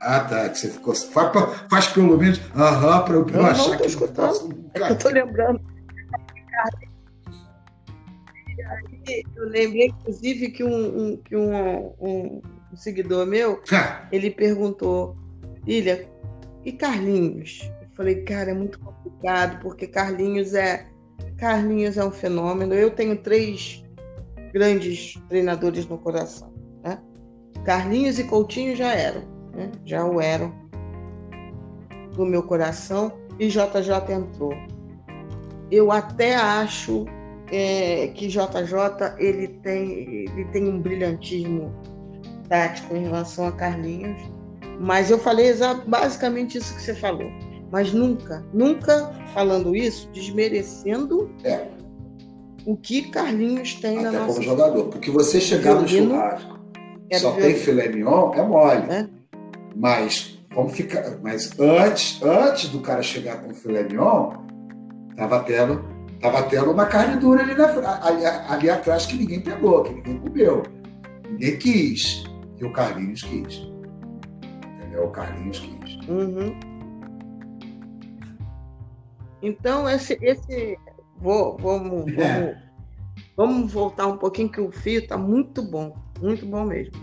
Ah, 0.00 0.20
tá. 0.20 0.48
Que 0.48 0.58
você 0.58 0.70
ficou. 0.70 0.94
Faz, 0.94 1.32
faz 1.70 1.86
pelo 1.88 2.18
menos. 2.18 2.40
Aham, 2.54 3.04
para 3.04 3.14
eu, 3.14 3.26
eu 3.28 3.46
achar 3.46 3.68
não, 3.68 3.76
tô 3.76 3.82
que. 3.82 3.88
Escutando. 3.88 4.70
Eu 4.74 4.98
tô 4.98 5.08
lembrando. 5.08 5.60
eu 9.36 9.48
lembrei, 9.48 9.86
inclusive, 9.86 10.50
que 10.50 10.64
um, 10.64 10.98
um 11.12 11.16
que 11.16 11.36
um, 11.36 11.94
um, 12.00 12.42
seguidor 12.74 13.26
meu, 13.26 13.62
ele 14.10 14.30
perguntou, 14.30 15.16
Ilha, 15.66 16.08
e 16.64 16.72
Carlinhos? 16.72 17.70
Falei, 17.94 18.22
cara, 18.22 18.50
é 18.50 18.54
muito 18.54 18.78
complicado, 18.78 19.60
porque 19.60 19.86
Carlinhos 19.86 20.54
é 20.54 20.86
Carlinhos 21.36 21.96
é 21.96 22.04
um 22.04 22.10
fenômeno. 22.10 22.74
Eu 22.74 22.90
tenho 22.90 23.16
três 23.16 23.84
grandes 24.52 25.20
treinadores 25.28 25.86
no 25.86 25.98
coração. 25.98 26.52
Né? 26.82 26.98
Carlinhos 27.64 28.18
e 28.18 28.24
Coutinho 28.24 28.76
já 28.76 28.92
eram 28.94 29.32
né? 29.54 29.70
já 29.84 30.04
o 30.04 30.20
eram 30.20 30.52
do 32.14 32.26
meu 32.26 32.42
coração 32.42 33.12
e 33.38 33.48
JJ 33.48 34.12
entrou. 34.12 34.52
Eu 35.70 35.90
até 35.90 36.34
acho 36.34 37.06
é, 37.50 38.08
que 38.08 38.28
JJ 38.28 38.44
ele 39.18 39.48
tem, 39.48 39.90
ele 40.00 40.44
tem 40.46 40.68
um 40.68 40.80
brilhantismo 40.80 41.72
tático 42.48 42.94
em 42.94 43.04
relação 43.04 43.46
a 43.46 43.52
Carlinhos, 43.52 44.20
mas 44.78 45.10
eu 45.10 45.18
falei 45.18 45.54
basicamente 45.86 46.58
isso 46.58 46.74
que 46.74 46.82
você 46.82 46.94
falou. 46.94 47.30
Mas 47.72 47.90
nunca, 47.90 48.44
nunca 48.52 49.10
falando 49.32 49.74
isso, 49.74 50.06
desmerecendo 50.12 51.34
é. 51.42 51.68
o 52.66 52.76
que 52.76 53.08
Carlinhos 53.10 53.76
tem 53.76 53.98
Até 53.98 54.10
na 54.10 54.20
nossa 54.20 54.34
como 54.34 54.42
jogador. 54.42 54.84
Porque 54.90 55.10
você 55.10 55.40
chegar 55.40 55.76
no 55.76 55.88
churrasco, 55.88 56.60
só 57.14 57.32
tem 57.32 57.54
filé 57.54 57.88
mignon, 57.88 58.34
é 58.34 58.42
mole. 58.46 58.92
É? 58.92 59.08
Mas 59.74 60.38
vamos 60.54 60.74
ficar. 60.74 61.18
Mas 61.22 61.58
antes, 61.58 62.22
antes 62.22 62.68
do 62.68 62.80
cara 62.80 63.02
chegar 63.02 63.40
com 63.40 63.54
filé 63.54 63.84
mignon, 63.84 64.34
tava 65.16 65.40
tendo, 65.40 65.82
tava 66.20 66.42
tendo 66.42 66.72
uma 66.72 66.84
carne 66.84 67.18
dura 67.18 67.42
ali, 67.42 67.54
na, 67.54 68.06
ali, 68.06 68.26
ali 68.26 68.68
atrás 68.68 69.06
que 69.06 69.16
ninguém 69.16 69.40
pegou, 69.40 69.82
que 69.82 69.94
ninguém 69.94 70.18
comeu. 70.18 70.62
Ninguém 71.30 71.56
quis. 71.56 72.24
E 72.60 72.64
o 72.66 72.70
Carlinhos 72.70 73.22
quis. 73.22 73.66
Entendeu? 74.76 75.06
O 75.06 75.10
Carlinhos 75.10 75.58
quis. 75.58 76.06
Uhum. 76.06 76.71
Então, 79.42 79.88
esse. 79.88 80.18
esse 80.22 80.78
vou, 81.18 81.56
vamos, 81.58 82.04
vamos, 82.04 82.18
é. 82.18 82.62
vamos 83.36 83.72
voltar 83.72 84.06
um 84.06 84.16
pouquinho, 84.16 84.50
que 84.50 84.60
o 84.60 84.70
fio 84.70 85.00
está 85.00 85.18
muito 85.18 85.62
bom. 85.62 85.96
Muito 86.20 86.46
bom 86.46 86.64
mesmo. 86.64 86.94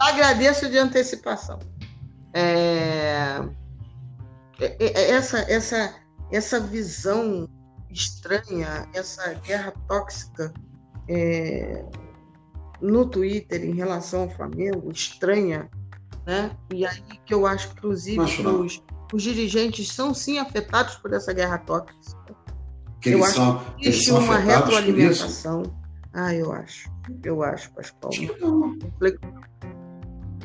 Agradeço 0.00 0.68
de 0.68 0.78
antecipação. 0.78 1.58
É, 2.32 3.40
é, 4.58 4.76
é, 4.78 5.10
essa, 5.10 5.38
essa, 5.50 5.94
essa 6.32 6.60
visão 6.60 7.48
estranha, 7.90 8.88
essa 8.94 9.34
guerra 9.34 9.72
tóxica 9.88 10.52
é, 11.08 11.84
no 12.80 13.06
Twitter 13.06 13.64
em 13.64 13.74
relação 13.74 14.22
ao 14.22 14.30
Flamengo, 14.30 14.90
estranha, 14.90 15.68
né? 16.26 16.56
E 16.72 16.86
aí 16.86 17.02
que 17.24 17.34
eu 17.34 17.46
acho, 17.46 17.72
inclusive, 17.72 18.24
que 18.24 18.46
os, 18.46 18.82
os 19.12 19.22
dirigentes 19.22 19.92
são 19.92 20.14
sim 20.14 20.38
afetados 20.38 20.96
por 20.96 21.12
essa 21.12 21.32
guerra 21.32 21.58
tóxica. 21.58 22.34
Que 23.00 23.10
eu 23.10 23.24
acho 23.24 23.34
são, 23.34 23.64
que 23.78 23.88
existe 23.88 24.12
uma 24.12 24.38
retroalimentação. 24.38 25.62
Ah, 26.12 26.34
eu 26.34 26.52
acho. 26.52 26.90
Eu 27.24 27.42
acho, 27.42 27.70
Pascoal. 27.72 28.12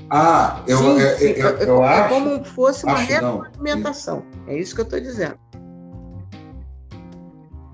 Ah, 0.09 0.63
eu, 0.67 0.77
sim, 0.77 0.99
eu, 0.99 1.17
sim. 1.17 1.25
eu, 1.25 1.49
eu, 1.57 1.83
é, 1.83 1.87
acho. 1.87 2.01
É 2.01 2.07
como 2.09 2.45
fosse 2.45 2.85
uma 2.85 2.97
retroalimentação. 2.97 4.23
É 4.47 4.57
isso 4.57 4.73
que 4.73 4.81
eu 4.81 4.85
estou 4.85 4.99
dizendo. 4.99 5.37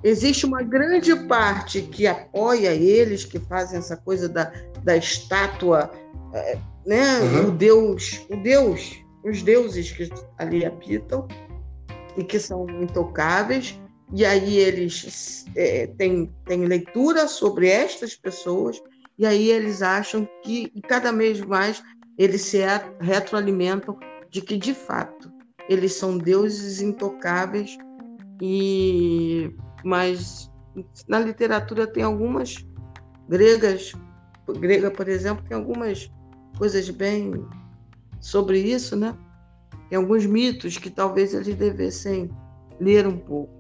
Existe 0.04 0.46
uma 0.46 0.64
grande 0.64 1.16
parte 1.28 1.82
que 1.82 2.08
apoia 2.08 2.74
eles, 2.74 3.24
que 3.24 3.38
fazem 3.38 3.78
essa 3.78 3.96
coisa 3.96 4.28
da, 4.28 4.52
da 4.84 4.98
estátua, 4.98 5.92
é, 6.34 6.58
né? 6.86 7.20
Uhum. 7.20 7.50
O 7.50 7.52
Deus, 7.52 8.26
o 8.30 8.36
Deus, 8.38 9.02
os 9.24 9.42
deuses 9.42 9.92
que 9.92 10.10
ali 10.38 10.66
apitam 10.66 11.28
e 12.18 12.24
que 12.24 12.40
são 12.40 12.68
intocáveis. 12.82 13.80
E 14.14 14.26
aí 14.26 14.58
eles 14.58 15.46
é, 15.56 15.88
têm, 15.88 16.30
têm 16.46 16.66
leitura 16.66 17.28
sobre 17.28 17.70
estas 17.70 18.16
pessoas, 18.16 18.82
e 19.18 19.26
aí 19.26 19.50
eles 19.50 19.82
acham 19.82 20.28
que 20.44 20.70
cada 20.82 21.12
vez 21.14 21.40
mais 21.40 21.82
eles 22.18 22.42
se 22.42 22.60
retroalimentam 23.00 23.98
de 24.30 24.42
que, 24.42 24.58
de 24.58 24.74
fato, 24.74 25.32
eles 25.70 25.94
são 25.94 26.18
deuses 26.18 26.82
intocáveis 26.82 27.78
e 28.42 29.54
mas 29.84 30.52
na 31.08 31.20
literatura 31.20 31.88
tem 31.88 32.04
algumas 32.04 32.66
gregas, 33.28 33.94
grega, 34.60 34.92
por 34.92 35.08
exemplo, 35.08 35.44
tem 35.48 35.58
algumas 35.58 36.12
coisas 36.58 36.90
bem 36.90 37.34
sobre 38.22 38.60
isso, 38.60 38.96
né? 38.96 39.18
Tem 39.90 39.98
alguns 39.98 40.26
mitos 40.26 40.78
que 40.78 40.90
talvez 40.90 41.34
eles 41.34 41.56
devessem 41.56 42.30
ler 42.80 43.06
um 43.06 43.18
pouco. 43.18 43.52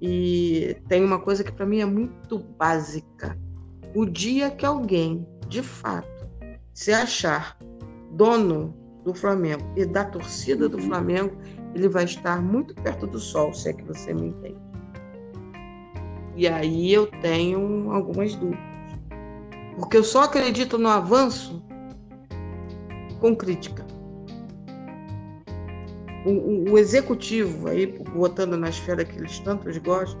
E 0.00 0.76
tem 0.88 1.04
uma 1.04 1.18
coisa 1.18 1.44
que 1.44 1.52
para 1.52 1.66
mim 1.66 1.80
é 1.80 1.84
muito 1.84 2.38
básica. 2.38 3.36
O 3.94 4.06
dia 4.06 4.50
que 4.50 4.64
alguém, 4.64 5.26
de 5.48 5.62
fato, 5.62 6.26
se 6.72 6.92
achar 6.92 7.58
dono 8.12 8.74
do 9.04 9.12
Flamengo 9.12 9.64
e 9.76 9.84
da 9.84 10.04
torcida 10.04 10.68
do 10.68 10.78
Flamengo, 10.78 11.36
ele 11.74 11.88
vai 11.88 12.04
estar 12.04 12.40
muito 12.40 12.74
perto 12.76 13.06
do 13.06 13.18
sol, 13.18 13.52
se 13.52 13.68
é 13.68 13.72
que 13.72 13.84
você 13.84 14.14
me 14.14 14.28
entende. 14.28 14.58
E 16.36 16.46
aí 16.46 16.92
eu 16.92 17.06
tenho 17.20 17.90
algumas 17.90 18.34
dúvidas. 18.34 18.60
Porque 19.76 19.96
eu 19.96 20.04
só 20.04 20.22
acredito 20.22 20.78
no 20.78 20.88
avanço 20.88 21.62
com 23.20 23.34
crítica. 23.34 23.84
o, 26.24 26.72
o 26.72 26.78
executivo, 26.78 27.68
aí 27.68 27.86
botando 28.14 28.56
na 28.56 28.68
esfera 28.68 29.04
que 29.04 29.18
eles 29.18 29.38
tantos 29.40 29.76
gostam, 29.78 30.20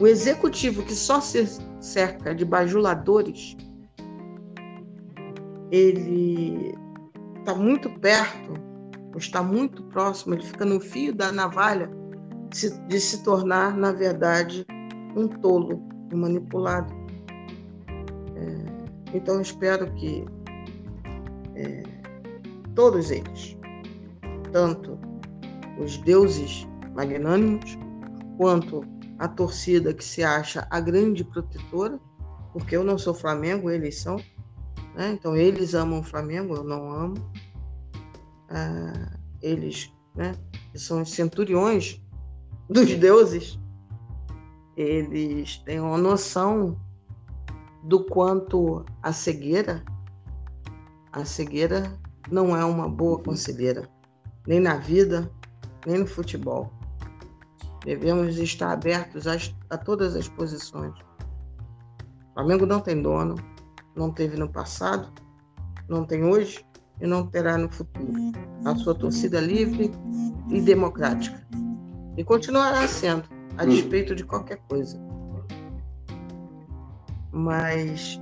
o 0.00 0.06
executivo 0.06 0.82
que 0.82 0.94
só 0.94 1.20
se 1.20 1.46
cerca 1.80 2.34
de 2.34 2.44
bajuladores, 2.44 3.56
ele 5.70 6.74
está 7.38 7.54
muito 7.54 7.88
perto, 8.00 8.54
está 9.16 9.42
muito 9.42 9.82
próximo, 9.84 10.34
ele 10.34 10.42
fica 10.42 10.64
no 10.64 10.80
fio 10.80 11.14
da 11.14 11.30
navalha 11.30 11.88
de 12.88 13.00
se 13.00 13.22
tornar, 13.24 13.76
na 13.76 13.92
verdade, 13.92 14.64
um 15.16 15.26
tolo, 15.26 15.82
um 16.12 16.18
manipulado. 16.18 16.92
É, 18.36 19.16
então, 19.16 19.40
espero 19.40 19.92
que 19.94 20.24
é, 21.56 21.82
todos 22.74 23.10
eles, 23.10 23.56
tanto 24.52 24.98
os 25.78 25.96
deuses 25.98 26.66
magnânimos, 26.94 27.78
quanto 28.36 28.84
a 29.18 29.28
torcida 29.28 29.94
que 29.94 30.04
se 30.04 30.22
acha 30.22 30.66
a 30.70 30.80
grande 30.80 31.24
protetora, 31.24 31.98
porque 32.52 32.76
eu 32.76 32.84
não 32.84 32.98
sou 32.98 33.14
Flamengo, 33.14 33.70
eles 33.70 33.98
são, 33.98 34.16
né? 34.94 35.12
então 35.12 35.36
eles 35.36 35.74
amam 35.74 36.00
o 36.00 36.04
Flamengo, 36.04 36.54
eu 36.54 36.64
não 36.64 36.90
amo. 36.90 37.14
Ah, 38.50 39.18
eles, 39.42 39.92
né, 40.14 40.32
são 40.74 41.02
os 41.02 41.10
centuriões 41.10 42.00
dos 42.68 42.94
deuses, 42.94 43.58
eles 44.76 45.58
têm 45.58 45.80
uma 45.80 45.98
noção 45.98 46.78
do 47.84 48.04
quanto 48.04 48.84
a 49.02 49.12
cegueira, 49.12 49.84
a 51.12 51.24
cegueira 51.24 51.98
não 52.30 52.56
é 52.56 52.64
uma 52.64 52.88
boa 52.88 53.18
conselheira, 53.18 53.88
nem 54.46 54.60
na 54.60 54.76
vida, 54.76 55.30
nem 55.86 55.98
no 55.98 56.06
futebol. 56.06 56.72
Devemos 57.84 58.38
estar 58.38 58.72
abertos 58.72 59.26
a, 59.26 59.36
a 59.70 59.76
todas 59.76 60.16
as 60.16 60.28
posições. 60.28 60.94
O 62.30 62.34
Flamengo 62.34 62.66
não 62.66 62.80
tem 62.80 63.00
dono, 63.00 63.34
não 63.94 64.10
teve 64.10 64.36
no 64.36 64.48
passado, 64.48 65.12
não 65.88 66.04
tem 66.04 66.24
hoje 66.24 66.64
e 67.00 67.06
não 67.06 67.26
terá 67.26 67.58
no 67.58 67.70
futuro. 67.70 68.12
A 68.64 68.74
sua 68.74 68.94
torcida 68.94 69.40
livre 69.40 69.90
e 70.50 70.60
democrática. 70.60 71.46
E 72.16 72.24
continuará 72.24 72.86
sendo, 72.88 73.28
a 73.58 73.64
despeito 73.64 74.14
de 74.14 74.24
qualquer 74.24 74.58
coisa. 74.68 74.98
Mas 77.30 78.18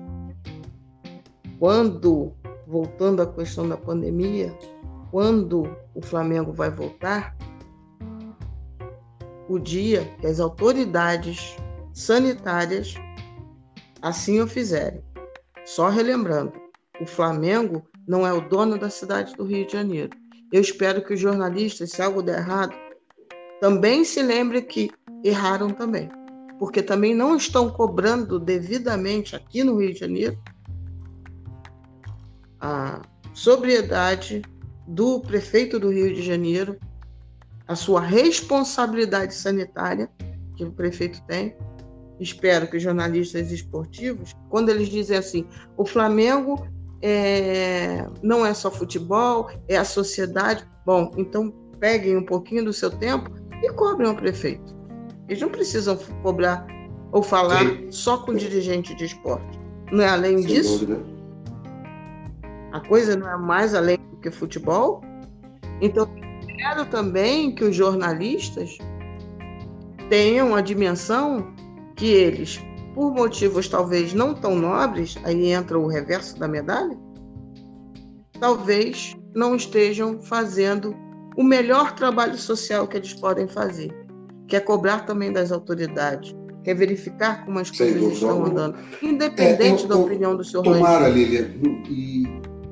quando, 1.58 2.32
voltando 2.66 3.22
à 3.22 3.26
questão 3.26 3.68
da 3.68 3.76
pandemia, 3.76 4.56
quando 5.10 5.76
o 5.94 6.02
Flamengo 6.02 6.52
vai 6.52 6.70
voltar, 6.70 7.36
o 9.48 9.58
dia 9.58 10.04
que 10.20 10.26
as 10.26 10.40
autoridades 10.40 11.56
sanitárias 11.92 12.94
assim 14.00 14.40
o 14.40 14.46
fizerem. 14.46 15.02
Só 15.64 15.88
relembrando, 15.88 16.52
o 17.00 17.06
Flamengo 17.06 17.86
não 18.06 18.26
é 18.26 18.32
o 18.32 18.48
dono 18.48 18.78
da 18.78 18.90
cidade 18.90 19.34
do 19.36 19.44
Rio 19.44 19.66
de 19.66 19.72
Janeiro. 19.72 20.10
Eu 20.52 20.60
espero 20.60 21.02
que 21.04 21.14
os 21.14 21.20
jornalistas, 21.20 21.92
se 21.92 22.02
algo 22.02 22.22
der 22.22 22.38
errado, 22.38 22.74
também 23.60 24.04
se 24.04 24.22
lembrem 24.22 24.62
que 24.62 24.90
erraram 25.24 25.70
também. 25.70 26.10
Porque 26.58 26.82
também 26.82 27.14
não 27.14 27.36
estão 27.36 27.70
cobrando 27.70 28.38
devidamente 28.38 29.36
aqui 29.36 29.62
no 29.62 29.78
Rio 29.78 29.92
de 29.92 30.00
Janeiro 30.00 30.38
a 32.62 33.02
sobriedade 33.34 34.40
do 34.86 35.20
prefeito 35.20 35.78
do 35.80 35.90
Rio 35.90 36.14
de 36.14 36.22
Janeiro, 36.22 36.78
a 37.66 37.74
sua 37.74 38.00
responsabilidade 38.00 39.34
sanitária 39.34 40.08
que 40.56 40.64
o 40.64 40.70
prefeito 40.70 41.20
tem. 41.26 41.56
Espero 42.20 42.68
que 42.68 42.76
os 42.76 42.82
jornalistas 42.82 43.50
esportivos, 43.50 44.32
quando 44.48 44.68
eles 44.68 44.88
dizem 44.88 45.16
assim, 45.16 45.46
o 45.76 45.84
Flamengo 45.84 46.66
é, 47.02 48.06
não 48.22 48.46
é 48.46 48.54
só 48.54 48.70
futebol, 48.70 49.50
é 49.66 49.76
a 49.76 49.84
sociedade. 49.84 50.64
Bom, 50.86 51.10
então 51.16 51.50
peguem 51.80 52.16
um 52.16 52.24
pouquinho 52.24 52.64
do 52.64 52.72
seu 52.72 52.90
tempo 52.90 53.28
e 53.60 53.72
cobrem 53.72 54.08
o 54.08 54.14
prefeito. 54.14 54.76
Eles 55.28 55.42
não 55.42 55.48
precisam 55.48 55.96
cobrar 56.22 56.64
ou 57.10 57.22
falar 57.22 57.64
Sim. 57.64 57.90
só 57.90 58.18
com 58.18 58.34
dirigente 58.34 58.94
de 58.94 59.06
esporte. 59.06 59.58
Não 59.90 60.04
é 60.04 60.08
além 60.08 60.38
Sem 60.38 60.46
disso? 60.46 60.86
Dúvida. 60.86 61.11
A 62.72 62.80
coisa 62.80 63.14
não 63.14 63.30
é 63.30 63.36
mais 63.36 63.74
além 63.74 63.98
do 63.98 64.16
que 64.16 64.30
futebol? 64.30 65.02
Então, 65.80 66.08
quero 66.56 66.86
também 66.86 67.54
que 67.54 67.64
os 67.64 67.76
jornalistas 67.76 68.78
tenham 70.08 70.54
a 70.54 70.60
dimensão 70.60 71.52
que 71.96 72.06
eles, 72.06 72.60
por 72.94 73.12
motivos 73.12 73.68
talvez 73.68 74.14
não 74.14 74.34
tão 74.34 74.54
nobres, 74.54 75.18
aí 75.24 75.52
entra 75.52 75.78
o 75.78 75.86
reverso 75.86 76.38
da 76.38 76.48
medalha, 76.48 76.96
talvez 78.40 79.14
não 79.34 79.54
estejam 79.54 80.20
fazendo 80.20 80.94
o 81.36 81.42
melhor 81.42 81.92
trabalho 81.92 82.36
social 82.36 82.86
que 82.86 82.96
eles 82.96 83.14
podem 83.14 83.48
fazer, 83.48 83.90
que 84.46 84.56
é 84.56 84.60
cobrar 84.60 85.06
também 85.06 85.32
das 85.32 85.50
autoridades, 85.52 86.34
que 86.62 86.70
é 86.70 86.74
verificar 86.74 87.44
como 87.44 87.58
as 87.58 87.70
coisas 87.70 88.12
estão 88.12 88.44
andando, 88.44 88.78
independente 89.02 89.82
é, 89.82 89.84
eu, 89.84 89.88
da 89.88 89.96
opinião 89.96 90.36
do 90.36 90.44
senhor 90.44 90.62
Tomara, 90.62 91.08
Lília, 91.08 91.50
e, 91.88 92.24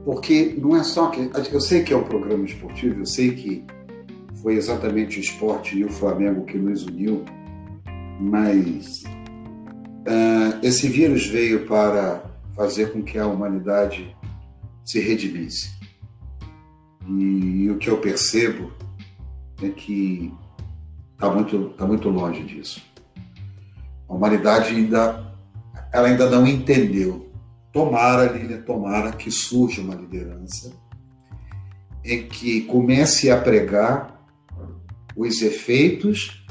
porque 0.05 0.55
não 0.59 0.77
é 0.77 0.83
só 0.83 1.09
que. 1.09 1.31
Eu 1.53 1.61
sei 1.61 1.83
que 1.83 1.93
é 1.93 1.97
um 1.97 2.05
programa 2.05 2.45
esportivo, 2.45 3.01
eu 3.01 3.07
sei 3.07 3.33
que 3.33 3.65
foi 4.43 4.55
exatamente 4.55 5.19
o 5.19 5.21
esporte 5.21 5.79
e 5.79 5.85
o 5.85 5.91
Flamengo 5.91 6.45
que 6.45 6.57
nos 6.57 6.85
uniu, 6.87 7.25
mas 8.19 9.03
uh, 9.05 10.59
esse 10.63 10.89
vírus 10.89 11.27
veio 11.27 11.67
para 11.67 12.25
fazer 12.57 12.93
com 12.93 13.03
que 13.03 13.19
a 13.19 13.27
humanidade 13.27 14.17
se 14.85 15.01
redimisse. 15.01 15.71
E, 17.07 17.65
e 17.65 17.71
o 17.71 17.79
que 17.79 17.89
eu 17.89 17.99
percebo 17.99 18.73
é 19.63 19.69
que 19.69 20.33
está 21.13 21.31
muito, 21.31 21.69
tá 21.71 21.87
muito 21.87 22.09
longe 22.09 22.43
disso. 22.45 22.83
A 24.09 24.15
humanidade 24.15 24.75
ainda, 24.75 25.35
ela 25.93 26.09
ainda 26.09 26.29
não 26.29 26.47
entendeu. 26.47 27.30
Tomara, 27.73 28.33
Lília, 28.33 28.62
tomara 28.62 29.12
que 29.12 29.31
surja 29.31 29.81
uma 29.81 29.95
liderança 29.95 30.73
em 32.05 32.27
que 32.29 32.62
comece 32.62 33.31
a 33.31 33.41
pregar 33.41 34.21
os 35.16 35.43
efeitos 35.43 36.47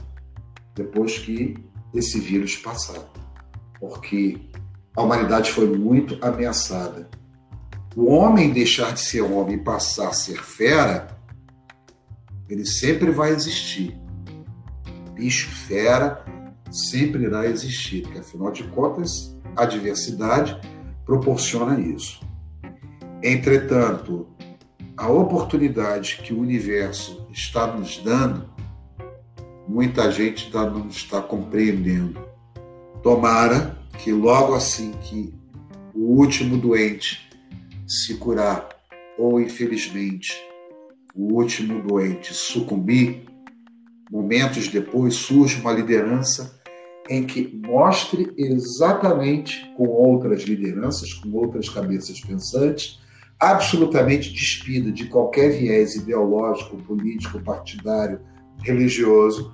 depois 0.76 1.18
que 1.18 1.56
esse 1.94 2.20
vírus 2.20 2.56
passar. 2.56 3.04
Porque 3.80 4.40
a 4.96 5.02
humanidade 5.02 5.52
foi 5.52 5.68
muito 5.68 6.18
ameaçada 6.24 7.10
o 7.96 8.06
homem 8.12 8.52
deixar 8.52 8.94
de 8.94 9.02
ser 9.02 9.22
homem 9.22 9.56
e 9.56 9.64
passar 9.64 10.10
a 10.10 10.14
ser 10.14 10.42
fera, 10.42 11.08
ele 12.48 12.66
sempre 12.66 13.12
vai 13.12 13.32
existir. 13.32 13.94
Bicho, 15.14 15.50
fera, 15.50 16.24
sempre 16.72 17.24
irá 17.24 17.46
existir, 17.46 18.04
porque 18.04 18.20
afinal 18.20 18.52
de 18.52 18.64
contas, 18.66 19.36
a 19.56 19.66
diversidade 19.66 20.60
proporciona 21.10 21.80
isso. 21.80 22.22
Entretanto, 23.24 24.28
a 24.96 25.10
oportunidade 25.10 26.20
que 26.24 26.32
o 26.32 26.40
universo 26.40 27.28
está 27.34 27.66
nos 27.66 27.98
dando, 27.98 28.48
muita 29.68 30.12
gente 30.12 30.52
tá, 30.52 30.70
não 30.70 30.88
está 30.88 31.20
compreendendo. 31.20 32.24
Tomara 33.02 33.76
que 33.98 34.12
logo 34.12 34.54
assim 34.54 34.92
que 35.02 35.34
o 35.96 36.16
último 36.20 36.60
doente 36.60 37.28
se 37.88 38.14
curar 38.18 38.70
ou, 39.18 39.42
infelizmente, 39.42 40.32
o 41.16 41.34
último 41.34 41.82
doente 41.82 42.36
sucumbir, 42.36 43.26
momentos 44.12 44.68
depois 44.68 45.16
surge 45.16 45.60
uma 45.60 45.72
liderança 45.72 46.59
em 47.10 47.24
que 47.24 47.60
mostre 47.66 48.32
exatamente 48.38 49.68
com 49.76 49.88
outras 49.88 50.44
lideranças, 50.44 51.12
com 51.14 51.32
outras 51.32 51.68
cabeças 51.68 52.22
pensantes, 52.22 53.00
absolutamente 53.40 54.32
despida 54.32 54.92
de 54.92 55.08
qualquer 55.08 55.50
viés 55.50 55.96
ideológico, 55.96 56.78
político, 56.78 57.42
partidário, 57.42 58.20
religioso, 58.62 59.52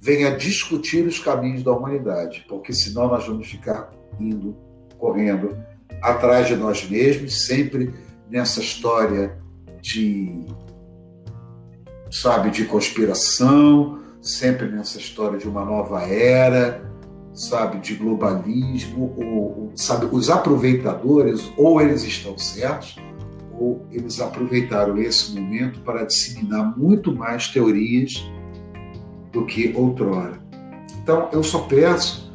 venha 0.00 0.36
discutir 0.36 1.06
os 1.06 1.20
caminhos 1.20 1.62
da 1.62 1.72
humanidade, 1.72 2.44
porque 2.48 2.72
senão 2.72 3.06
nós 3.06 3.26
vamos 3.26 3.48
ficar 3.48 3.90
indo, 4.18 4.56
correndo 4.98 5.56
atrás 6.02 6.48
de 6.48 6.56
nós 6.56 6.88
mesmos, 6.88 7.46
sempre 7.46 7.94
nessa 8.28 8.60
história 8.60 9.38
de, 9.80 10.44
sabe, 12.10 12.50
de 12.50 12.64
conspiração, 12.64 14.00
sempre 14.20 14.68
nessa 14.68 14.98
história 14.98 15.38
de 15.38 15.48
uma 15.48 15.64
nova 15.64 16.02
era, 16.02 16.84
sabe, 17.32 17.78
de 17.78 17.94
globalismo, 17.94 19.14
ou, 19.16 19.72
sabe, 19.74 20.06
os 20.10 20.30
aproveitadores, 20.30 21.52
ou 21.56 21.80
eles 21.80 22.02
estão 22.02 22.36
certos, 22.38 22.96
ou 23.58 23.86
eles 23.90 24.20
aproveitaram 24.20 24.98
esse 24.98 25.32
momento 25.38 25.80
para 25.80 26.04
disseminar 26.04 26.76
muito 26.76 27.14
mais 27.14 27.48
teorias 27.48 28.24
do 29.32 29.44
que 29.44 29.72
outrora. 29.76 30.40
Então, 31.02 31.28
eu 31.32 31.42
só 31.42 31.60
peço 31.60 32.32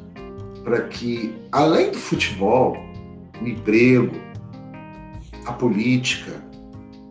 para 0.63 0.83
que, 0.83 1.35
além 1.51 1.91
do 1.91 1.97
futebol, 1.97 2.77
o 3.41 3.47
emprego, 3.47 4.15
a 5.45 5.53
política, 5.53 6.31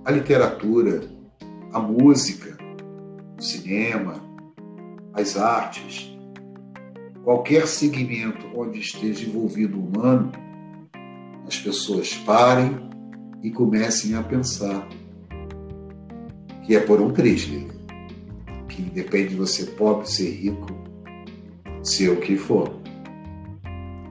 a 0.05 0.13
literatura, 0.13 1.03
a 1.73 1.81
música, 1.81 2.57
o 3.39 3.43
cinema, 3.43 4.30
as 5.13 5.37
artes, 5.37 6.11
qualquer 7.25 7.67
segmento 7.67 8.47
onde 8.55 8.79
esteja 8.79 9.27
envolvido 9.27 9.79
o 9.79 9.87
humano, 9.87 10.33
as 11.47 11.59
pessoas 11.59 12.15
parem 12.15 12.89
e 13.43 13.51
comecem 13.51 14.15
a 14.15 14.23
pensar 14.23 14.89
que 16.65 16.77
é 16.77 16.81
por 16.81 17.01
um 17.01 17.11
trisle, 17.11 17.69
que 18.69 18.83
independe 18.83 19.31
de 19.31 19.37
você 19.37 19.67
pobre, 19.67 20.09
ser 20.09 20.31
rico, 20.31 20.69
ser 21.83 22.11
o 22.11 22.21
que 22.21 22.37
for. 22.37 22.81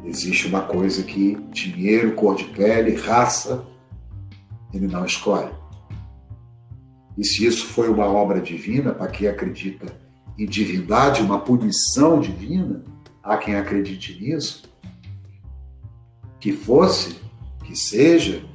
Existe 0.04 0.48
uma 0.48 0.64
coisa 0.64 1.04
que 1.04 1.36
dinheiro, 1.52 2.16
cor 2.16 2.36
de 2.36 2.46
pele, 2.46 2.96
raça, 2.96 3.66
ele 4.74 4.88
não 4.88 5.06
escolhe. 5.06 5.52
E 7.18 7.24
se 7.24 7.46
isso 7.46 7.68
foi 7.68 7.90
uma 7.90 8.06
obra 8.06 8.42
divina, 8.42 8.94
para 8.94 9.08
quem 9.08 9.28
acredita 9.28 10.09
em 10.40 10.46
divindade, 10.46 11.22
uma 11.22 11.42
punição 11.42 12.22
divina, 12.22 12.82
há 13.22 13.36
quem 13.38 13.58
acredite 13.58 14.18
nisso, 14.22 14.64
que 16.40 16.54
fosse, 16.54 17.20
que 17.66 17.76
seja, 17.76 18.46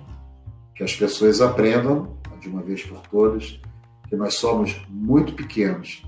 que 0.75 0.83
as 0.83 0.97
pessoas 0.97 1.43
aprendam, 1.43 2.17
de 2.41 2.49
uma 2.49 2.63
vez 2.63 2.83
por 2.83 3.01
todas, 3.09 3.61
que 4.09 4.17
nós 4.17 4.35
somos 4.35 4.83
muito 4.89 5.35
pequenos 5.35 6.03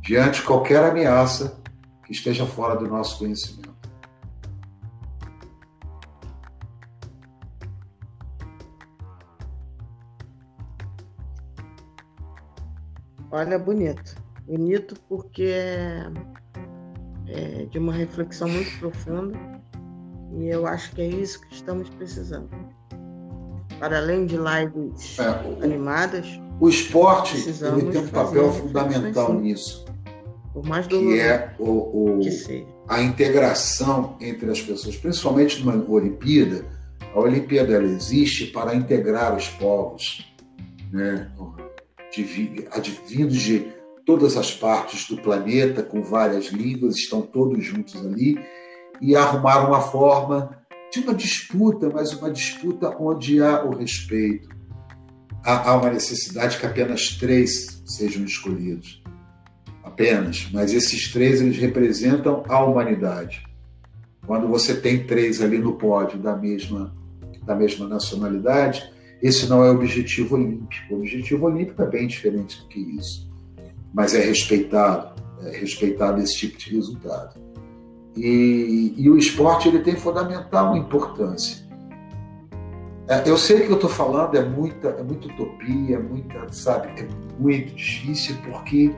diante 0.00 0.40
de 0.40 0.46
qualquer 0.46 0.82
ameaça 0.82 1.60
que 2.06 2.12
esteja 2.12 2.46
fora 2.46 2.74
do 2.74 2.88
nosso 2.88 3.18
conhecimento. 3.18 3.68
Olha, 13.30 13.58
bonito. 13.58 14.27
Bonito 14.48 14.94
porque 15.08 15.44
é, 15.44 16.10
é 17.28 17.66
de 17.66 17.78
uma 17.78 17.92
reflexão 17.92 18.48
muito 18.48 18.78
profunda 18.78 19.38
e 20.38 20.48
eu 20.48 20.66
acho 20.66 20.94
que 20.94 21.02
é 21.02 21.06
isso 21.06 21.40
que 21.42 21.54
estamos 21.54 21.90
precisando. 21.90 22.48
Para 23.78 23.98
além 23.98 24.24
de 24.24 24.36
lives 24.36 25.18
é, 25.18 25.30
o, 25.46 25.62
animadas, 25.62 26.26
o 26.58 26.68
esporte 26.68 27.36
ele 27.36 27.92
tem 27.92 28.00
um 28.00 28.08
papel 28.08 28.50
fundamental 28.50 29.34
nisso. 29.34 29.84
Por 30.54 30.66
mais 30.66 30.86
que 30.86 31.20
é 31.20 31.54
o, 31.58 32.16
o 32.16 32.20
que 32.20 32.66
a 32.88 33.02
integração 33.02 34.16
entre 34.18 34.50
as 34.50 34.62
pessoas, 34.62 34.96
principalmente 34.96 35.62
numa 35.62 35.76
Olimpíada. 35.88 36.64
A 37.14 37.20
Olimpíada 37.20 37.74
ela 37.74 37.84
existe 37.84 38.46
para 38.46 38.74
integrar 38.74 39.36
os 39.36 39.48
povos, 39.48 40.26
né? 40.90 41.30
advindos 42.70 43.36
de 43.36 43.77
todas 44.08 44.38
as 44.38 44.54
partes 44.54 45.06
do 45.06 45.18
planeta, 45.18 45.82
com 45.82 46.02
várias 46.02 46.46
línguas, 46.46 46.96
estão 46.96 47.20
todos 47.20 47.62
juntos 47.62 47.94
ali, 47.94 48.40
e 49.02 49.14
arrumar 49.14 49.68
uma 49.68 49.82
forma 49.82 50.58
de 50.90 51.00
uma 51.00 51.12
disputa, 51.12 51.90
mas 51.92 52.14
uma 52.14 52.30
disputa 52.30 52.88
onde 52.98 53.42
há 53.42 53.62
o 53.62 53.76
respeito. 53.76 54.48
Há, 55.44 55.68
há 55.68 55.76
uma 55.76 55.90
necessidade 55.90 56.56
que 56.56 56.64
apenas 56.64 57.18
três 57.18 57.82
sejam 57.84 58.24
escolhidos. 58.24 59.02
Apenas. 59.84 60.48
Mas 60.54 60.72
esses 60.72 61.12
três 61.12 61.42
eles 61.42 61.58
representam 61.58 62.44
a 62.48 62.64
humanidade. 62.64 63.46
Quando 64.26 64.48
você 64.48 64.74
tem 64.74 65.06
três 65.06 65.42
ali 65.42 65.58
no 65.58 65.74
pódio 65.74 66.18
da 66.18 66.34
mesma, 66.34 66.96
da 67.44 67.54
mesma 67.54 67.86
nacionalidade, 67.86 68.90
esse 69.22 69.46
não 69.50 69.62
é 69.62 69.70
o 69.70 69.74
objetivo 69.74 70.34
olímpico. 70.34 70.94
O 70.94 70.96
objetivo 70.96 71.44
olímpico 71.44 71.82
é 71.82 71.86
bem 71.86 72.06
diferente 72.06 72.58
do 72.62 72.68
que 72.68 72.80
isso. 72.80 73.27
Mas 73.92 74.14
é 74.14 74.20
respeitado, 74.20 75.20
é 75.42 75.58
respeitado 75.58 76.20
esse 76.20 76.36
tipo 76.36 76.58
de 76.58 76.74
resultado. 76.74 77.40
E, 78.16 78.94
e 78.96 79.08
o 79.08 79.16
esporte 79.16 79.68
ele 79.68 79.78
tem 79.78 79.96
fundamental 79.96 80.76
importância. 80.76 81.66
É, 83.08 83.22
eu 83.26 83.38
sei 83.38 83.60
que 83.60 83.70
eu 83.70 83.76
estou 83.76 83.88
falando 83.88 84.36
é 84.36 84.44
muita, 84.44 84.88
é 84.88 85.02
muita 85.02 85.28
utopia, 85.28 85.96
é 85.96 85.98
muita, 85.98 86.52
sabe, 86.52 86.88
é 87.00 87.08
muito 87.38 87.74
difícil 87.74 88.36
porque 88.44 88.94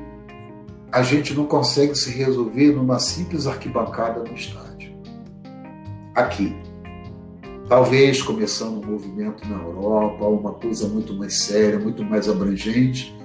a 0.91 1.03
gente 1.03 1.33
não 1.33 1.47
consegue 1.47 1.95
se 1.95 2.11
resolver 2.11 2.73
numa 2.73 2.99
simples 2.99 3.47
arquibancada 3.47 4.25
no 4.25 4.35
estádio. 4.35 4.93
Aqui, 6.15 6.57
talvez 7.69 8.21
começando 8.21 8.83
um 8.83 8.91
movimento 8.91 9.47
na 9.49 9.63
Europa, 9.63 10.25
uma 10.27 10.55
coisa 10.55 10.89
muito 10.89 11.15
mais 11.15 11.43
séria, 11.43 11.79
muito 11.79 12.03
mais 12.03 12.29
abrangente. 12.29 13.17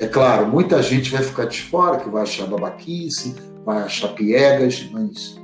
É 0.00 0.06
claro, 0.06 0.46
muita 0.46 0.82
gente 0.82 1.10
vai 1.10 1.22
ficar 1.22 1.44
de 1.44 1.60
fora, 1.60 1.98
que 1.98 2.08
vai 2.08 2.22
achar 2.22 2.46
babaquice, 2.46 3.34
vai 3.66 3.82
achar 3.82 4.08
piegas, 4.08 4.88
mas 4.90 5.38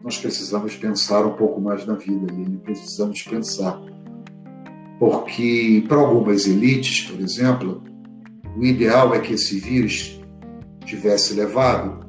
nós 0.00 0.16
precisamos 0.16 0.76
pensar 0.76 1.26
um 1.26 1.32
pouco 1.32 1.60
mais 1.60 1.84
na 1.84 1.94
vida, 1.94 2.32
Lili, 2.32 2.56
precisamos 2.58 3.20
pensar. 3.22 3.82
Porque 5.00 5.84
para 5.88 5.98
algumas 5.98 6.46
elites, 6.46 7.10
por 7.10 7.20
exemplo, 7.20 7.82
o 8.56 8.64
ideal 8.64 9.12
é 9.12 9.18
que 9.18 9.34
esse 9.34 9.58
vírus 9.58 10.20
tivesse 10.86 11.34
levado 11.34 12.06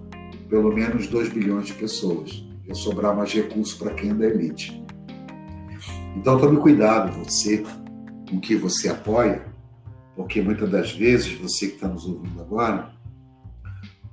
pelo 0.48 0.72
menos 0.72 1.08
2 1.08 1.30
bilhões 1.30 1.66
de 1.66 1.74
pessoas. 1.74 2.46
Ia 2.68 2.76
sobrar 2.76 3.16
mais 3.16 3.34
recurso 3.34 3.80
para 3.80 3.96
quem 3.96 4.12
é 4.12 4.14
da 4.14 4.28
elite. 4.28 4.86
Então 6.16 6.40
tome 6.40 6.58
cuidado, 6.58 7.12
você, 7.24 7.64
com 8.30 8.40
que 8.40 8.56
você 8.56 8.88
apoia, 8.88 9.55
porque 10.16 10.42
muitas 10.42 10.70
das 10.70 10.92
vezes 10.92 11.34
você 11.34 11.68
que 11.68 11.76
está 11.76 11.88
nos 11.88 12.06
ouvindo 12.06 12.42
agora 12.42 12.94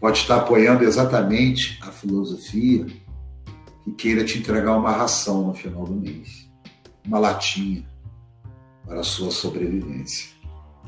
pode 0.01 0.19
estar 0.19 0.37
apoiando 0.37 0.83
exatamente 0.83 1.79
a 1.83 1.93
filosofia 1.93 2.87
que 3.85 3.93
queira 3.93 4.25
te 4.25 4.39
entregar 4.39 4.77
uma 4.77 4.91
ração 4.91 5.47
no 5.47 5.55
final 5.55 5.85
do 5.85 5.95
mês, 5.95 6.51
uma 7.07 7.19
latinha 7.19 7.87
para 8.85 9.01
a 9.01 9.05
sua 9.05 9.31
sobrevivência. 9.31 10.31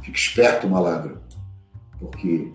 Fique 0.02 0.18
esperto, 0.18 0.68
malandro, 0.68 1.20
porque 1.98 2.52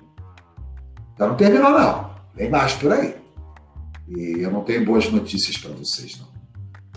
já 1.18 1.28
não 1.28 1.36
terminou 1.36 1.72
não, 1.72 2.10
vem 2.36 2.50
mais 2.50 2.74
por 2.74 2.92
aí. 2.92 3.16
E 4.08 4.42
eu 4.42 4.52
não 4.52 4.64
tenho 4.64 4.86
boas 4.86 5.10
notícias 5.10 5.58
para 5.58 5.72
vocês, 5.72 6.20
não. 6.20 6.30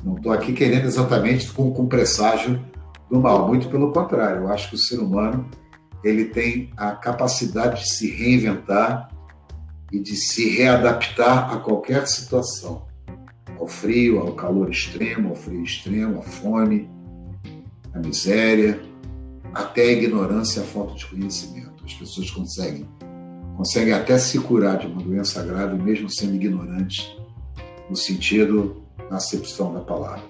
Não 0.04 0.16
estou 0.16 0.32
aqui 0.32 0.52
querendo 0.52 0.86
exatamente 0.86 1.52
com, 1.52 1.72
com 1.72 1.86
presságio 1.86 2.60
do 3.12 3.20
mal, 3.20 3.46
muito 3.46 3.68
pelo 3.68 3.92
contrário. 3.92 4.42
Eu 4.42 4.48
acho 4.48 4.70
que 4.70 4.74
o 4.74 4.78
ser 4.78 4.98
humano 4.98 5.46
ele 6.02 6.24
tem 6.24 6.70
a 6.78 6.92
capacidade 6.92 7.82
de 7.82 7.92
se 7.92 8.10
reinventar 8.10 9.10
e 9.92 10.00
de 10.00 10.16
se 10.16 10.48
readaptar 10.48 11.52
a 11.52 11.58
qualquer 11.58 12.06
situação, 12.08 12.86
ao 13.60 13.68
frio, 13.68 14.18
ao 14.18 14.32
calor 14.32 14.70
extremo, 14.70 15.28
ao 15.28 15.34
frio 15.34 15.62
extremo, 15.62 16.20
à 16.20 16.22
fome, 16.22 16.90
à 17.92 17.98
miséria, 17.98 18.82
até 19.52 19.82
a 19.82 19.92
ignorância 19.92 20.62
a 20.62 20.64
falta 20.64 20.94
de 20.94 21.04
conhecimento. 21.04 21.84
As 21.84 21.92
pessoas 21.92 22.30
conseguem 22.30 22.88
conseguem 23.54 23.92
até 23.92 24.16
se 24.18 24.40
curar 24.40 24.78
de 24.78 24.86
uma 24.86 25.02
doença 25.02 25.42
grave 25.42 25.80
mesmo 25.80 26.08
sendo 26.08 26.34
ignorantes 26.34 27.14
no 27.90 27.94
sentido 27.94 28.82
na 29.10 29.18
acepção 29.18 29.74
da 29.74 29.80
palavra. 29.80 30.24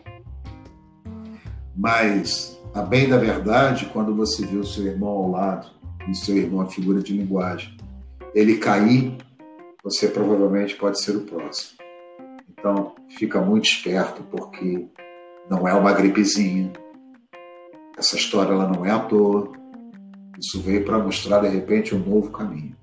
Mas, 1.74 2.60
a 2.74 2.82
bem 2.82 3.08
da 3.08 3.18
verdade, 3.18 3.86
quando 3.92 4.14
você 4.14 4.46
vê 4.46 4.56
o 4.56 4.64
seu 4.64 4.86
irmão 4.86 5.10
ao 5.10 5.30
lado, 5.30 5.68
e 6.08 6.14
seu 6.14 6.36
irmão 6.36 6.62
a 6.62 6.66
figura 6.66 7.00
de 7.00 7.16
linguagem, 7.16 7.76
ele 8.34 8.56
cair, 8.56 9.16
você 9.84 10.08
provavelmente 10.08 10.74
pode 10.76 11.00
ser 11.00 11.16
o 11.16 11.20
próximo. 11.20 11.78
Então, 12.50 12.94
fica 13.18 13.40
muito 13.40 13.66
esperto, 13.66 14.22
porque 14.24 14.86
não 15.50 15.66
é 15.68 15.74
uma 15.74 15.92
gripezinha. 15.92 16.72
Essa 17.96 18.16
história 18.16 18.52
ela 18.52 18.68
não 18.68 18.86
é 18.86 18.90
à 18.90 19.00
toa. 19.00 19.52
Isso 20.38 20.60
veio 20.60 20.84
para 20.84 20.98
mostrar, 20.98 21.40
de 21.40 21.48
repente, 21.48 21.94
um 21.94 21.98
novo 21.98 22.30
caminho. 22.30 22.74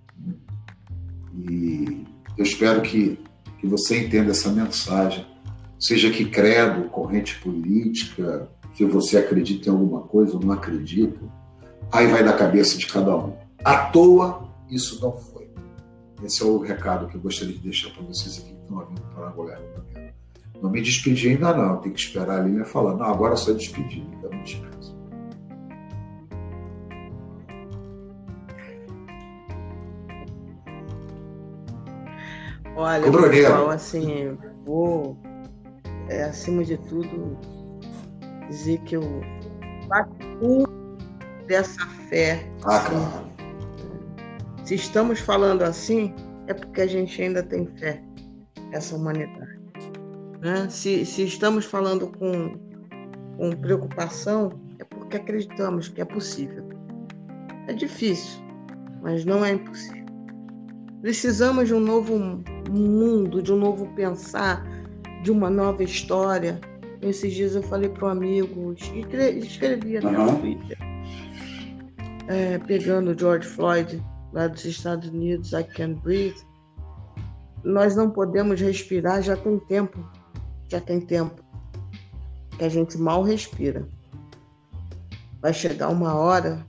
E 1.49 2.05
eu 2.37 2.43
espero 2.43 2.81
que, 2.81 3.19
que 3.57 3.65
você 3.65 4.05
entenda 4.05 4.31
essa 4.31 4.49
mensagem 4.49 5.25
seja 5.79 6.11
que 6.11 6.25
credo, 6.25 6.89
corrente 6.89 7.39
política, 7.39 8.49
se 8.73 8.83
você 8.85 9.17
acredita 9.17 9.69
em 9.69 9.71
alguma 9.71 10.01
coisa 10.01 10.35
ou 10.35 10.41
não 10.41 10.51
acredita, 10.51 11.19
aí 11.91 12.07
vai 12.07 12.23
da 12.23 12.33
cabeça 12.33 12.77
de 12.77 12.85
cada 12.85 13.15
um. 13.15 13.33
À 13.63 13.85
toa, 13.85 14.49
isso 14.69 15.01
não 15.01 15.13
foi. 15.13 15.49
Esse 16.23 16.43
é 16.43 16.45
o 16.45 16.59
recado 16.59 17.07
que 17.07 17.15
eu 17.15 17.21
gostaria 17.21 17.53
de 17.53 17.61
deixar 17.61 17.89
para 17.91 18.03
vocês 18.03 18.37
aqui 18.39 18.53
que 18.53 18.61
estão 18.61 18.85
vindo 18.85 19.01
para 19.15 19.29
Angola. 19.29 19.57
Não 20.61 20.69
me 20.69 20.81
despedi 20.81 21.29
ainda 21.29 21.55
não, 21.55 21.77
tem 21.77 21.93
que 21.93 21.99
esperar 21.99 22.41
a 22.41 22.43
Lilian 22.43 22.65
falar. 22.65 22.95
Não, 22.95 23.05
agora 23.05 23.33
é 23.33 23.37
só 23.37 23.53
despedir, 23.53 24.05
eu 24.21 24.29
me 24.29 24.43
despeço. 24.43 24.99
Olha, 32.75 33.11
pessoal, 33.29 33.69
assim, 33.69 34.37
vou 34.65 35.17
é, 36.09 36.23
acima 36.23 36.63
de 36.63 36.77
tudo, 36.77 37.37
dizer 38.47 38.79
que 38.81 38.95
eu 38.95 39.03
parto 39.87 40.67
dessa 41.47 41.85
fé. 42.09 42.47
Ah, 42.63 42.77
assim, 42.77 42.89
claro. 42.89 43.29
Se 44.65 44.75
estamos 44.75 45.19
falando 45.19 45.63
assim, 45.63 46.13
é 46.47 46.53
porque 46.53 46.81
a 46.81 46.87
gente 46.87 47.21
ainda 47.21 47.43
tem 47.43 47.65
fé 47.77 48.03
nessa 48.71 48.95
humanidade. 48.95 49.59
Né? 50.41 50.67
Se, 50.69 51.05
se 51.05 51.23
estamos 51.23 51.65
falando 51.65 52.07
com, 52.07 52.55
com 53.37 53.51
preocupação, 53.61 54.51
é 54.79 54.83
porque 54.83 55.17
acreditamos 55.17 55.89
que 55.89 56.01
é 56.01 56.05
possível. 56.05 56.67
É 57.67 57.73
difícil, 57.73 58.41
mas 59.01 59.25
não 59.25 59.43
é 59.43 59.53
impossível. 59.53 60.05
Precisamos 61.01 61.67
de 61.67 61.73
um 61.73 61.79
novo 61.79 62.17
mundo, 62.69 63.41
de 63.41 63.53
um 63.53 63.57
novo 63.57 63.87
pensar, 63.95 64.65
de 65.21 65.31
uma 65.31 65.49
nova 65.49 65.83
história. 65.83 66.59
Esses 67.01 67.33
dias 67.33 67.55
eu 67.55 67.63
falei 67.63 67.89
para 67.89 68.07
um 68.07 68.11
amigo, 68.11 68.73
escrevi 68.73 69.97
até 69.97 70.07
uhum. 70.07 70.31
no 70.31 70.39
Twitter, 70.39 70.77
é, 72.27 72.57
pegando 72.59 73.17
George 73.17 73.47
Floyd 73.47 74.03
lá 74.33 74.47
dos 74.47 74.65
Estados 74.65 75.09
Unidos, 75.09 75.53
I 75.53 75.63
Can't 75.63 76.01
Breathe. 76.01 76.41
Nós 77.63 77.95
não 77.95 78.09
podemos 78.09 78.59
respirar 78.59 79.21
já 79.21 79.35
tem 79.35 79.59
tempo, 79.59 79.97
já 80.67 80.81
tem 80.81 80.99
tempo 80.99 81.41
que 82.57 82.65
a 82.65 82.69
gente 82.69 82.97
mal 82.97 83.23
respira. 83.23 83.87
Vai 85.41 85.53
chegar 85.53 85.87
uma 85.89 86.13
hora 86.15 86.65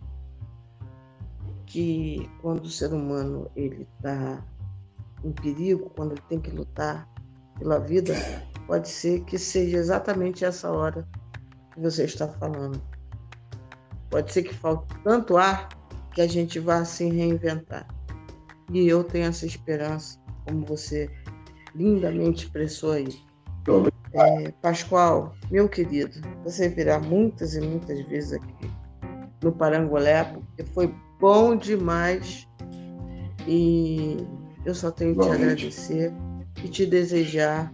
que 1.66 2.28
quando 2.40 2.64
o 2.64 2.70
ser 2.70 2.92
humano 2.92 3.50
ele 3.56 3.86
está 3.96 4.44
em 5.24 5.32
perigo, 5.32 5.90
quando 5.90 6.12
ele 6.12 6.22
tem 6.28 6.40
que 6.40 6.50
lutar 6.50 7.09
pela 7.60 7.78
vida, 7.78 8.14
pode 8.66 8.88
ser 8.88 9.20
que 9.24 9.38
seja 9.38 9.76
exatamente 9.76 10.44
essa 10.44 10.70
hora 10.70 11.06
que 11.72 11.80
você 11.80 12.04
está 12.04 12.26
falando. 12.26 12.82
Pode 14.08 14.32
ser 14.32 14.42
que 14.42 14.54
falte 14.54 14.92
tanto 15.04 15.36
ar 15.36 15.68
que 16.12 16.22
a 16.22 16.26
gente 16.26 16.58
vá 16.58 16.84
se 16.84 17.08
reinventar. 17.08 17.86
E 18.72 18.88
eu 18.88 19.04
tenho 19.04 19.26
essa 19.26 19.46
esperança, 19.46 20.18
como 20.44 20.64
você 20.64 21.08
lindamente 21.74 22.46
expressou 22.46 22.92
aí. 22.92 23.14
É, 24.12 24.50
Pascoal, 24.62 25.34
meu 25.50 25.68
querido, 25.68 26.20
você 26.42 26.68
virá 26.68 26.98
muitas 26.98 27.54
e 27.54 27.60
muitas 27.60 28.00
vezes 28.06 28.32
aqui 28.32 28.70
no 29.42 29.52
Parangolé, 29.52 30.24
porque 30.24 30.64
foi 30.72 30.92
bom 31.20 31.54
demais. 31.54 32.48
E 33.46 34.16
eu 34.64 34.74
só 34.74 34.90
tenho 34.90 35.14
que 35.14 35.20
te 35.20 35.30
agradecer 35.30 36.12
e 36.62 36.68
te 36.68 36.86
desejar 36.86 37.72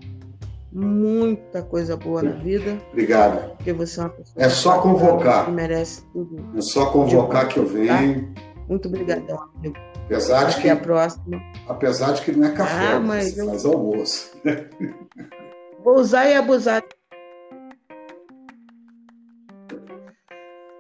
muita 0.73 1.63
coisa 1.63 1.97
boa 1.97 2.23
na 2.23 2.33
vida. 2.33 2.79
Obrigado. 2.93 3.57
Porque 3.57 3.73
você 3.73 3.99
é 3.99 4.03
uma 4.03 4.11
pessoa 4.11 4.45
é 4.45 4.49
só 4.49 4.81
convocar. 4.81 5.47
que 5.47 5.51
merece 5.51 6.03
tudo. 6.13 6.45
É 6.57 6.61
só 6.61 6.87
convocar 6.87 7.49
que 7.49 7.59
eu 7.59 7.67
venho. 7.67 8.33
Tá? 8.35 8.43
Muito 8.69 8.89
obrigadão, 8.89 9.49
amigo. 9.57 9.77
Apesar 10.05 10.45
de 10.45 10.53
Até 10.53 10.63
que, 10.63 10.69
a 10.69 10.77
próxima. 10.77 11.43
Apesar 11.67 12.13
de 12.13 12.23
que 12.23 12.33
não 12.33 12.47
é 12.47 12.53
café, 12.53 12.93
ah, 12.93 13.01
mas 13.01 13.37
eu... 13.37 13.47
faz 13.47 13.65
almoço. 13.65 14.37
Vou 15.83 15.97
usar 15.97 16.29
e 16.29 16.35
abusar 16.35 16.83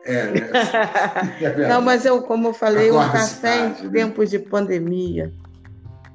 É, 0.04 0.30
né? 0.30 0.50
é 1.42 1.68
Não, 1.68 1.82
mas 1.82 2.04
eu, 2.04 2.22
como 2.22 2.48
eu 2.48 2.52
falei, 2.52 2.90
um 2.90 2.98
café 2.98 3.58
tarde, 3.58 3.82
em 3.82 3.86
né? 3.86 3.92
tempos 3.92 4.30
de 4.30 4.38
pandemia. 4.38 5.32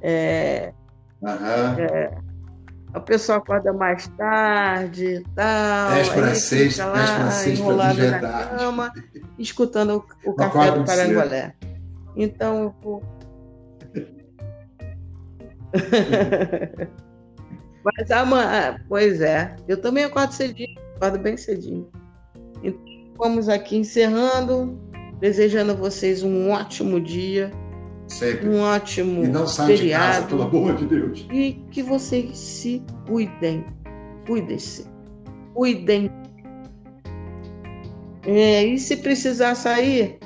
É, 0.01 0.73
uhum. 1.21 1.79
é, 1.79 2.11
a 2.93 2.99
pessoa 2.99 3.37
acorda 3.37 3.71
mais 3.71 4.07
tarde 4.09 5.05
e 5.05 5.23
tal. 5.35 5.91
10 5.91 6.09
para 6.09 6.35
6, 6.35 6.77
10 6.77 6.89
para 6.89 7.31
6 7.31 7.59
enrolado 7.59 8.11
na 8.11 8.19
cama, 8.19 8.93
escutando 9.39 10.03
o, 10.25 10.29
o 10.29 10.33
café 10.33 10.71
do 10.71 10.83
Parangolé. 10.83 11.53
Então 12.15 12.63
eu 12.63 12.75
vou. 12.81 13.03
Mas 17.83 18.11
amanhã, 18.11 18.77
pois 18.87 19.21
é, 19.21 19.55
eu 19.67 19.79
também 19.81 20.03
acordo 20.03 20.33
cedinho, 20.33 20.77
acordo 20.97 21.17
bem 21.17 21.35
cedinho. 21.37 21.89
Então, 22.61 22.81
vamos 23.17 23.49
aqui 23.49 23.77
encerrando, 23.77 24.79
desejando 25.19 25.71
a 25.71 25.75
vocês 25.75 26.21
um 26.23 26.51
ótimo 26.51 26.99
dia. 26.99 27.49
Sempre. 28.11 28.49
Um 28.49 28.59
ótimo 28.59 29.23
e 29.23 29.27
não 29.27 29.47
feriado. 29.47 29.77
De 29.77 29.89
casa, 29.89 30.27
pelo 30.27 30.41
amor 30.43 30.75
de 30.75 30.85
Deus. 30.85 31.25
E 31.31 31.53
que 31.71 31.81
vocês 31.81 32.37
se 32.37 32.83
cuidem. 33.07 33.65
Cuidem-se. 34.27 34.85
Cuidem. 35.53 36.11
É, 38.25 38.65
e 38.65 38.77
se 38.77 38.97
precisar 38.97 39.55
sair, 39.55 40.19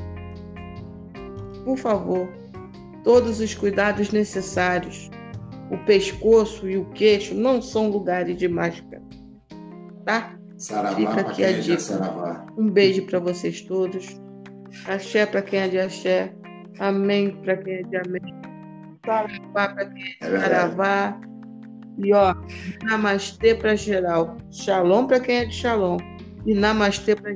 por 1.63 1.77
favor, 1.77 2.27
todos 3.03 3.39
os 3.39 3.53
cuidados 3.53 4.11
necessários. 4.11 5.11
O 5.71 5.77
pescoço 5.85 6.67
e 6.67 6.77
o 6.77 6.85
queixo 6.85 7.35
não 7.35 7.61
são 7.61 7.89
lugares 7.89 8.35
de 8.35 8.47
máscara. 8.47 9.01
Tá? 10.03 10.37
Saravá 10.57 10.95
Fica 10.95 11.21
aqui 11.21 11.43
a 11.43 11.51
é 11.51 11.53
dica. 11.53 12.45
Um 12.57 12.69
beijo 12.69 13.05
para 13.05 13.19
vocês 13.19 13.61
todos. 13.61 14.19
Axé 14.85 15.25
para 15.25 15.41
quem 15.43 15.59
é 15.59 15.67
de 15.67 15.79
axé. 15.79 16.33
Amém 16.79 17.31
para 17.43 17.57
quem 17.57 17.73
é 17.75 17.83
de 17.83 17.97
amém. 17.97 18.21
Saravá 19.05 19.69
para 19.69 19.85
quem 19.85 20.03
é 20.21 20.29
de 20.29 20.41
saravá. 20.41 21.21
E 21.97 22.13
ó, 22.13 22.35
namastê 22.83 23.55
para 23.55 23.75
geral. 23.75 24.37
Shalom 24.51 25.07
para 25.07 25.19
quem 25.19 25.37
é 25.37 25.45
de 25.45 25.53
shalom. 25.53 25.97
E 26.45 26.53
namastê 26.53 27.15
para 27.15 27.33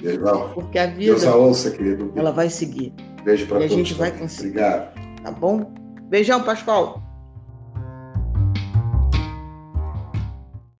geral. 0.00 0.50
Porque 0.54 0.78
a 0.78 0.86
vida 0.86 1.06
Deus 1.06 1.24
a 1.24 1.34
ouça, 1.34 1.70
querido. 1.70 2.12
ela 2.14 2.30
vai 2.30 2.48
seguir. 2.48 2.92
Beijo 3.24 3.46
para 3.46 3.58
todos. 3.58 3.72
E 3.72 3.74
a 3.74 3.76
gente 3.76 3.94
vai 3.94 4.10
conseguir. 4.12 4.50
Obrigado. 4.50 4.94
Tá 5.22 5.30
bom? 5.32 5.72
Beijão, 6.08 6.42
Pascoal. 6.42 7.07